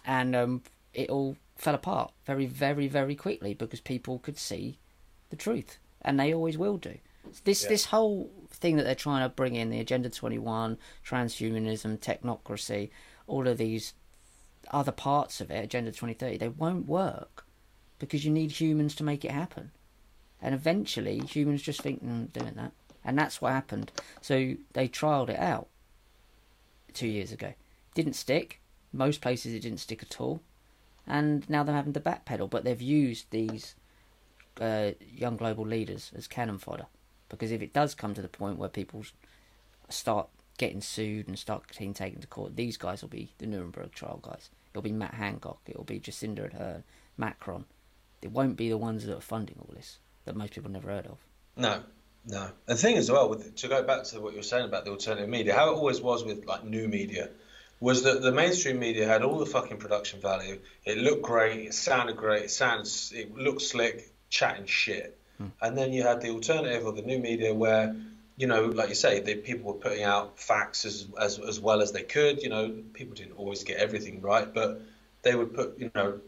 and 0.06 0.36
um, 0.36 0.62
it 0.94 1.10
all 1.10 1.38
fell 1.56 1.76
apart 1.76 2.12
very, 2.26 2.46
very, 2.46 2.88
very 2.88 3.16
quickly 3.16 3.54
because 3.54 3.80
people 3.80 4.20
could 4.20 4.38
see 4.38 4.78
the 5.30 5.36
truth, 5.38 5.78
and 6.02 6.20
they 6.20 6.34
always 6.34 6.58
will 6.58 6.78
do. 6.78 6.98
This 7.46 7.64
Yeah. 7.64 7.70
this 7.70 7.86
whole 7.86 8.30
thing 8.50 8.76
that 8.76 8.84
they're 8.84 8.96
trying 8.96 9.24
to 9.24 9.34
bring 9.34 9.56
in 9.56 9.70
the 9.70 9.80
Agenda 9.80 10.10
Twenty 10.10 10.40
One, 10.40 10.78
transhumanism, 11.06 12.00
technocracy, 12.00 12.90
all 13.28 13.48
of 13.48 13.58
these 13.58 13.94
other 14.72 14.92
parts 14.92 15.40
of 15.40 15.50
it, 15.50 15.64
Agenda 15.64 15.94
Twenty 15.94 16.14
Thirty, 16.14 16.38
they 16.38 16.50
won't 16.50 16.88
work 16.88 17.46
because 18.00 18.26
you 18.26 18.32
need 18.32 18.52
humans 18.52 18.96
to 18.96 19.04
make 19.04 19.24
it 19.24 19.32
happen, 19.32 19.72
and 20.42 20.56
eventually 20.56 21.20
humans 21.20 21.62
just 21.62 21.82
think 21.82 22.04
mm, 22.04 22.32
doing 22.34 22.54
that, 22.56 22.72
and 23.04 23.18
that's 23.18 23.42
what 23.42 23.52
happened. 23.52 23.92
So 24.22 24.56
they 24.74 24.88
trialed 24.88 25.30
it 25.30 25.40
out 25.40 25.68
two 26.94 27.08
years 27.08 27.32
ago, 27.32 27.54
didn't 27.94 28.14
stick. 28.14 28.62
Most 28.92 29.22
places 29.22 29.54
it 29.54 29.62
didn't 29.62 29.80
stick 29.80 30.02
at 30.02 30.20
all, 30.20 30.42
and 31.06 31.48
now 31.50 31.64
they're 31.64 31.76
having 31.76 31.94
to 31.94 32.00
backpedal. 32.00 32.50
But 32.50 32.64
they've 32.64 32.82
used 32.82 33.28
these 33.30 33.76
uh, 34.60 34.92
young 35.14 35.38
global 35.38 35.66
leaders 35.66 36.12
as 36.16 36.28
cannon 36.28 36.58
fodder 36.58 36.88
because 37.30 37.52
if 37.52 37.62
it 37.62 37.74
does 37.74 37.96
come 37.96 38.14
to 38.14 38.22
the 38.22 38.28
point 38.28 38.58
where 38.58 38.70
people 38.70 39.06
start 39.88 40.28
getting 40.58 40.82
sued 40.82 41.28
and 41.28 41.40
start 41.40 41.64
being 41.78 41.94
taken 41.94 42.20
to 42.20 42.28
court, 42.28 42.56
these 42.56 42.76
guys 42.76 43.02
will 43.02 43.10
be 43.10 43.32
the 43.38 43.46
Nuremberg 43.46 43.94
trial 43.94 44.20
guys. 44.22 44.50
It'll 44.72 44.82
be 44.82 44.92
Matt 44.92 45.14
Hancock. 45.14 45.62
It'll 45.66 45.84
be 45.84 46.00
Jacinda 46.00 46.52
Ardern, 46.52 46.84
Macron. 47.18 47.66
It 48.22 48.32
won't 48.32 48.58
be 48.58 48.70
the 48.70 48.78
ones 48.78 49.06
that 49.06 49.16
are 49.16 49.22
funding 49.22 49.56
all 49.60 49.74
this 49.74 50.00
that 50.26 50.36
most 50.36 50.54
people 50.54 50.70
never 50.72 50.90
heard 50.90 51.08
of. 51.08 51.18
No, 51.56 51.82
no. 52.26 52.50
The 52.66 52.76
thing 52.76 52.98
as 52.98 53.10
well, 53.10 53.30
with, 53.30 53.56
to 53.56 53.68
go 53.68 53.84
back 53.84 54.04
to 54.06 54.20
what 54.22 54.34
you 54.34 54.40
were 54.40 54.44
saying 54.44 54.66
about 54.66 54.86
the 54.86 54.92
alternative 54.92 55.30
media, 55.30 55.56
how 55.56 55.72
it 55.72 55.76
always 55.76 56.02
was 56.02 56.24
with 56.24 56.46
like 56.46 56.64
new 56.64 56.88
media, 56.88 57.30
was 57.80 58.04
that 58.04 58.22
the 58.22 58.32
mainstream 58.32 58.80
media 58.80 59.08
had 59.08 59.24
all 59.24 59.40
the 59.40 59.46
fucking 59.46 59.78
production 59.78 60.20
value. 60.20 60.60
It 60.86 60.98
looked 60.98 61.24
great, 61.24 61.68
it 61.68 61.74
sounded 61.74 62.18
great, 62.18 62.44
it 62.44 62.52
sounds, 62.52 63.14
it 63.16 63.36
looked 63.36 63.62
slick, 63.62 64.14
chatting 64.30 64.66
shit. 64.66 65.18
Hmm. 65.38 65.48
And 65.62 65.78
then 65.78 65.94
you 65.94 66.04
had 66.04 66.22
the 66.22 66.30
alternative 66.30 66.86
or 66.86 66.92
the 66.92 67.02
new 67.02 67.20
media 67.20 67.54
where, 67.54 67.96
you 68.36 68.48
know, 68.48 68.66
like 68.66 68.90
you 68.90 68.96
say, 68.96 69.22
the 69.22 69.36
people 69.36 69.74
were 69.74 69.80
putting 69.80 70.04
out 70.04 70.40
facts 70.40 70.86
as, 70.86 71.08
as 71.20 71.40
as 71.40 71.60
well 71.60 71.82
as 71.82 71.92
they 71.92 72.04
could. 72.04 72.42
You 72.42 72.50
know, 72.50 72.84
people 72.94 73.16
didn't 73.16 73.38
always 73.38 73.64
get 73.64 73.78
everything 73.78 74.22
right, 74.22 74.54
but 74.54 74.82
they 75.24 75.36
would 75.36 75.54
put, 75.54 75.80
you 75.80 75.92
know, 75.96 76.20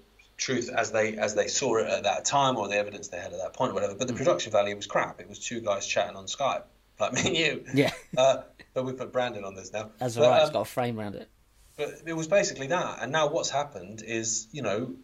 truth 0.42 0.70
as 0.76 0.92
they 0.92 1.16
as 1.18 1.36
they 1.36 1.48
saw 1.48 1.78
it 1.78 1.88
at 1.88 2.04
that 2.04 2.26
time 2.26 2.58
or 2.58 2.68
the 2.68 2.76
evidence 2.76 3.08
they 3.10 3.18
had 3.20 3.32
at 3.32 3.40
that 3.40 3.54
point 3.54 3.72
or 3.72 3.76
whatever. 3.76 3.96
But 3.96 4.08
the 4.08 4.14
production 4.16 4.52
value 4.52 4.76
was 4.76 4.88
crap. 4.88 5.22
It 5.22 5.30
was 5.30 5.40
two 5.40 5.62
guys 5.62 5.86
chatting 5.86 6.18
on 6.18 6.26
Skype, 6.26 6.64
like 7.00 7.14
me 7.14 7.22
and 7.28 7.38
you. 7.38 7.66
Yeah, 7.74 7.92
Uh, 8.18 8.42
but 8.74 8.84
we 8.84 8.92
put 8.94 9.14
Brandon 9.14 9.46
on 9.46 9.56
this 9.56 9.72
now. 9.72 9.92
that's 10.00 10.16
But, 10.16 10.24
right. 10.30 10.38
um, 10.40 10.42
it's 10.42 10.50
got 10.52 10.62
a 10.62 10.66
frame 10.66 11.00
around 11.00 11.16
it. 11.16 11.30
but 11.78 11.90
it 12.06 12.14
was 12.14 12.28
basically 12.28 12.68
that. 12.68 13.00
And 13.02 13.12
now 13.12 13.30
what's 13.30 13.50
happened 13.52 14.02
is, 14.06 14.48
you 14.52 14.64
know, 14.64 14.96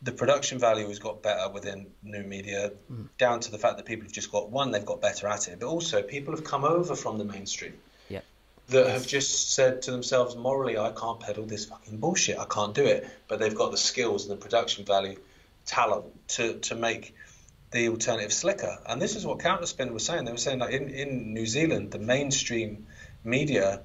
the 0.00 0.12
production 0.12 0.58
value 0.58 0.86
has 0.88 0.98
got 1.00 1.22
better 1.22 1.50
within 1.50 1.88
new 2.02 2.22
media, 2.22 2.72
down 3.18 3.40
to 3.40 3.50
the 3.50 3.58
fact 3.58 3.78
that 3.78 3.86
people 3.86 4.04
have 4.04 4.12
just 4.12 4.30
got 4.30 4.50
one, 4.50 4.70
they've 4.70 4.84
got 4.86 5.00
better 5.00 5.26
at 5.26 5.48
it, 5.48 5.58
but 5.60 5.66
also 5.66 6.02
people 6.02 6.34
have 6.36 6.44
come 6.44 6.64
over 6.64 6.94
from 6.94 7.18
the 7.18 7.24
mainstream. 7.24 7.74
That 8.68 8.88
have 8.88 9.06
just 9.06 9.52
said 9.52 9.82
to 9.82 9.90
themselves, 9.90 10.36
morally, 10.36 10.78
I 10.78 10.92
can't 10.92 11.20
peddle 11.20 11.44
this 11.44 11.66
fucking 11.66 11.98
bullshit. 11.98 12.38
I 12.38 12.46
can't 12.46 12.74
do 12.74 12.84
it. 12.84 13.08
But 13.28 13.38
they've 13.38 13.54
got 13.54 13.70
the 13.70 13.76
skills 13.76 14.26
and 14.26 14.32
the 14.32 14.42
production 14.42 14.84
value, 14.84 15.16
talent 15.66 16.06
to, 16.28 16.54
to 16.60 16.74
make 16.74 17.14
the 17.72 17.88
alternative 17.88 18.32
slicker. 18.32 18.78
And 18.86 19.02
this 19.02 19.16
is 19.16 19.26
what 19.26 19.38
Counterspin 19.40 19.92
was 19.92 20.04
saying. 20.04 20.24
They 20.24 20.32
were 20.32 20.38
saying 20.38 20.60
that 20.60 20.70
in, 20.70 20.88
in 20.88 21.34
New 21.34 21.46
Zealand, 21.46 21.90
the 21.90 21.98
mainstream 21.98 22.86
media 23.22 23.82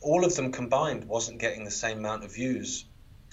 all 0.00 0.24
of 0.24 0.34
them 0.36 0.52
combined 0.52 1.04
wasn't 1.04 1.38
getting 1.38 1.64
the 1.64 1.70
same 1.70 1.98
amount 1.98 2.24
of 2.24 2.34
views 2.34 2.84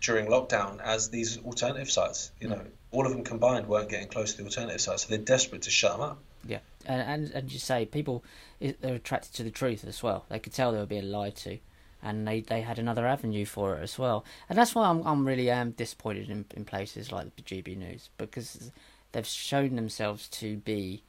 during 0.01 0.27
lockdown 0.27 0.81
as 0.81 1.09
these 1.09 1.37
alternative 1.39 1.89
sites. 1.89 2.31
You 2.39 2.47
hmm. 2.47 2.53
know, 2.53 2.61
all 2.91 3.05
of 3.05 3.11
them 3.11 3.23
combined 3.23 3.67
weren't 3.67 3.89
getting 3.89 4.07
close 4.07 4.31
to 4.31 4.37
the 4.37 4.43
alternative 4.45 4.81
sites, 4.81 5.03
so 5.03 5.09
they're 5.09 5.17
desperate 5.17 5.63
to 5.63 5.71
shut 5.71 5.93
them 5.93 6.01
up. 6.01 6.19
Yeah, 6.47 6.59
and 6.87 7.01
and 7.01 7.31
and 7.31 7.51
you 7.51 7.59
say 7.59 7.85
people 7.85 8.23
they're 8.59 8.95
attracted 8.95 9.33
to 9.35 9.43
the 9.43 9.51
truth 9.51 9.83
as 9.85 10.01
well. 10.03 10.25
They 10.29 10.39
could 10.39 10.53
tell 10.53 10.71
they 10.71 10.77
were 10.79 10.85
being 10.85 11.11
lied 11.11 11.35
to, 11.37 11.59
and 12.01 12.27
they, 12.27 12.41
they 12.41 12.61
had 12.61 12.79
another 12.79 13.05
avenue 13.07 13.45
for 13.45 13.75
it 13.75 13.83
as 13.83 13.97
well. 13.99 14.25
And 14.49 14.57
that's 14.57 14.75
why 14.75 14.87
I'm 14.89 15.05
I'm 15.05 15.25
really 15.27 15.49
um 15.51 15.71
disappointed 15.71 16.29
in 16.29 16.45
in 16.55 16.65
places 16.65 17.11
like 17.11 17.35
the 17.35 17.41
GB 17.41 17.77
News 17.77 18.09
because 18.17 18.71
they've 19.11 19.25
shown 19.25 19.75
themselves 19.75 20.27
to 20.29 20.57
be 20.57 21.03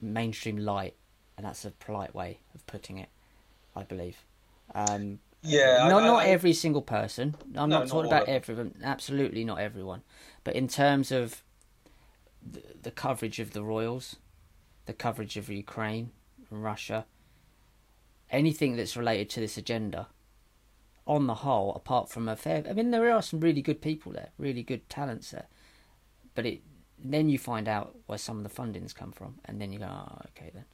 mainstream 0.00 0.56
light, 0.58 0.94
and 1.36 1.46
that's 1.46 1.64
a 1.64 1.70
polite 1.70 2.14
way 2.14 2.38
of 2.54 2.66
putting 2.66 2.98
it, 2.98 3.08
I 3.74 3.82
believe. 3.82 4.18
Um, 4.74 5.20
Yeah, 5.42 5.88
not 5.88 6.02
I, 6.02 6.06
not 6.06 6.26
every 6.26 6.52
single 6.52 6.82
person. 6.82 7.34
I'm 7.56 7.68
No, 7.68 7.78
not 7.78 7.80
not 7.80 7.88
talking 7.88 7.96
all 7.96 8.06
about 8.06 8.28
everyone. 8.28 8.74
Absolutely 8.82 9.44
not 9.44 9.58
everyone. 9.60 10.02
But 10.42 10.54
in 10.56 10.68
terms 10.68 11.12
of 11.12 11.42
the, 12.42 12.62
the 12.82 12.90
coverage 12.90 13.38
of 13.40 13.52
the 13.52 13.62
royals, 13.62 14.16
the 14.86 14.92
coverage 14.92 15.36
of 15.36 15.48
Ukraine, 15.48 16.10
and 16.50 16.62
Russia, 16.62 17.06
anything 18.30 18.76
that's 18.76 18.96
related 18.96 19.30
to 19.30 19.40
this 19.40 19.56
agenda, 19.56 20.08
on 21.06 21.26
the 21.26 21.34
whole, 21.34 21.74
apart 21.74 22.08
from 22.08 22.28
a 22.28 22.36
fair, 22.36 22.64
I 22.68 22.72
mean, 22.72 22.90
there 22.90 23.12
are 23.12 23.22
some 23.22 23.40
really 23.40 23.60
good 23.62 23.82
people 23.82 24.12
there, 24.12 24.30
really 24.38 24.62
good 24.62 24.88
talents 24.88 25.30
there, 25.30 25.48
but 26.34 26.46
it 26.46 26.62
then 27.06 27.28
you 27.28 27.38
find 27.38 27.68
out 27.68 27.94
where 28.06 28.16
some 28.16 28.38
of 28.38 28.44
the 28.44 28.62
fundings 28.62 28.94
come 28.94 29.12
from, 29.12 29.34
and 29.44 29.60
then 29.60 29.72
you 29.72 29.78
go, 29.78 29.86
oh, 29.86 30.22
okay 30.28 30.50
then, 30.54 30.64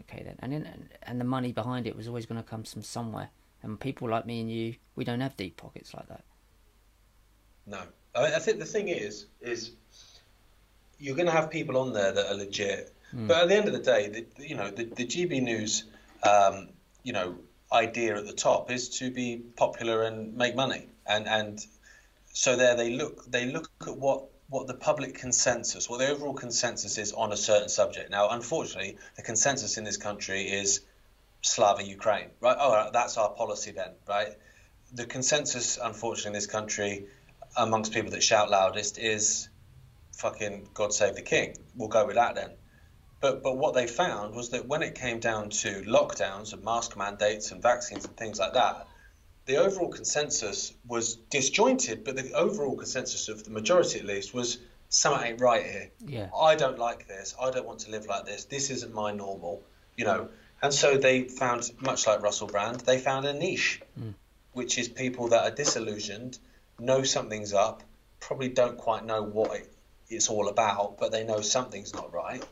okay 0.00 0.22
then, 0.22 0.36
and 0.38 0.52
then 0.52 0.88
and 1.02 1.20
the 1.20 1.24
money 1.24 1.50
behind 1.50 1.86
it 1.86 1.96
was 1.96 2.06
always 2.06 2.26
going 2.26 2.40
to 2.40 2.48
come 2.48 2.62
from 2.62 2.82
somewhere, 2.82 3.30
and 3.62 3.80
people 3.80 4.08
like 4.08 4.26
me 4.26 4.40
and 4.40 4.50
you, 4.50 4.76
we 4.94 5.04
don't 5.04 5.20
have 5.20 5.36
deep 5.36 5.56
pockets 5.56 5.92
like 5.94 6.08
that. 6.08 6.24
no. 7.66 7.80
I, 8.14 8.36
I 8.36 8.38
think 8.38 8.60
the 8.60 8.64
thing 8.64 8.86
is, 8.88 9.26
is 9.40 9.72
you're 11.00 11.16
going 11.16 11.26
to 11.26 11.32
have 11.32 11.50
people 11.50 11.76
on 11.76 11.92
there 11.92 12.12
that 12.12 12.30
are 12.30 12.34
legit, 12.34 12.93
but 13.14 13.42
at 13.42 13.48
the 13.48 13.54
end 13.54 13.66
of 13.68 13.72
the 13.72 13.80
day, 13.80 14.08
the, 14.08 14.46
you 14.46 14.56
know, 14.56 14.70
the, 14.70 14.84
the 14.84 15.06
GB 15.06 15.42
News, 15.42 15.84
um, 16.22 16.68
you 17.02 17.12
know, 17.12 17.36
idea 17.72 18.16
at 18.16 18.26
the 18.26 18.32
top 18.32 18.70
is 18.70 18.88
to 18.98 19.10
be 19.10 19.42
popular 19.56 20.02
and 20.02 20.34
make 20.34 20.54
money, 20.54 20.88
and 21.06 21.26
and 21.26 21.64
so 22.32 22.56
there 22.56 22.76
they 22.76 22.90
look 22.90 23.30
they 23.30 23.46
look 23.46 23.70
at 23.86 23.96
what 23.96 24.24
what 24.48 24.66
the 24.66 24.74
public 24.74 25.14
consensus, 25.14 25.88
what 25.88 25.98
the 25.98 26.08
overall 26.08 26.34
consensus 26.34 26.98
is 26.98 27.12
on 27.12 27.32
a 27.32 27.36
certain 27.36 27.68
subject. 27.68 28.10
Now, 28.10 28.30
unfortunately, 28.30 28.98
the 29.16 29.22
consensus 29.22 29.78
in 29.78 29.84
this 29.84 29.96
country 29.96 30.42
is 30.42 30.82
Slava 31.42 31.82
Ukraine, 31.82 32.28
right? 32.40 32.56
Oh, 32.58 32.90
that's 32.92 33.16
our 33.16 33.30
policy 33.30 33.72
then, 33.72 33.92
right? 34.08 34.34
The 34.92 35.06
consensus, 35.06 35.78
unfortunately, 35.82 36.28
in 36.28 36.34
this 36.34 36.46
country, 36.46 37.06
amongst 37.56 37.92
people 37.92 38.10
that 38.12 38.22
shout 38.22 38.50
loudest, 38.50 38.98
is 38.98 39.48
fucking 40.16 40.68
God 40.74 40.92
save 40.92 41.16
the 41.16 41.22
king. 41.22 41.56
We'll 41.74 41.88
go 41.88 42.06
with 42.06 42.16
that 42.16 42.34
then. 42.34 42.50
But 43.24 43.42
but 43.42 43.56
what 43.56 43.72
they 43.72 43.86
found 43.86 44.34
was 44.34 44.50
that 44.50 44.68
when 44.68 44.82
it 44.82 44.94
came 44.94 45.18
down 45.18 45.48
to 45.48 45.80
lockdowns 45.86 46.52
and 46.52 46.62
mask 46.62 46.94
mandates 46.94 47.52
and 47.52 47.62
vaccines 47.62 48.04
and 48.04 48.14
things 48.14 48.38
like 48.38 48.52
that, 48.52 48.86
the 49.46 49.56
overall 49.56 49.88
consensus 49.88 50.74
was 50.86 51.14
disjointed, 51.30 52.04
but 52.04 52.16
the 52.16 52.34
overall 52.34 52.76
consensus 52.76 53.30
of 53.30 53.42
the 53.44 53.50
majority, 53.50 53.98
at 53.98 54.04
least, 54.04 54.34
was 54.34 54.58
something 54.90 55.26
ain't 55.26 55.40
right 55.40 55.64
here. 55.64 55.90
Yeah. 56.04 56.28
I 56.38 56.54
don't 56.54 56.78
like 56.78 57.08
this. 57.08 57.34
I 57.40 57.50
don't 57.50 57.64
want 57.64 57.78
to 57.86 57.90
live 57.90 58.04
like 58.04 58.26
this. 58.26 58.44
This 58.44 58.68
isn't 58.68 58.92
my 58.92 59.10
normal, 59.12 59.62
you 59.96 60.04
know. 60.04 60.28
And 60.60 60.74
so 60.74 60.98
they 60.98 61.22
found, 61.22 61.72
much 61.80 62.06
like 62.06 62.20
Russell 62.20 62.48
Brand, 62.48 62.80
they 62.80 62.98
found 62.98 63.24
a 63.24 63.32
niche, 63.32 63.80
Mm. 63.98 64.12
which 64.52 64.76
is 64.76 64.86
people 64.88 65.28
that 65.28 65.44
are 65.44 65.50
disillusioned, 65.50 66.38
know 66.78 67.02
something's 67.04 67.54
up, 67.54 67.82
probably 68.20 68.50
don't 68.50 68.76
quite 68.76 69.06
know 69.06 69.22
what 69.22 69.56
it, 69.56 69.72
it's 70.10 70.28
all 70.28 70.48
about, 70.48 70.98
but 70.98 71.10
they 71.10 71.24
know 71.24 71.40
something's 71.40 71.94
not 71.94 72.12
right. 72.12 72.44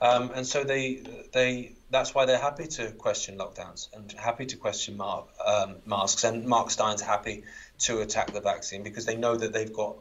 Um, 0.00 0.30
and 0.34 0.46
so 0.46 0.64
they 0.64 1.02
they 1.32 1.72
that's 1.90 2.14
why 2.14 2.24
they're 2.26 2.38
happy 2.38 2.66
to 2.66 2.92
question 2.92 3.38
lockdowns 3.38 3.88
and 3.94 4.12
happy 4.12 4.46
to 4.46 4.56
question 4.56 4.96
mar- 4.96 5.26
um, 5.44 5.76
masks. 5.86 6.24
And 6.24 6.46
Mark 6.46 6.70
Steyn's 6.70 7.00
happy 7.00 7.44
to 7.80 8.00
attack 8.00 8.32
the 8.32 8.40
vaccine 8.40 8.82
because 8.82 9.06
they 9.06 9.16
know 9.16 9.36
that 9.36 9.52
they've 9.52 9.72
got 9.72 9.96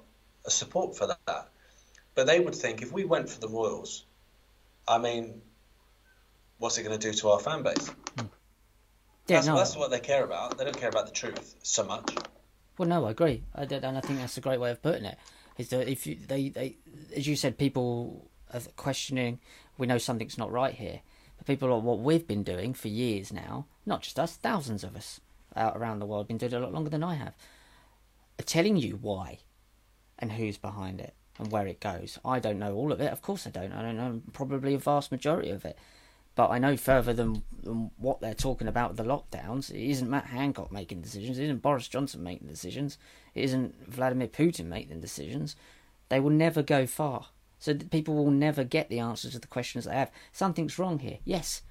a 0.45 0.51
support 0.51 0.95
for 0.95 1.07
that. 1.07 1.49
But 2.15 2.27
they 2.27 2.39
would 2.39 2.55
think 2.55 2.81
if 2.81 2.91
we 2.91 3.05
went 3.05 3.29
for 3.29 3.39
the 3.39 3.47
Royals, 3.47 4.03
I 4.87 4.97
mean, 4.97 5.41
what's 6.57 6.77
it 6.77 6.83
going 6.83 6.97
to 6.99 7.11
do 7.11 7.13
to 7.19 7.29
our 7.29 7.39
fan 7.39 7.63
base? 7.63 7.89
Yeah, 9.27 9.37
That's, 9.37 9.47
no. 9.47 9.57
that's 9.57 9.75
what 9.75 9.91
they 9.91 9.99
care 9.99 10.23
about. 10.23 10.57
They 10.57 10.63
don't 10.63 10.77
care 10.77 10.89
about 10.89 11.05
the 11.05 11.11
truth 11.11 11.55
so 11.61 11.83
much. 11.83 12.15
Well, 12.77 12.87
no, 12.87 13.05
I 13.05 13.11
agree, 13.11 13.43
I 13.53 13.65
did, 13.65 13.83
and 13.83 13.97
I 13.97 14.01
think 14.01 14.19
that's 14.19 14.37
a 14.37 14.41
great 14.41 14.59
way 14.59 14.71
of 14.71 14.81
putting 14.81 15.05
it. 15.05 15.17
Is 15.57 15.69
that 15.69 15.89
if 15.89 16.05
you 16.05 16.17
they 16.27 16.49
they 16.49 16.77
as 17.15 17.25
you 17.27 17.35
said, 17.35 17.57
people 17.57 18.29
are 18.53 18.61
questioning. 18.75 19.39
We 19.77 19.87
know 19.87 19.97
something's 19.97 20.37
not 20.37 20.51
right 20.51 20.73
here, 20.73 21.01
but 21.37 21.47
people 21.47 21.71
are 21.71 21.79
what 21.79 21.99
we've 21.99 22.27
been 22.27 22.43
doing 22.43 22.73
for 22.73 22.87
years 22.87 23.31
now. 23.31 23.65
Not 23.85 24.01
just 24.01 24.19
us, 24.19 24.35
thousands 24.35 24.83
of 24.83 24.95
us 24.95 25.21
out 25.55 25.77
around 25.77 25.99
the 25.99 26.05
world 26.05 26.27
been 26.27 26.37
doing 26.37 26.53
it 26.53 26.55
a 26.55 26.59
lot 26.59 26.73
longer 26.73 26.89
than 26.89 27.03
I 27.03 27.15
have. 27.15 27.35
Are 28.39 28.43
telling 28.43 28.77
you 28.77 28.99
why, 29.01 29.39
and 30.19 30.31
who's 30.31 30.57
behind 30.57 30.99
it, 30.99 31.13
and 31.39 31.51
where 31.51 31.67
it 31.67 31.79
goes. 31.79 32.19
I 32.23 32.39
don't 32.39 32.59
know 32.59 32.75
all 32.75 32.91
of 32.91 33.01
it. 33.01 33.11
Of 33.11 33.21
course, 33.21 33.47
I 33.47 33.49
don't. 33.49 33.71
I 33.71 33.81
don't 33.81 33.97
know 33.97 34.21
probably 34.33 34.73
a 34.73 34.79
vast 34.79 35.11
majority 35.11 35.49
of 35.49 35.65
it. 35.65 35.77
But 36.35 36.51
I 36.51 36.59
know 36.59 36.77
further 36.77 37.13
than, 37.13 37.41
than 37.63 37.89
what 37.97 38.21
they're 38.21 38.35
talking 38.35 38.67
about 38.67 38.95
the 38.95 39.03
lockdowns. 39.03 39.71
It 39.71 39.89
isn't 39.89 40.07
Matt 40.07 40.27
Hancock 40.27 40.71
making 40.71 41.01
decisions. 41.01 41.39
It 41.39 41.45
isn't 41.45 41.63
Boris 41.63 41.87
Johnson 41.87 42.21
making 42.21 42.47
decisions. 42.47 42.99
It 43.33 43.45
isn't 43.45 43.87
Vladimir 43.87 44.27
Putin 44.27 44.65
making 44.65 45.01
decisions. 45.01 45.55
They 46.09 46.19
will 46.19 46.29
never 46.29 46.61
go 46.61 46.85
far. 46.85 47.27
So 47.59 47.73
people 47.73 48.15
will 48.15 48.31
never 48.31 48.63
get 48.63 48.89
the 48.89 48.99
answers 48.99 49.31
to 49.33 49.39
the 49.39 49.47
questions 49.47 49.85
they 49.85 49.93
have. 49.95 50.11
Something's 50.31 50.77
wrong 50.77 50.99
here. 50.99 51.17
Yes. 51.25 51.61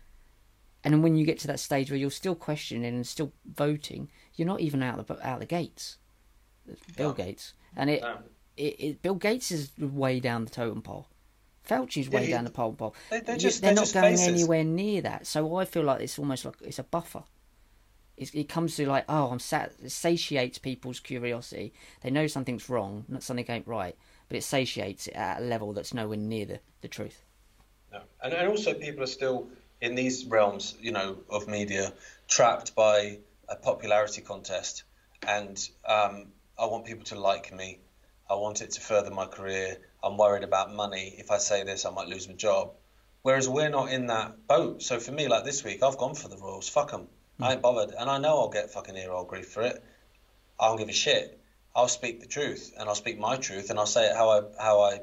And 0.82 0.92
then 0.94 1.02
when 1.02 1.16
you 1.16 1.24
get 1.26 1.38
to 1.40 1.46
that 1.48 1.60
stage 1.60 1.90
where 1.90 1.98
you're 1.98 2.10
still 2.10 2.34
questioning 2.34 2.84
and 2.84 3.06
still 3.06 3.32
voting, 3.44 4.08
you're 4.34 4.46
not 4.48 4.60
even 4.60 4.82
out 4.82 5.04
the 5.06 5.26
out 5.26 5.40
the 5.40 5.46
gates. 5.46 5.98
Bill 6.96 7.08
No. 7.10 7.14
Gates, 7.14 7.52
and 7.76 7.88
it, 7.90 8.02
No. 8.02 8.18
it, 8.56 8.76
it 8.80 9.02
Bill 9.02 9.14
Gates 9.14 9.52
is 9.52 9.70
way 9.78 10.18
down 10.20 10.44
the 10.44 10.50
totem 10.50 10.82
pole. 10.82 11.06
Fauci's 11.68 12.08
Yeah, 12.08 12.20
way 12.20 12.30
down 12.30 12.44
the 12.44 12.50
totem 12.50 12.76
pole. 12.76 12.94
They- 13.10 13.20
they're 13.20 13.36
just- 13.36 13.60
they're 13.60 13.68
they're 13.70 13.74
not 13.76 13.82
just 13.82 13.94
going 13.94 14.16
faces. 14.16 14.28
anywhere 14.28 14.64
near 14.64 15.00
that. 15.02 15.26
So 15.26 15.56
I 15.56 15.64
feel 15.64 15.82
like 15.84 16.00
it's 16.00 16.18
almost 16.18 16.44
like 16.44 16.56
it's 16.62 16.78
a 16.80 16.84
buffer. 16.84 17.24
It's, 18.16 18.30
it 18.32 18.48
comes 18.48 18.76
to 18.76 18.86
like, 18.88 19.04
oh, 19.08 19.28
I'm 19.30 19.38
sat. 19.38 19.72
It 19.82 19.90
satiates 19.90 20.58
people's 20.58 21.00
curiosity. 21.00 21.72
They 22.00 22.10
know 22.10 22.26
something's 22.26 22.68
wrong, 22.68 23.04
not 23.08 23.22
something 23.22 23.44
ain't 23.48 23.66
right, 23.68 23.96
but 24.28 24.36
it 24.38 24.44
satiates 24.44 25.06
it 25.06 25.14
at 25.14 25.40
a 25.40 25.44
level 25.44 25.72
that's 25.72 25.94
nowhere 25.94 26.16
near 26.16 26.46
the, 26.46 26.60
the 26.80 26.88
truth. 26.88 27.24
No. 27.92 28.00
And, 28.22 28.32
and 28.32 28.48
also, 28.48 28.74
people 28.74 29.02
are 29.02 29.08
still 29.08 29.48
in 29.80 29.94
these 29.94 30.24
realms, 30.26 30.76
you 30.80 30.92
know, 30.92 31.18
of 31.30 31.48
media, 31.48 31.92
trapped 32.28 32.74
by 32.74 33.18
a 33.48 33.56
popularity 33.56 34.22
contest. 34.22 34.84
And 35.26 35.56
um, 35.86 36.28
I 36.58 36.66
want 36.66 36.86
people 36.86 37.04
to 37.06 37.20
like 37.20 37.54
me. 37.54 37.80
I 38.28 38.34
want 38.34 38.60
it 38.60 38.72
to 38.72 38.80
further 38.80 39.10
my 39.10 39.26
career. 39.26 39.76
I'm 40.02 40.16
worried 40.16 40.44
about 40.44 40.74
money. 40.74 41.14
If 41.18 41.30
I 41.30 41.38
say 41.38 41.62
this, 41.62 41.84
I 41.84 41.90
might 41.90 42.08
lose 42.08 42.28
my 42.28 42.34
job. 42.34 42.72
Whereas 43.22 43.48
we're 43.48 43.68
not 43.68 43.90
in 43.90 44.06
that 44.06 44.46
boat. 44.46 44.82
So 44.82 45.00
for 45.00 45.12
me, 45.12 45.28
like 45.28 45.44
this 45.44 45.64
week, 45.64 45.82
I've 45.82 45.98
gone 45.98 46.14
for 46.14 46.28
the 46.28 46.36
Royals. 46.36 46.68
Fuck 46.68 46.90
them. 46.90 47.08
I 47.40 47.52
ain't 47.52 47.62
bothered. 47.62 47.94
And 47.94 48.08
I 48.08 48.18
know 48.18 48.38
I'll 48.38 48.48
get 48.48 48.70
fucking 48.70 48.96
ear 48.96 49.10
roll 49.10 49.24
grief 49.24 49.48
for 49.48 49.62
it. 49.62 49.82
I 50.58 50.68
don't 50.68 50.78
give 50.78 50.88
a 50.88 50.92
shit. 50.92 51.40
I'll 51.76 51.88
speak 51.88 52.20
the 52.20 52.26
truth 52.26 52.72
and 52.78 52.88
I'll 52.88 52.94
speak 52.94 53.18
my 53.18 53.36
truth 53.36 53.68
and 53.68 53.78
I'll 53.78 53.86
say 53.86 54.08
it 54.08 54.16
how 54.16 54.30
I 54.30 54.42
how 54.58 54.80
I 54.80 55.00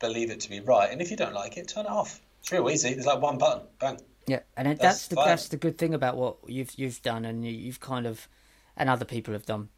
believe 0.00 0.30
it 0.30 0.40
to 0.40 0.50
be 0.50 0.60
right. 0.60 0.90
And 0.90 1.02
if 1.02 1.10
you 1.10 1.16
don't 1.16 1.34
like 1.34 1.58
it, 1.58 1.68
turn 1.68 1.84
it 1.84 1.90
off. 1.92 2.20
It's 2.40 2.50
real 2.50 2.68
easy. 2.70 2.94
There's 2.94 3.06
like 3.06 3.20
one 3.20 3.38
button. 3.38 3.66
Bang. 3.78 4.00
Yeah, 4.26 4.40
and 4.56 4.66
That's 4.68 4.80
that's, 4.80 5.08
the 5.08 5.16
fine. 5.16 5.28
that's 5.28 5.48
the 5.48 5.58
good 5.58 5.76
thing 5.76 5.92
about 5.92 6.16
what 6.16 6.38
you've 6.46 6.72
you've 6.78 7.02
done, 7.02 7.26
and 7.26 7.44
you, 7.44 7.52
you've 7.52 7.80
kind 7.80 8.06
of, 8.06 8.26
and 8.74 8.88
other 8.88 9.04
people 9.04 9.34
have 9.34 9.44
done, 9.44 9.68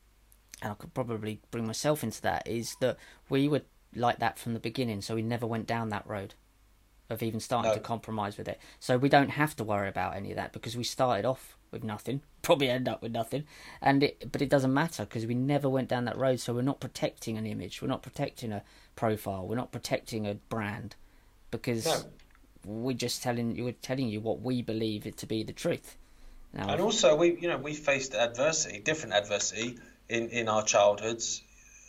and 0.63 0.71
I 0.71 0.75
could 0.75 0.95
probably 0.95 1.41
bring 1.51 1.67
myself 1.67 2.05
into 2.05 2.23
that. 2.23 2.47
Is 2.47 2.77
that 2.81 2.97
we 3.29 3.49
were 3.49 3.63
like 3.97 4.21
that 4.21 4.39
from 4.39 4.55
the 4.55 4.61
beginning, 4.61 5.03
so 5.03 5.17
we 5.17 5.23
never 5.23 5.47
went 5.49 5.67
down 5.67 5.89
that 5.89 6.07
road 6.07 6.35
of 7.11 7.23
even 7.23 7.41
starting 7.41 7.71
No. 7.71 7.75
to 7.75 7.81
compromise 7.81 8.37
with 8.37 8.49
it. 8.49 8.59
So 8.81 8.97
we 8.99 9.09
don't 9.09 9.31
have 9.31 9.55
to 9.57 9.65
worry 9.65 9.89
about 9.89 10.17
any 10.17 10.31
of 10.31 10.37
that 10.37 10.53
because 10.53 10.77
we 10.77 10.85
started 10.85 11.25
off 11.25 11.57
with 11.71 11.85
nothing, 11.85 12.23
probably 12.43 12.69
end 12.69 12.89
up 12.89 13.03
with 13.03 13.13
nothing, 13.13 13.45
and 13.81 14.03
it 14.03 14.31
but 14.33 14.43
it 14.43 14.49
doesn't 14.49 14.73
matter 14.73 15.05
because 15.05 15.27
we 15.27 15.35
never 15.35 15.69
went 15.69 15.89
down 15.89 16.05
that 16.07 16.17
road. 16.17 16.41
So 16.41 16.53
we're 16.53 16.63
not 16.63 16.81
protecting 16.81 17.37
an 17.37 17.47
image, 17.47 17.83
we're 17.83 17.89
not 17.89 18.03
protecting 18.03 18.53
a 18.53 18.63
profile, 18.95 19.47
we're 19.47 19.57
not 19.57 19.73
protecting 19.73 20.27
a 20.27 20.35
brand 20.35 20.97
because 21.51 21.87
No. 21.87 22.05
we're 22.65 22.97
just 22.97 23.23
telling 23.23 23.57
you 23.57 23.65
we're 23.65 23.73
telling 23.73 24.09
you 24.09 24.21
what 24.21 24.41
we 24.41 24.63
believe 24.63 25.07
it 25.07 25.17
to 25.19 25.27
be 25.27 25.43
the 25.43 25.53
truth. 25.53 25.97
Now, 26.53 26.71
And 26.71 26.81
also, 26.81 27.15
we 27.17 27.39
you 27.39 27.49
know 27.49 27.59
we 27.59 27.75
faced 27.75 28.15
adversity, 28.15 28.81
different 28.81 29.15
adversity 29.15 29.79
in 30.09 30.29
in 30.31 30.49
our 30.49 30.65
childhoods 30.65 31.43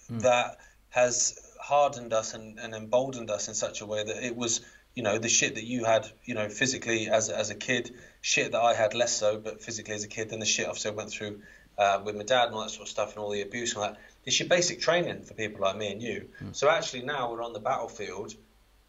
hmm. 0.07 0.20
that 0.20 0.57
has 0.89 1.39
hardened 1.61 2.13
us 2.13 2.34
and, 2.34 2.59
and 2.59 2.74
emboldened 2.74 3.30
us 3.30 3.47
in 3.47 3.53
such 3.53 3.82
a 3.82 3.86
way 3.86 4.03
that 4.03 4.26
it 4.26 4.36
was 4.36 4.61
you 4.98 5.04
know 5.04 5.20
the 5.20 5.30
shit 5.30 5.54
that 5.56 5.64
you 5.64 5.86
had 5.86 6.08
you 6.26 6.34
know 6.34 6.50
physically 6.50 7.08
as 7.08 7.30
as 7.30 7.52
a 7.52 7.56
kid, 7.56 7.93
shit 8.22 8.54
that 8.54 8.62
I 8.62 8.74
had 8.74 8.95
less 8.95 9.16
so, 9.16 9.38
but 9.38 9.62
physically 9.62 9.93
as 9.93 10.04
a 10.04 10.08
kid, 10.08 10.30
than 10.30 10.39
the 10.39 10.45
shit 10.48 10.66
obviously 10.66 10.89
I 10.89 10.95
went 10.95 11.12
through 11.12 11.41
uh, 11.78 12.02
with 12.04 12.16
my 12.16 12.24
dad 12.24 12.45
and 12.48 12.56
all 12.56 12.64
that 12.64 12.72
sort 12.72 12.88
of 12.88 12.89
stuff 12.89 13.12
and 13.12 13.20
all 13.20 13.30
the 13.30 13.43
abuse 13.43 13.76
and 13.76 13.84
all 13.84 13.89
that. 13.89 14.00
It's 14.26 14.39
your 14.39 14.50
basic 14.50 14.82
training 14.82 15.22
for 15.22 15.36
people 15.36 15.62
like 15.62 15.78
me 15.78 15.91
and 15.91 16.02
you. 16.02 16.30
So 16.54 16.68
actually 16.68 17.04
now 17.04 17.32
we're 17.32 17.43
on 17.43 17.54
the 17.54 17.60
battlefield. 17.60 18.34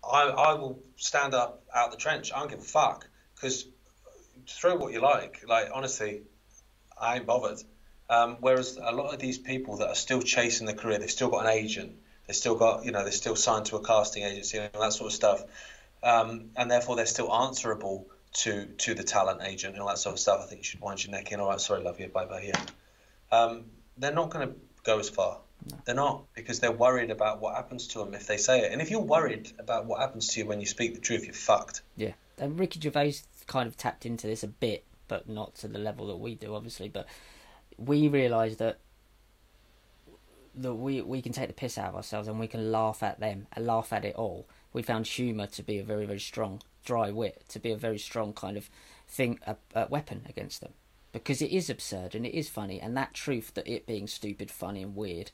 I, 0.03 0.23
I 0.23 0.55
will 0.55 0.81
stand 0.97 1.35
up 1.35 1.63
out 1.75 1.91
the 1.91 1.99
trench. 1.99 2.33
I 2.33 2.39
don't 2.39 2.49
give 2.49 2.61
a 2.61 2.63
fuck 2.63 3.07
because 3.35 3.67
throw 4.49 4.77
what 4.77 4.95
you 4.95 5.03
like. 5.03 5.45
Like 5.47 5.69
honestly, 5.75 6.23
I 6.99 7.17
ain't 7.17 7.27
bothered. 7.27 7.59
Um, 8.09 8.39
whereas 8.41 8.79
a 8.83 8.93
lot 8.93 9.13
of 9.13 9.21
these 9.21 9.37
people 9.37 9.77
that 9.77 9.89
are 9.89 9.95
still 9.95 10.23
chasing 10.23 10.67
their 10.67 10.75
career, 10.75 10.99
they've 10.99 11.11
still 11.11 11.29
got 11.29 11.45
an 11.45 11.53
agent, 11.53 11.97
they've 12.27 12.35
still 12.35 12.55
got 12.55 12.87
you 12.87 12.93
know 12.93 13.03
they're 13.03 13.13
still 13.13 13.37
signed 13.37 13.67
to 13.67 13.77
a 13.77 13.85
casting 13.85 14.23
agency 14.23 14.57
and 14.57 14.71
all 14.75 14.81
that 14.81 14.95
sort 14.95 15.09
of 15.09 15.15
stuff, 15.15 15.45
um, 16.03 16.51
and 16.57 16.71
therefore 16.71 16.97
they're 16.97 17.07
still 17.07 17.33
answerable 17.33 18.07
to 18.33 18.67
to 18.67 18.95
the 18.95 19.03
talent 19.03 19.41
agent 19.43 19.75
and 19.75 19.83
all 19.83 19.89
that 19.89 19.99
sort 19.99 20.15
of 20.15 20.21
stuff. 20.21 20.41
I 20.43 20.47
think 20.47 20.61
you 20.61 20.65
should 20.65 20.81
wind 20.81 21.05
your 21.05 21.13
neck 21.13 21.33
in. 21.33 21.41
All 21.41 21.49
right, 21.49 21.61
sorry, 21.61 21.83
love 21.83 21.99
you, 22.01 22.09
bye 22.09 22.27
bye. 22.27 22.43
Yeah, 22.43 22.61
um, 23.33 23.65
they're 23.97 24.13
not 24.13 24.31
going 24.31 24.49
to 24.49 24.55
go 24.85 24.99
as 24.99 25.09
far. 25.09 25.39
They're 25.85 25.95
not 25.95 26.25
because 26.35 26.61
they're 26.61 26.73
worried 26.73 27.11
about 27.11 27.41
what 27.41 27.57
happens 27.57 27.89
to 27.89 27.99
them 27.99 28.15
if 28.15 28.27
they 28.27 28.37
say 28.37 28.61
it. 28.61 28.73
And 28.73 28.81
if 28.81 28.91
you're 28.91 29.01
worried 29.01 29.51
about 29.59 29.87
what 29.87 30.01
happens 30.01 30.29
to 30.29 30.41
you 30.41 30.47
when 30.47 30.61
you 30.61 30.67
speak 30.67 30.95
the 30.95 31.01
truth, 31.01 31.25
you're 31.25 31.35
fucked. 31.35 31.83
yeah, 31.97 32.13
and 32.39 32.59
Ricky 32.59 32.81
Gervais 32.81 33.15
kind 33.47 33.67
of 33.67 33.77
tapped 33.77 34.07
into 34.07 34.27
this 34.27 34.43
a 34.43 34.49
bit, 34.49 34.85
but 35.09 35.29
not 35.29 35.55
to 35.57 35.69
the 35.69 35.79
level 35.79 36.07
that 36.09 36.17
we 36.17 36.35
do, 36.35 36.55
obviously. 36.55 36.89
But 36.89 37.07
we 37.77 38.09
realise 38.09 38.57
that 38.57 38.79
that 40.55 40.75
we 40.75 41.01
we 41.03 41.23
can 41.23 41.33
take 41.33 41.49
the 41.49 41.55
piss 41.55 41.79
out 41.79 41.91
of 41.91 41.97
ourselves 41.97 42.29
and 42.29 42.39
we 42.39 42.47
can 42.47 42.71
laugh 42.73 43.03
at 43.03 43.21
them 43.21 43.47
and 43.53 43.67
laugh 43.67 43.93
at 43.93 44.05
it 44.05 44.15
all. 44.17 44.47
We 44.73 44.83
found 44.83 45.07
humour 45.07 45.47
to 45.47 45.63
be 45.63 45.79
a 45.79 45.85
very 45.85 46.07
very 46.07 46.21
strong 46.21 46.63
dry 46.85 47.11
wit 47.11 47.45
to 47.49 47.59
be 47.59 47.71
a 47.71 47.77
very 47.77 47.99
strong 47.99 48.33
kind 48.33 48.57
of 48.57 48.71
thing 49.07 49.39
a, 49.47 49.57
a 49.75 49.87
weapon 49.89 50.25
against 50.29 50.61
them 50.61 50.73
because 51.13 51.43
it 51.43 51.51
is 51.51 51.71
absurd 51.71 52.15
and 52.15 52.27
it 52.27 52.35
is 52.35 52.49
funny 52.49 52.81
and 52.81 52.97
that 52.97 53.15
truth 53.15 53.55
that 53.55 53.67
it 53.67 53.87
being 53.87 54.07
stupid, 54.07 54.51
funny 54.51 54.83
and 54.83 54.95
weird 54.95 55.31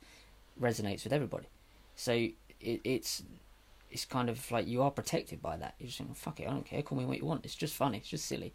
resonates 0.61 1.05
with 1.05 1.13
everybody. 1.13 1.47
So 1.97 2.13
it, 2.13 2.81
it's 2.85 3.23
it's 3.91 4.05
kind 4.05 4.29
of 4.29 4.51
like 4.51 4.67
you 4.67 4.83
are 4.83 4.91
protected 4.91 5.41
by 5.41 5.57
that. 5.57 5.75
you're 5.79 5.87
just 5.87 5.99
think, 5.99 6.17
fuck 6.17 6.41
it, 6.41 6.49
I 6.49 6.51
don't 6.51 6.67
care. 6.67 6.83
Call 6.83 6.99
me 6.99 7.05
what 7.05 7.19
you 7.19 7.27
want. 7.27 7.45
It's 7.45 7.55
just 7.55 7.75
funny. 7.75 7.99
It's 7.99 8.09
just 8.09 8.27
silly. 8.27 8.53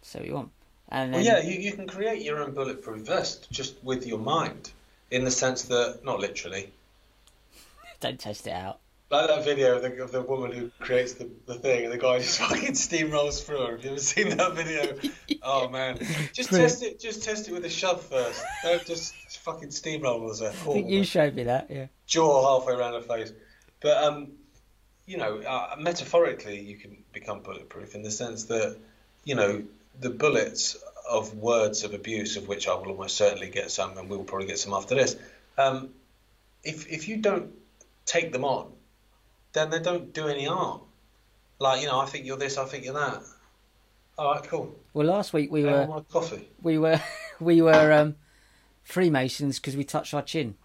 So 0.00 0.22
you 0.22 0.34
want. 0.34 0.50
And 0.88 1.12
Well, 1.12 1.22
yeah, 1.22 1.42
you, 1.42 1.60
you 1.60 1.72
can 1.72 1.86
create 1.86 2.22
your 2.22 2.42
own 2.42 2.52
bulletproof 2.52 3.06
vest 3.06 3.50
just 3.50 3.82
with 3.84 4.06
your 4.06 4.18
mind, 4.18 4.72
in 5.10 5.24
the 5.24 5.30
sense 5.30 5.62
that, 5.64 6.00
not 6.02 6.18
literally, 6.18 6.72
don't 8.00 8.18
test 8.18 8.46
it 8.46 8.52
out. 8.52 8.80
Like 9.10 9.26
that 9.26 9.44
video 9.44 9.74
of 9.74 9.82
the, 9.82 10.02
of 10.04 10.12
the 10.12 10.22
woman 10.22 10.52
who 10.52 10.70
creates 10.78 11.14
the, 11.14 11.28
the 11.46 11.56
thing 11.56 11.82
and 11.84 11.92
the 11.92 11.98
guy 11.98 12.18
just 12.20 12.38
fucking 12.38 12.72
steamrolls 12.72 13.44
through 13.44 13.58
her. 13.66 13.72
Have 13.72 13.84
you 13.84 13.90
ever 13.90 14.00
seen 14.00 14.36
that 14.36 14.54
video? 14.54 14.96
Oh 15.42 15.70
man. 15.70 15.96
Just 16.34 16.50
Brilliant. 16.50 16.70
test 16.72 16.82
it 16.82 17.00
just 17.00 17.22
test 17.22 17.48
it 17.48 17.54
with 17.54 17.64
a 17.64 17.70
shove 17.70 18.02
first. 18.02 18.42
Don't 18.62 18.84
just 18.84 19.14
fucking 19.38 19.70
steamroll 19.70 20.30
as 20.30 20.42
a 20.42 20.48
I 20.48 20.52
think 20.52 20.90
you 20.90 21.02
showed 21.02 21.34
me 21.34 21.44
that. 21.44 21.70
Yeah. 21.70 21.86
jaw 22.06 22.58
halfway 22.58 22.74
around 22.74 22.92
her 22.92 23.00
face. 23.00 23.32
But 23.80 24.04
um, 24.04 24.32
you 25.06 25.16
know, 25.16 25.38
uh, 25.38 25.76
metaphorically, 25.78 26.60
you 26.60 26.76
can 26.76 26.98
become 27.14 27.40
bulletproof 27.40 27.94
in 27.94 28.02
the 28.02 28.10
sense 28.10 28.44
that 28.44 28.76
you 29.24 29.34
know 29.34 29.62
the 29.98 30.10
bullets 30.10 30.76
of 31.08 31.34
words 31.38 31.84
of 31.84 31.94
abuse, 31.94 32.36
of 32.36 32.46
which 32.46 32.68
I 32.68 32.74
will 32.74 32.88
almost 32.88 33.16
certainly 33.16 33.48
get 33.48 33.70
some, 33.70 33.96
and 33.96 34.10
we 34.10 34.16
will 34.18 34.24
probably 34.24 34.46
get 34.46 34.58
some 34.58 34.74
after 34.74 34.94
this. 34.94 35.16
Um, 35.56 35.88
if 36.62 36.86
if 36.86 37.08
you 37.08 37.16
don't 37.16 37.50
take 38.04 38.30
them 38.30 38.44
on, 38.44 38.70
then 39.52 39.70
they 39.70 39.80
don't 39.80 40.12
do 40.12 40.28
any 40.28 40.44
harm. 40.46 40.80
Like 41.58 41.82
you 41.82 41.88
know, 41.88 42.00
I 42.00 42.06
think 42.06 42.26
you're 42.26 42.36
this, 42.38 42.58
I 42.58 42.64
think 42.64 42.84
you're 42.84 42.94
that. 42.94 43.22
All 44.18 44.32
right, 44.32 44.42
cool. 44.44 44.74
Well, 44.92 45.06
last 45.06 45.32
week 45.32 45.50
we 45.50 45.64
were 45.64 46.02
coffee. 46.10 46.48
we 46.62 46.78
were 46.78 47.00
we 47.40 47.62
were 47.62 47.92
um, 47.92 48.16
Freemasons 48.82 49.58
because 49.58 49.76
we 49.76 49.84
touched 49.84 50.14
our 50.14 50.22
chin. 50.22 50.56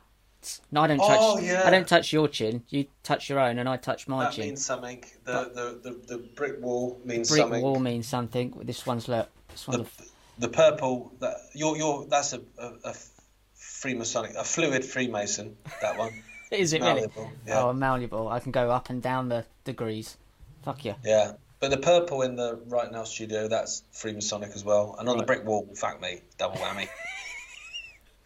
No, 0.71 0.81
I 0.81 0.87
don't 0.87 0.97
touch. 0.99 1.17
Oh, 1.19 1.39
yeah. 1.39 1.63
I 1.65 1.71
don't 1.71 1.87
touch 1.87 2.13
your 2.13 2.27
chin. 2.27 2.63
You 2.69 2.85
touch 3.01 3.29
your 3.29 3.39
own, 3.39 3.57
and 3.57 3.67
I 3.67 3.77
touch 3.77 4.07
my 4.07 4.25
That 4.25 4.33
chin. 4.33 4.45
means 4.45 4.63
something. 4.65 5.03
The, 5.23 5.79
the, 5.81 5.89
the, 5.89 6.17
the 6.17 6.17
brick 6.35 6.61
wall 6.61 7.01
means 7.03 7.29
Brick 7.29 7.41
something. 7.41 7.61
wall 7.63 7.79
means 7.79 8.07
something. 8.07 8.53
This 8.63 8.85
one's 8.85 9.07
look. 9.07 9.27
This 9.49 9.67
one's 9.67 9.89
the, 9.97 10.47
the 10.47 10.49
purple 10.49 11.13
that 11.19 11.35
you're 11.53 11.75
you're 11.77 12.05
that's 12.05 12.33
a, 12.33 12.41
a, 12.59 12.67
a 12.83 12.95
Freemasonic 13.57 14.35
a 14.35 14.43
fluid 14.43 14.83
Freemason 14.85 15.55
that 15.81 15.97
one 15.97 16.11
is 16.59 16.73
it 16.73 16.81
really? 16.81 16.93
malleable 17.01 17.31
yeah 17.47 17.61
Oh, 17.61 17.73
malleable. 17.73 18.27
I 18.29 18.39
can 18.39 18.51
go 18.51 18.71
up 18.71 18.89
and 18.89 19.01
down 19.01 19.29
the 19.29 19.45
degrees. 19.63 20.17
Fuck 20.63 20.85
yeah. 20.85 20.95
yeah 21.03 21.33
but 21.59 21.71
the 21.71 21.77
purple 21.77 22.21
in 22.21 22.35
the 22.35 22.59
right 22.67 22.91
now 22.91 23.03
studio 23.03 23.47
that's 23.47 23.83
Freemasonic 23.93 24.55
as 24.55 24.63
well 24.63 24.95
and 24.99 25.07
on 25.07 25.17
the 25.17 25.23
brick 25.23 25.45
wall 25.45 25.67
fuck 25.75 26.01
me 26.01 26.21
double 26.37 26.57
whammy 26.57 26.87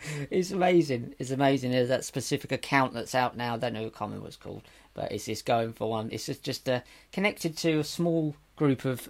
It's 0.30 0.52
amazing. 0.52 1.16
It's 1.20 1.32
amazing. 1.32 1.72
There's 1.72 1.90
that 1.90 2.06
specific 2.06 2.52
account 2.52 2.94
that's 2.94 3.16
out 3.16 3.36
now. 3.36 3.56
I 3.56 3.58
don't 3.58 3.74
know 3.74 3.84
what 3.84 3.94
comment 3.94 4.24
was 4.24 4.36
called, 4.36 4.64
but 4.94 5.12
it's 5.12 5.26
just 5.26 5.46
going 5.46 5.74
for 5.74 5.90
one. 5.90 6.10
It's 6.12 6.26
just 6.26 6.44
just 6.44 6.70
uh, 6.70 6.82
connected 7.12 7.58
to 7.58 7.80
a 7.80 7.84
small 7.84 8.36
group 8.56 8.86
of 8.86 9.10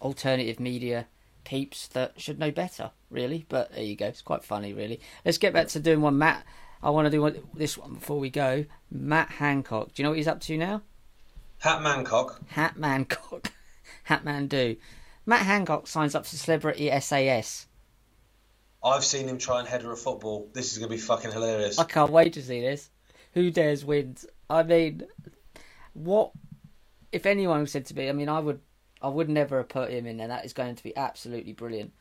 alternative 0.00 0.58
media 0.58 1.06
peeps 1.44 1.88
that 1.88 2.20
should 2.20 2.38
know 2.38 2.50
better, 2.50 2.90
really. 3.10 3.44
But 3.48 3.72
there 3.72 3.84
you 3.84 3.96
go. 3.96 4.06
It's 4.06 4.22
quite 4.22 4.44
funny, 4.44 4.72
really. 4.72 5.00
Let's 5.24 5.38
get 5.38 5.52
back 5.52 5.68
to 5.68 5.80
doing 5.80 6.00
one. 6.00 6.18
Matt, 6.18 6.44
I 6.82 6.90
want 6.90 7.06
to 7.06 7.10
do 7.10 7.22
one, 7.22 7.36
this 7.54 7.76
one 7.76 7.94
before 7.94 8.18
we 8.18 8.30
go. 8.30 8.64
Matt 8.90 9.28
Hancock. 9.28 9.92
Do 9.92 10.02
you 10.02 10.04
know 10.04 10.10
what 10.10 10.18
he's 10.18 10.28
up 10.28 10.40
to 10.40 10.56
now? 10.56 10.82
Hat 11.58 11.82
Mancock 11.82 12.40
Hat 12.48 12.76
Mancock. 12.76 13.52
Hat 14.04 14.24
Man 14.24 14.46
do. 14.46 14.76
Matt 15.26 15.42
Hancock 15.42 15.86
signs 15.86 16.14
up 16.14 16.24
for 16.24 16.36
Celebrity 16.36 16.90
SAS. 17.00 17.66
I've 18.82 19.04
seen 19.04 19.28
him 19.28 19.36
try 19.36 19.60
and 19.60 19.68
header 19.68 19.92
a 19.92 19.96
football 19.96 20.48
this 20.54 20.72
is 20.72 20.78
gonna 20.78 20.88
be 20.88 20.96
fucking 20.96 21.32
hilarious 21.32 21.78
I 21.78 21.84
can't 21.84 22.10
wait 22.10 22.32
to 22.34 22.42
see 22.42 22.60
this. 22.60 22.88
Who 23.34 23.50
dares 23.50 23.84
wins? 23.84 24.26
I 24.48 24.62
mean, 24.62 25.06
what 25.92 26.32
if 27.12 27.26
anyone 27.26 27.66
said 27.66 27.86
to 27.86 27.96
me? 27.96 28.08
I 28.08 28.12
mean, 28.12 28.28
I 28.28 28.40
would, 28.40 28.60
I 29.02 29.08
would 29.08 29.28
never 29.28 29.58
have 29.58 29.68
put 29.68 29.90
him 29.90 30.06
in 30.06 30.16
there. 30.16 30.28
That 30.28 30.44
is 30.44 30.52
going 30.52 30.76
to 30.76 30.82
be 30.82 30.96
absolutely 30.96 31.52
brilliant. 31.52 31.92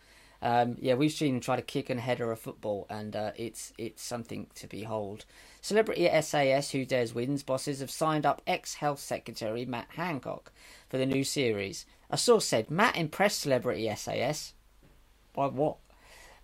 Um, 0.42 0.78
yeah, 0.80 0.94
we've 0.94 1.12
seen 1.12 1.36
him 1.36 1.42
try 1.42 1.58
to 1.58 1.62
kick 1.62 1.90
and 1.90 2.00
header 2.00 2.32
a 2.32 2.38
football, 2.38 2.88
and 2.90 3.16
uh, 3.16 3.32
it's 3.36 3.74
it's 3.78 4.02
something 4.02 4.48
to 4.56 4.68
behold. 4.68 5.26
Celebrity 5.62 6.10
SAS 6.22 6.72
Who 6.72 6.86
Dares 6.86 7.14
Wins 7.14 7.44
bosses 7.44 7.82
have 7.82 7.92
signed 7.92 8.26
up 8.26 8.42
ex 8.48 8.76
Health 8.76 9.00
Secretary 9.00 9.66
Matt 9.66 9.88
Hancock 9.96 10.52
for 10.88 10.98
the 10.98 11.06
new 11.06 11.24
series. 11.26 11.86
A 12.10 12.18
source 12.18 12.46
said 12.46 12.72
Matt 12.72 12.96
impressed 12.96 13.40
Celebrity 13.40 13.94
SAS 13.96 14.54
by 15.34 15.48
what? 15.48 15.76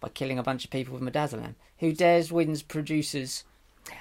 By 0.01 0.09
killing 0.09 0.37
a 0.39 0.43
bunch 0.43 0.65
of 0.65 0.71
people 0.71 0.93
with 0.97 1.01
midazolam. 1.13 1.55
Who 1.79 1.93
Dares 1.93 2.31
Wins 2.31 2.61
producers 2.63 3.45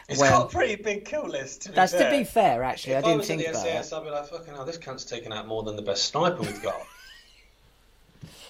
it's 0.09 0.19
well- 0.19 0.41
got 0.45 0.51
a 0.53 0.57
pretty 0.57 0.83
big 0.83 1.05
kill 1.05 1.29
list 1.29 1.63
to 1.63 1.69
be 1.69 1.75
That's 1.77 1.93
fair. 1.93 2.11
to 2.11 2.19
be 2.19 2.25
fair, 2.25 2.63
actually. 2.65 2.95
if 2.95 3.05
I 3.05 3.09
I, 3.09 3.11
didn't 3.11 3.19
was 3.19 3.31
in 3.31 3.39
think 3.39 3.53
the 3.53 3.59
about 3.61 3.67
SAS. 3.85 3.93
I'd 3.93 4.03
be 4.05 4.11
like 4.11 4.27
fucking 4.27 4.55
hell 4.55 4.65
this 4.65 4.79
cunt's 4.79 5.05
taken 5.05 5.33
out 5.33 5.47
more 5.47 5.63
than 5.63 5.77
the 5.77 5.83
best 5.83 6.07
sniper 6.07 6.41
we've 6.41 6.63
got 6.63 6.81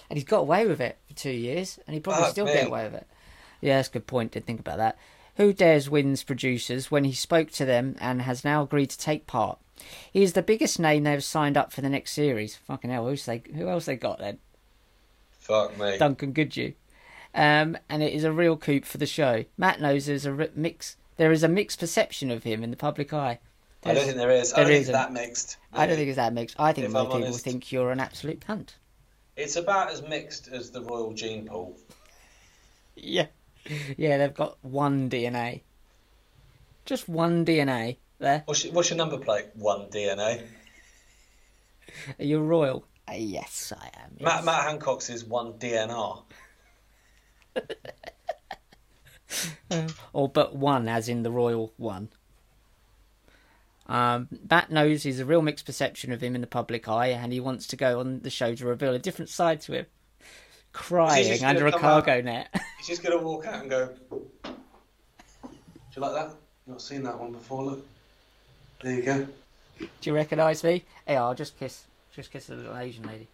And 0.09 0.17
he's 0.17 0.23
got 0.27 0.39
away 0.39 0.67
with 0.67 0.79
it 0.81 0.97
for 1.07 1.15
two 1.15 1.31
years, 1.31 1.79
and 1.87 1.93
he 1.93 1.99
probably 1.99 2.23
Fuck 2.23 2.31
still 2.31 2.45
me. 2.45 2.53
get 2.53 2.67
away 2.67 2.83
with 2.85 2.95
it. 2.95 3.07
Yeah, 3.61 3.77
that's 3.77 3.87
a 3.89 3.91
good 3.93 4.07
point. 4.07 4.31
Didn't 4.33 4.45
think 4.45 4.59
about 4.59 4.77
that. 4.77 4.97
Who 5.37 5.51
Dares 5.51 5.89
wins 5.89 6.23
producers 6.23 6.89
when 6.91 7.03
he 7.03 7.11
spoke 7.13 7.51
to 7.51 7.65
them 7.65 7.95
and 7.99 8.21
has 8.21 8.43
now 8.45 8.63
agreed 8.63 8.91
to 8.91 8.97
take 8.97 9.27
part. 9.27 9.57
He 10.13 10.23
is 10.23 10.33
the 10.33 10.41
biggest 10.41 10.79
name 10.79 11.03
they've 11.03 11.23
signed 11.23 11.57
up 11.57 11.73
for 11.73 11.81
the 11.81 11.89
next 11.89 12.11
series. 12.13 12.55
Fucking 12.55 12.89
hell, 12.91 13.07
who's 13.07 13.25
they, 13.25 13.41
who 13.53 13.67
else 13.67 13.85
they 13.85 13.95
got 13.97 14.19
then? 14.19 14.37
fuck 15.39 15.77
me 15.77 15.97
Duncan 15.97 16.31
Goodhew. 16.31 16.71
Um, 17.33 17.77
and 17.89 18.01
it 18.01 18.13
is 18.13 18.23
a 18.23 18.31
real 18.31 18.55
coup 18.57 18.81
for 18.81 18.97
the 18.97 19.05
show. 19.05 19.45
Matt 19.57 19.81
knows 19.81 20.05
there's 20.05 20.25
a 20.25 20.49
mix. 20.55 20.95
There 21.17 21.31
is 21.31 21.43
a 21.43 21.47
mixed 21.49 21.79
perception 21.79 22.31
of 22.31 22.43
him 22.43 22.63
in 22.63 22.71
the 22.71 22.77
public 22.77 23.13
eye. 23.13 23.39
I 23.83 23.93
don't 23.93 24.05
think 24.05 24.17
there 24.17 24.31
is 24.31 24.53
I 24.53 24.57
don't 24.61 24.67
think 24.67 24.81
it's 24.81 24.89
that 24.91 25.11
mixed 25.13 25.57
I 25.71 25.85
don't 25.85 25.95
think 25.97 26.07
it's 26.07 26.15
that 26.15 26.33
mixed. 26.33 26.55
I 26.59 26.73
think 26.73 26.85
If 26.87 26.93
most 26.93 27.01
I'm 27.01 27.05
people 27.11 27.23
honest. 27.25 27.43
think 27.43 27.71
you're 27.71 27.91
an 27.91 27.99
absolute 27.99 28.39
cunt. 28.39 28.69
It's 29.35 29.55
about 29.55 29.91
as 29.91 30.01
mixed 30.01 30.47
as 30.47 30.71
the 30.71 30.81
royal 30.81 31.13
gene 31.13 31.45
pool. 31.45 31.77
Yeah. 32.95 33.27
Yeah, 33.97 34.17
they've 34.17 34.33
got 34.33 34.57
one 34.63 35.09
DNA. 35.09 35.61
Just 36.85 37.09
one 37.09 37.45
DNA 37.45 37.97
there. 38.19 38.43
What's 38.45 38.63
your, 38.63 38.73
what's 38.73 38.89
your 38.89 38.97
number 38.97 39.17
plate? 39.17 39.47
One 39.55 39.89
DNA. 39.89 40.43
Are 42.19 42.23
you 42.23 42.39
royal? 42.39 42.85
Uh, 43.09 43.13
yes, 43.17 43.73
I 43.77 43.87
am. 44.01 44.17
yes. 44.17 44.25
Matt, 44.25 44.45
Matt 44.45 44.63
Hancock's 44.63 45.09
is 45.09 45.25
one 45.25 45.53
DNR. 45.53 46.23
Or 50.13 50.29
but 50.29 50.55
one, 50.55 50.87
as 50.87 51.09
in 51.09 51.23
the 51.23 51.31
royal 51.31 51.73
one. 51.77 52.09
Um, 53.87 54.27
Matt 54.49 54.71
knows 54.71 55.03
he's 55.03 55.19
a 55.19 55.25
real 55.25 55.41
mixed 55.41 55.65
perception 55.65 56.11
of 56.11 56.21
him 56.21 56.35
in 56.35 56.41
the 56.41 56.47
public 56.47 56.87
eye, 56.87 57.07
and 57.07 57.31
he 57.31 57.39
wants 57.39 57.67
to 57.67 57.75
go 57.75 57.99
on 57.99 58.21
the 58.21 58.29
show 58.29 58.55
to 58.55 58.65
reveal 58.65 58.93
a 58.93 58.99
different 58.99 59.29
side 59.29 59.61
to 59.61 59.73
him. 59.73 59.85
Crying 60.73 61.43
under 61.43 61.67
a 61.67 61.71
cargo 61.71 62.21
net. 62.21 62.49
He's 62.77 62.87
just 62.87 63.03
going 63.03 63.17
to 63.17 63.23
walk 63.23 63.45
out 63.45 63.61
and 63.61 63.69
go, 63.69 63.89
Do 64.11 64.55
you 65.95 66.01
like 66.01 66.13
that? 66.13 66.35
Not 66.67 66.81
seen 66.81 67.03
that 67.03 67.17
one 67.17 67.31
before, 67.31 67.63
look. 67.63 67.87
There 68.81 68.93
you 68.93 69.03
go. 69.03 69.27
Do 69.79 69.87
you 70.01 70.13
recognise 70.13 70.63
me? 70.63 70.83
Hey, 71.05 71.15
I'll 71.15 71.35
just 71.35 71.57
kiss, 71.57 71.83
just 72.13 72.31
kiss 72.31 72.47
the 72.47 72.55
little 72.55 72.75
Asian 72.75 73.05
lady. 73.07 73.27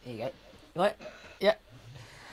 Here 0.00 0.14
you 0.14 0.18
go. 0.18 0.30
Right? 0.74 0.96
Yeah. 1.40 1.54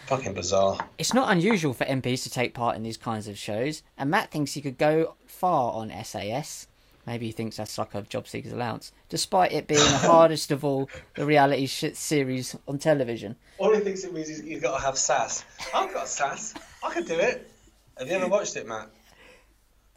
Fucking 0.08 0.34
bizarre. 0.34 0.78
It's 0.98 1.14
not 1.14 1.32
unusual 1.32 1.74
for 1.74 1.86
MPs 1.86 2.24
to 2.24 2.30
take 2.30 2.54
part 2.54 2.76
in 2.76 2.84
these 2.84 2.98
kinds 2.98 3.28
of 3.28 3.38
shows, 3.38 3.84
and 3.98 4.10
Matt 4.10 4.32
thinks 4.32 4.54
he 4.54 4.62
could 4.62 4.78
go 4.78 5.16
far 5.28 5.74
on 5.74 5.92
SAS. 6.04 6.68
Maybe 7.08 7.26
he 7.26 7.32
thinks 7.32 7.58
that's 7.58 7.78
like 7.78 7.96
a 7.96 8.04
job 8.04 8.28
seeker's 8.28 8.54
allowance, 8.54 8.92
despite 9.10 9.52
it 9.52 9.68
being 9.68 9.80
the 9.80 9.98
hardest 9.98 10.52
of 10.52 10.64
all 10.64 10.90
the 11.16 11.26
reality 11.26 11.66
sh- 11.66 11.94
series 11.94 12.56
on 12.68 12.78
television. 12.78 13.36
All 13.58 13.74
he 13.74 13.80
thinks 13.80 14.04
it 14.04 14.14
means 14.14 14.30
is 14.30 14.44
you've 14.44 14.62
got 14.62 14.78
to 14.78 14.86
have 14.86 14.98
sass. 14.98 15.44
I've 15.74 15.92
got 15.94 16.08
sass. 16.08 16.54
I 16.84 16.94
can 16.94 17.04
do 17.04 17.18
it. 17.18 17.50
Have 17.98 18.08
you 18.08 18.14
ever 18.16 18.28
watched 18.28 18.56
it, 18.56 18.68
Matt? 18.68 18.90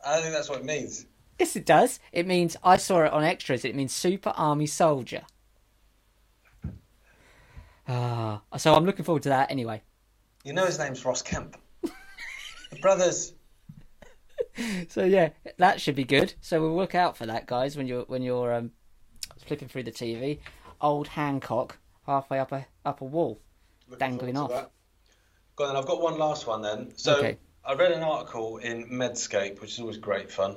I 0.05 0.15
don't 0.15 0.23
think 0.23 0.35
that's 0.35 0.49
what 0.49 0.61
it 0.61 0.65
means. 0.65 1.07
Yes, 1.39 1.57
it 1.57 1.67
does. 1.67 2.01
It 2.13 2.27
means 2.27 2.57
I 2.65 2.77
saw 2.79 3.05
it 3.05 3.13
on 3.13 3.23
extras. 3.23 3.65
It 3.65 3.75
means 3.75 3.93
Super 3.93 4.33
Army 4.37 4.67
Soldier. 4.67 5.23
Ah, 7.87 8.41
so 8.57 8.75
I'm 8.75 8.85
looking 8.87 9.05
forward 9.05 9.25
to 9.25 9.29
that 9.29 9.51
anyway. 9.51 9.83
You 10.43 10.53
know 10.55 10.65
his 10.65 10.79
name's 10.79 11.05
Ross 11.05 11.21
Kemp. 11.23 11.57
the 11.83 12.81
brothers. 12.81 13.34
So 14.89 15.05
yeah, 15.05 15.31
that 15.59 15.81
should 15.81 15.95
be 15.97 16.05
good. 16.05 16.35
So 16.41 16.61
we'll 16.61 16.77
look 16.77 16.95
out 16.95 17.17
for 17.17 17.27
that, 17.27 17.47
guys, 17.47 17.77
when 17.77 17.87
you're 17.87 18.03
when 18.05 18.23
you're 18.23 18.55
um, 18.55 18.71
flipping 19.47 19.69
through 19.69 19.85
the 19.85 19.93
TV. 19.93 20.39
Old 20.81 21.09
Hancock 21.09 21.79
halfway 22.07 22.39
up 22.39 22.53
a 22.53 22.67
up 22.85 23.01
a 23.01 23.05
wall. 23.05 23.41
Looking 23.89 23.99
Dangling 23.99 24.37
off. 24.37 24.51
that. 24.51 24.71
Go 25.57 25.65
on. 25.67 25.77
I've 25.77 25.87
got 25.87 26.01
one 26.01 26.19
last 26.19 26.47
one 26.47 26.63
then. 26.63 26.93
So 26.97 27.17
Okay. 27.17 27.39
I 27.65 27.75
read 27.75 27.93
an 27.93 28.03
article 28.03 28.59
in 28.59 28.91
Medscape, 28.91 29.61
which 29.61 29.73
is 29.73 29.81
always 29.81 29.97
great 29.99 30.31
fun. 30.31 30.57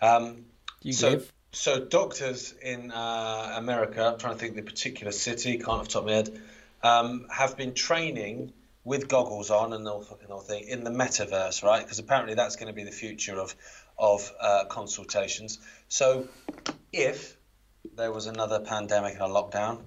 Um, 0.00 0.46
You 0.82 0.92
so, 0.92 1.10
give. 1.10 1.32
so 1.52 1.84
doctors 1.84 2.54
in 2.62 2.90
uh, 2.90 3.54
America, 3.56 4.02
I'm 4.06 4.18
trying 4.18 4.34
to 4.34 4.38
think 4.38 4.50
of 4.52 4.56
the 4.64 4.70
particular 4.70 5.12
city, 5.12 5.58
can't 5.58 5.68
off 5.68 5.84
the 5.88 5.92
top 5.92 6.02
of 6.02 6.06
my 6.06 6.12
head, 6.14 6.40
um, 6.82 7.26
have 7.30 7.56
been 7.58 7.74
training 7.74 8.52
with 8.84 9.08
goggles 9.08 9.50
on 9.50 9.72
and 9.72 9.84
the 9.86 9.90
whole 9.90 10.02
fucking 10.02 10.28
whole 10.28 10.40
thing 10.40 10.64
in 10.66 10.84
the 10.84 10.90
metaverse, 10.90 11.62
right? 11.62 11.82
Because 11.82 11.98
apparently 11.98 12.34
that's 12.34 12.56
going 12.56 12.68
to 12.68 12.72
be 12.72 12.84
the 12.84 12.90
future 12.92 13.38
of 13.38 13.54
of 13.98 14.32
uh, 14.40 14.64
consultations. 14.68 15.58
So 15.88 16.28
if 16.92 17.36
there 17.96 18.10
was 18.12 18.26
another 18.26 18.60
pandemic 18.60 19.14
and 19.14 19.22
a 19.22 19.26
lockdown, 19.26 19.82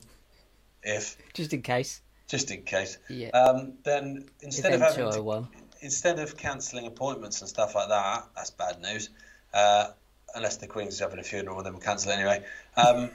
if 0.83 1.17
Just 1.33 1.53
in 1.53 1.61
case. 1.63 2.01
just 2.27 2.51
in 2.51 2.63
case, 2.63 2.97
Yeah. 3.09 3.29
um, 3.29 3.73
then 3.83 4.29
instead 4.41 4.73
of 4.73 4.81
having 4.81 4.95
to 5.05 5.11
201. 5.11 5.47
instead 5.81 6.19
of 6.19 6.37
cancelling 6.37 6.85
appointments 6.85 7.41
and 7.41 7.49
stuff 7.49 7.73
like 7.75 7.89
that, 7.89 8.27
that's 8.35 8.51
bad 8.51 8.79
news. 8.81 9.09
Uh, 9.53 9.87
unless 10.35 10.57
the 10.57 10.67
Queen's 10.67 10.99
having 10.99 11.19
a 11.19 11.23
funeral, 11.23 11.61
then 11.63 11.73
we'll 11.73 11.81
cancel 11.81 12.11
it 12.11 12.15
anyway. 12.15 12.43
Um, 12.75 13.09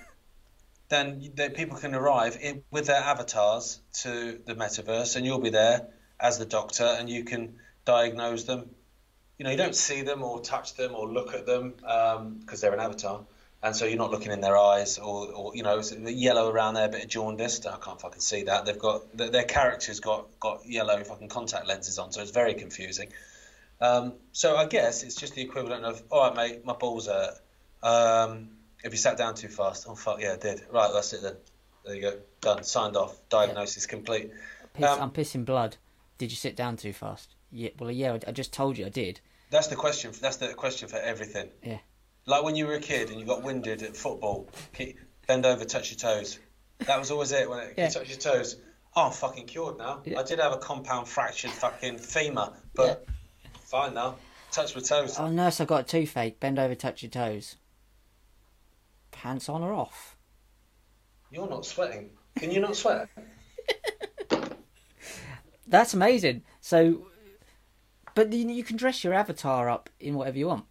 then 0.88 1.30
the, 1.34 1.50
people 1.50 1.76
can 1.76 1.94
arrive 1.94 2.38
in, 2.40 2.62
with 2.70 2.86
their 2.86 3.02
avatars 3.02 3.80
to 4.02 4.40
the 4.44 4.54
metaverse, 4.54 5.16
and 5.16 5.26
you'll 5.26 5.40
be 5.40 5.50
there 5.50 5.88
as 6.18 6.38
the 6.38 6.46
doctor, 6.46 6.84
and 6.84 7.08
you 7.08 7.24
can 7.24 7.56
diagnose 7.84 8.44
them. 8.44 8.70
You 9.38 9.44
know, 9.44 9.50
you 9.50 9.56
don't 9.56 9.74
see 9.74 10.02
them 10.02 10.22
or 10.22 10.40
touch 10.40 10.74
them 10.74 10.94
or 10.94 11.08
look 11.08 11.34
at 11.34 11.46
them 11.46 11.74
because 11.76 12.16
um, 12.16 12.60
they're 12.60 12.74
an 12.74 12.80
avatar, 12.80 13.24
and 13.62 13.76
so 13.76 13.84
you're 13.84 13.98
not 13.98 14.10
looking 14.10 14.32
in 14.32 14.40
their 14.40 14.56
eyes 14.56 14.98
or, 14.98 15.32
or 15.32 15.56
you 15.56 15.62
know, 15.62 15.80
yellow 16.06 16.50
around 16.50 16.74
there, 16.74 16.86
a 16.86 16.88
bit 16.88 17.04
of 17.04 17.10
jaundiced. 17.10 17.66
I 17.66 17.76
can't 17.76 18.00
fucking 18.00 18.20
see 18.20 18.44
that. 18.44 18.64
They've 18.64 18.78
got 18.78 19.16
their 19.16 19.44
characters 19.44 20.00
got 20.00 20.26
got 20.40 20.66
yellow 20.66 21.02
fucking 21.04 21.28
contact 21.28 21.66
lenses 21.66 21.98
on, 21.98 22.12
so 22.12 22.22
it's 22.22 22.30
very 22.30 22.54
confusing. 22.54 23.10
Um, 23.80 24.14
so 24.32 24.56
I 24.56 24.66
guess 24.66 25.02
it's 25.04 25.14
just 25.14 25.34
the 25.34 25.42
equivalent 25.42 25.84
of, 25.84 26.02
all 26.10 26.28
right, 26.28 26.34
mate, 26.34 26.64
my 26.64 26.72
balls 26.72 27.06
hurt. 27.06 27.34
Um, 27.82 28.57
if 28.84 28.92
you 28.92 28.98
sat 28.98 29.16
down 29.16 29.34
too 29.34 29.48
fast, 29.48 29.86
oh 29.88 29.94
fuck 29.94 30.20
yeah, 30.20 30.32
I 30.32 30.36
did. 30.36 30.62
Right, 30.70 30.90
that's 30.92 31.12
it 31.12 31.22
then. 31.22 31.36
There 31.84 31.94
you 31.94 32.02
go, 32.02 32.18
done, 32.40 32.62
signed 32.64 32.96
off, 32.96 33.16
diagnosis 33.28 33.86
yeah. 33.86 33.90
complete. 33.90 34.30
Piss, 34.74 34.84
um, 34.84 35.00
I'm 35.00 35.10
pissing 35.10 35.44
blood. 35.44 35.76
Did 36.18 36.30
you 36.30 36.36
sit 36.36 36.56
down 36.56 36.76
too 36.76 36.92
fast? 36.92 37.34
Yeah, 37.50 37.70
well, 37.78 37.90
yeah, 37.90 38.18
I 38.26 38.32
just 38.32 38.52
told 38.52 38.76
you 38.76 38.86
I 38.86 38.90
did. 38.90 39.20
That's 39.50 39.68
the 39.68 39.76
question. 39.76 40.12
That's 40.20 40.36
the 40.36 40.52
question 40.54 40.88
for 40.88 40.98
everything. 40.98 41.48
Yeah. 41.62 41.78
Like 42.26 42.42
when 42.42 42.56
you 42.56 42.66
were 42.66 42.74
a 42.74 42.80
kid 42.80 43.10
and 43.10 43.18
you 43.18 43.24
got 43.24 43.42
winded 43.42 43.82
at 43.82 43.96
football, 43.96 44.48
bend 45.26 45.46
over, 45.46 45.64
touch 45.64 45.90
your 45.90 45.98
toes. 45.98 46.38
That 46.80 46.98
was 46.98 47.10
always 47.10 47.32
it. 47.32 47.48
When 47.48 47.60
it, 47.60 47.74
yeah. 47.78 47.86
you 47.86 47.90
touch 47.90 48.08
your 48.10 48.18
toes, 48.18 48.56
oh, 48.94 49.06
I'm 49.06 49.12
fucking 49.12 49.46
cured 49.46 49.78
now. 49.78 50.02
Yeah. 50.04 50.20
I 50.20 50.22
did 50.24 50.38
have 50.38 50.52
a 50.52 50.58
compound 50.58 51.08
fractured 51.08 51.50
fucking 51.52 51.98
femur, 51.98 52.52
but 52.74 53.06
yeah. 53.42 53.50
fine 53.64 53.94
now. 53.94 54.16
Touch 54.52 54.74
my 54.74 54.82
toes. 54.82 55.16
Oh, 55.18 55.28
nurse, 55.28 55.60
I've 55.60 55.68
got 55.68 55.80
a 55.80 55.84
toothache. 55.84 56.40
Bend 56.40 56.58
over, 56.58 56.74
touch 56.74 57.02
your 57.02 57.10
toes. 57.10 57.56
Pants 59.18 59.48
on 59.48 59.62
or 59.64 59.72
off? 59.72 60.16
You're 61.32 61.48
not 61.48 61.66
sweating. 61.66 62.10
Can 62.36 62.52
you 62.52 62.60
not 62.60 62.76
sweat? 62.76 63.08
That's 65.66 65.92
amazing. 65.92 66.44
So, 66.60 67.08
but 68.14 68.32
you 68.32 68.62
can 68.62 68.76
dress 68.76 69.02
your 69.02 69.14
avatar 69.14 69.68
up 69.68 69.90
in 69.98 70.14
whatever 70.14 70.38
you 70.38 70.46
want. 70.46 70.66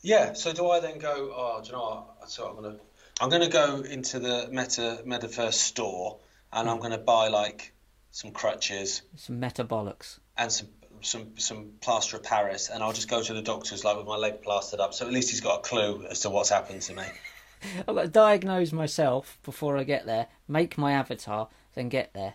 Yeah. 0.00 0.32
So 0.32 0.52
do 0.52 0.68
I 0.68 0.80
then 0.80 0.98
go? 0.98 1.32
Oh, 1.32 1.60
do 1.62 1.68
you 1.68 1.72
know 1.74 2.06
what? 2.18 2.28
So 2.28 2.48
I'm 2.48 2.56
gonna 2.56 2.76
I'm 3.20 3.30
gonna 3.30 3.48
go 3.48 3.82
into 3.82 4.18
the 4.18 4.48
Meta 4.50 5.02
Metaverse 5.06 5.54
store 5.54 6.18
and 6.52 6.68
I'm 6.68 6.76
hmm. 6.76 6.82
gonna 6.82 6.98
buy 6.98 7.28
like 7.28 7.72
some 8.10 8.32
crutches, 8.32 9.02
some 9.14 9.40
metabolics, 9.40 10.18
and 10.36 10.50
some 10.50 10.68
some 11.02 11.38
some 11.38 11.72
plaster 11.80 12.16
of 12.16 12.22
Paris, 12.22 12.70
and 12.70 12.82
I'll 12.82 12.92
just 12.92 13.08
go 13.08 13.22
to 13.22 13.34
the 13.34 13.42
doctors 13.42 13.84
like 13.84 13.96
with 13.96 14.06
my 14.06 14.16
leg 14.16 14.42
plastered 14.42 14.80
up. 14.80 14.94
So 14.94 15.06
at 15.06 15.12
least 15.12 15.30
he's 15.30 15.40
got 15.40 15.60
a 15.60 15.62
clue 15.62 16.06
as 16.08 16.20
to 16.20 16.30
what's 16.30 16.50
happened 16.50 16.82
to 16.82 16.94
me. 16.94 17.04
I've 17.78 17.94
got 17.94 18.02
to 18.02 18.08
diagnose 18.08 18.72
myself 18.72 19.38
before 19.42 19.76
I 19.76 19.84
get 19.84 20.06
there, 20.06 20.28
make 20.48 20.78
my 20.78 20.92
avatar, 20.92 21.48
then 21.74 21.88
get 21.88 22.14
there. 22.14 22.34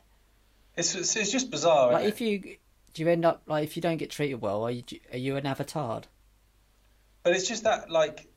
It's 0.75 0.93
it's, 0.95 1.15
it's 1.15 1.31
just 1.31 1.51
bizarre. 1.51 1.93
Like 1.93 2.05
if 2.05 2.21
you 2.21 2.57
do 2.93 3.03
you 3.03 3.09
end 3.09 3.25
up 3.25 3.43
like 3.47 3.63
if 3.63 3.75
you 3.75 3.81
don't 3.81 3.97
get 3.97 4.11
treated 4.11 4.41
well, 4.41 4.63
are 4.63 4.71
you 4.71 4.83
are 5.11 5.17
you 5.17 5.35
an 5.35 5.45
avatar? 5.45 6.01
But 7.23 7.33
it's 7.33 7.47
just 7.47 7.63
that 7.63 7.89
like 7.89 8.27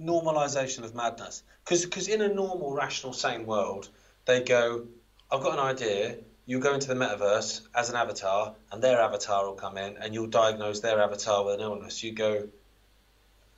normalization 0.00 0.84
of 0.84 0.94
madness. 0.94 1.42
because 1.64 1.84
Because 1.84 2.08
in 2.08 2.20
a 2.20 2.28
normal, 2.28 2.74
rational, 2.74 3.12
sane 3.12 3.46
world, 3.46 3.88
they 4.24 4.42
go, 4.42 4.86
I've 5.30 5.42
got 5.42 5.54
an 5.54 5.64
idea. 5.64 6.16
You 6.46 6.58
go 6.58 6.74
into 6.74 6.88
the 6.88 6.94
metaverse 6.94 7.62
as 7.74 7.88
an 7.88 7.96
avatar, 7.96 8.54
and 8.70 8.82
their 8.82 9.00
avatar 9.00 9.46
will 9.46 9.54
come 9.54 9.78
in, 9.78 9.96
and 9.96 10.12
you'll 10.12 10.26
diagnose 10.26 10.80
their 10.80 11.00
avatar 11.00 11.44
with 11.44 11.54
an 11.54 11.60
illness. 11.60 12.02
You 12.02 12.12
go, 12.12 12.48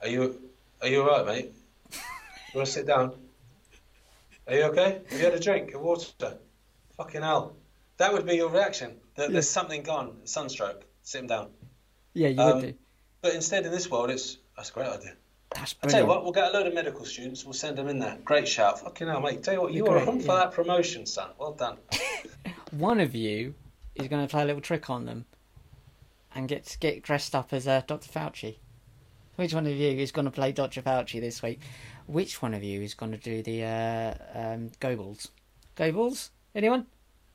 Are 0.01 0.09
you 0.09 0.41
are 0.83 0.89
you 0.89 1.03
alright, 1.03 1.27
mate? 1.27 1.53
You 1.93 2.59
want 2.59 2.67
to 2.67 2.73
sit 2.73 2.87
down? 2.87 3.15
Are 4.47 4.55
you 4.55 4.63
okay? 4.65 5.01
Have 5.09 5.19
you 5.19 5.25
had 5.25 5.35
a 5.35 5.41
drink 5.41 5.75
of 5.75 5.81
water? 5.81 6.37
Fucking 6.97 7.23
hell. 7.23 7.57
That 7.97 8.13
would 8.13 8.27
be 8.27 8.37
your 8.37 8.51
reaction. 8.51 8.97
That 9.17 9.33
there's 9.33 9.49
something 9.49 9.83
gone, 9.83 10.19
sunstroke. 10.25 10.85
Sit 11.03 11.21
him 11.21 11.27
down. 11.27 11.49
Yeah, 12.13 12.29
you 12.29 12.41
um, 12.41 12.55
would 12.57 12.67
do. 12.67 12.75
But 13.23 13.35
instead, 13.35 13.65
in 13.65 13.73
this 13.73 13.91
world, 13.91 14.11
it's 14.11 14.39
that's 14.57 14.71
a 14.71 14.73
great 14.73 14.89
idea. 14.89 15.15
That's 15.55 15.73
brilliant. 15.73 15.95
I 15.95 15.99
tell 15.99 16.01
you 16.01 16.07
what, 16.07 16.25
we'll 16.25 16.33
get 16.33 16.51
a 16.51 16.53
load 16.53 16.67
of 16.67 16.75
medical 16.75 17.05
students. 17.05 17.45
We'll 17.45 17.55
send 17.55 17.79
them 17.79 17.89
in 17.89 17.99
there. 17.99 18.19
Great 18.25 18.47
shout. 18.47 18.81
Fucking 18.81 19.09
hell, 19.09 19.21
mate. 19.21 19.43
Tell 19.43 19.55
you 19.55 19.63
what, 19.63 19.73
you 19.73 19.85
were 19.85 19.99
on 19.99 20.21
for 20.21 20.37
that 20.37 20.53
promotion, 20.53 21.07
son. 21.07 21.31
Well 21.39 21.53
done. 21.53 21.79
One 22.79 23.01
of 23.01 23.15
you 23.15 23.55
is 23.95 24.09
going 24.09 24.27
to 24.27 24.31
play 24.31 24.43
a 24.43 24.45
little 24.45 24.61
trick 24.61 24.91
on 24.91 25.07
them 25.07 25.25
and 26.35 26.47
get 26.47 26.77
get 26.79 27.03
dressed 27.03 27.35
up 27.35 27.53
as 27.55 27.67
uh, 27.67 27.83
Dr. 27.87 28.11
Fauci. 28.11 28.57
Which 29.37 29.55
one 29.55 29.67
of 29.67 29.73
you 29.73 29.99
is 29.99 30.13
going 30.13 30.27
to 30.27 30.31
play 30.31 30.53
Dr. 30.53 30.83
Fauci 30.83 31.21
this 31.21 31.43
week? 31.43 31.61
Which 32.07 32.43
one 32.43 32.53
of 32.53 32.63
you 32.63 32.83
is 32.83 32.93
going 32.93 33.13
to 33.13 33.19
do 33.19 33.43
the 33.43 33.65
uh, 33.65 34.15
um, 34.35 34.71
Goebbels? 34.81 35.29
Goebbels? 35.77 36.31
Anyone? 36.55 36.87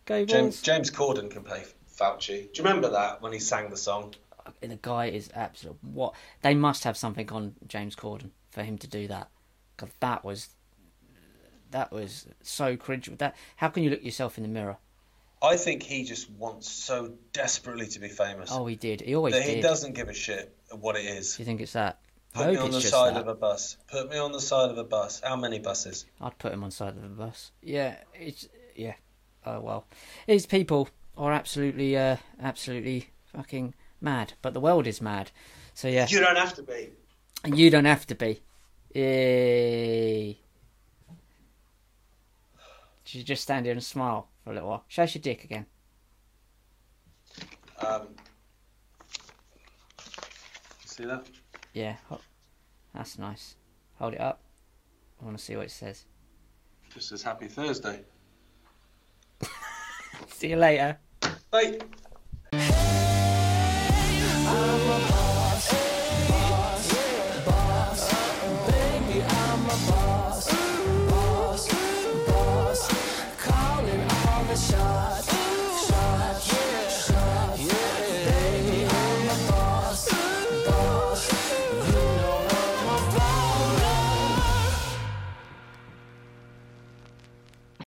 James, 0.05 0.61
James 0.61 0.91
Corden 0.91 1.29
can 1.29 1.43
play 1.43 1.63
Fauci. 1.95 2.51
Do 2.53 2.61
you 2.61 2.63
remember 2.63 2.89
that 2.91 3.21
when 3.21 3.33
he 3.33 3.39
sang 3.39 3.69
the 3.69 3.77
song? 3.77 4.13
the 4.59 4.79
guy 4.81 5.07
is 5.07 5.29
absolute. 5.33 5.77
What 5.81 6.13
they 6.41 6.53
must 6.53 6.83
have 6.83 6.97
something 6.97 7.31
on 7.31 7.55
James 7.67 7.95
Corden 7.95 8.29
for 8.51 8.63
him 8.63 8.77
to 8.79 8.87
do 8.87 9.07
that, 9.07 9.29
because 9.75 9.93
that 10.01 10.23
was 10.23 10.49
that 11.71 11.91
was 11.91 12.27
so 12.41 12.75
cringe. 12.77 13.09
That 13.17 13.35
how 13.55 13.69
can 13.69 13.83
you 13.83 13.89
look 13.89 14.03
yourself 14.03 14.37
in 14.37 14.43
the 14.43 14.49
mirror? 14.49 14.77
I 15.41 15.57
think 15.57 15.81
he 15.81 16.03
just 16.03 16.29
wants 16.29 16.69
so 16.69 17.13
desperately 17.33 17.87
to 17.87 17.99
be 17.99 18.09
famous. 18.09 18.49
Oh, 18.51 18.65
he 18.67 18.75
did. 18.75 19.01
He 19.01 19.15
always 19.15 19.33
that 19.33 19.45
did. 19.45 19.55
He 19.55 19.61
doesn't 19.61 19.93
give 19.93 20.07
a 20.07 20.13
shit 20.13 20.55
what 20.71 20.95
it 20.95 21.05
is. 21.05 21.35
Do 21.35 21.41
you 21.41 21.45
think 21.45 21.61
it's 21.61 21.73
that? 21.73 21.99
Put 22.33 22.51
me 22.51 22.57
on 22.57 22.71
the 22.71 22.79
side 22.79 23.15
that. 23.15 23.21
of 23.21 23.27
a 23.27 23.35
bus. 23.35 23.77
Put 23.87 24.09
me 24.09 24.17
on 24.17 24.31
the 24.31 24.39
side 24.39 24.69
of 24.69 24.77
a 24.77 24.83
bus. 24.83 25.19
How 25.23 25.35
many 25.35 25.59
buses? 25.59 26.05
I'd 26.21 26.37
put 26.37 26.53
him 26.53 26.63
on 26.63 26.69
the 26.69 26.75
side 26.75 26.95
of 26.95 27.03
a 27.03 27.07
bus. 27.07 27.51
Yeah, 27.61 27.97
it's 28.13 28.47
yeah. 28.75 28.93
Oh 29.45 29.59
well, 29.59 29.87
these 30.27 30.45
people 30.45 30.87
are 31.17 31.33
absolutely, 31.33 31.97
uh, 31.97 32.17
absolutely 32.39 33.09
fucking 33.25 33.73
mad, 33.99 34.33
but 34.41 34.53
the 34.53 34.61
world 34.61 34.87
is 34.87 35.01
mad. 35.01 35.31
So 35.73 35.87
yeah, 35.87 36.07
you 36.07 36.19
don't 36.19 36.37
have 36.37 36.53
to 36.55 36.63
be. 36.63 36.89
You 37.45 37.69
don't 37.69 37.85
have 37.85 38.07
to 38.07 38.15
be. 38.15 38.41
Yay. 38.93 40.37
You 43.07 43.23
just 43.23 43.43
stand 43.43 43.65
here 43.65 43.73
and 43.73 43.83
smile 43.83 44.30
for 44.43 44.51
a 44.51 44.53
little 44.53 44.69
while. 44.69 44.83
Show 44.87 45.03
us 45.03 45.15
your 45.15 45.21
dick 45.21 45.43
again. 45.43 45.65
Um, 47.79 48.09
see 50.85 51.05
that? 51.05 51.25
Yeah, 51.73 51.95
that's 52.93 53.17
nice. 53.17 53.55
Hold 53.97 54.13
it 54.13 54.21
up. 54.21 54.41
I 55.21 55.25
want 55.25 55.37
to 55.37 55.43
see 55.43 55.55
what 55.55 55.65
it 55.65 55.71
says. 55.71 56.05
Just 56.93 57.09
says 57.09 57.23
Happy 57.23 57.47
Thursday. 57.47 58.01
see 60.27 60.49
you 60.49 60.57
later. 60.57 60.97
Bye. 61.49 61.79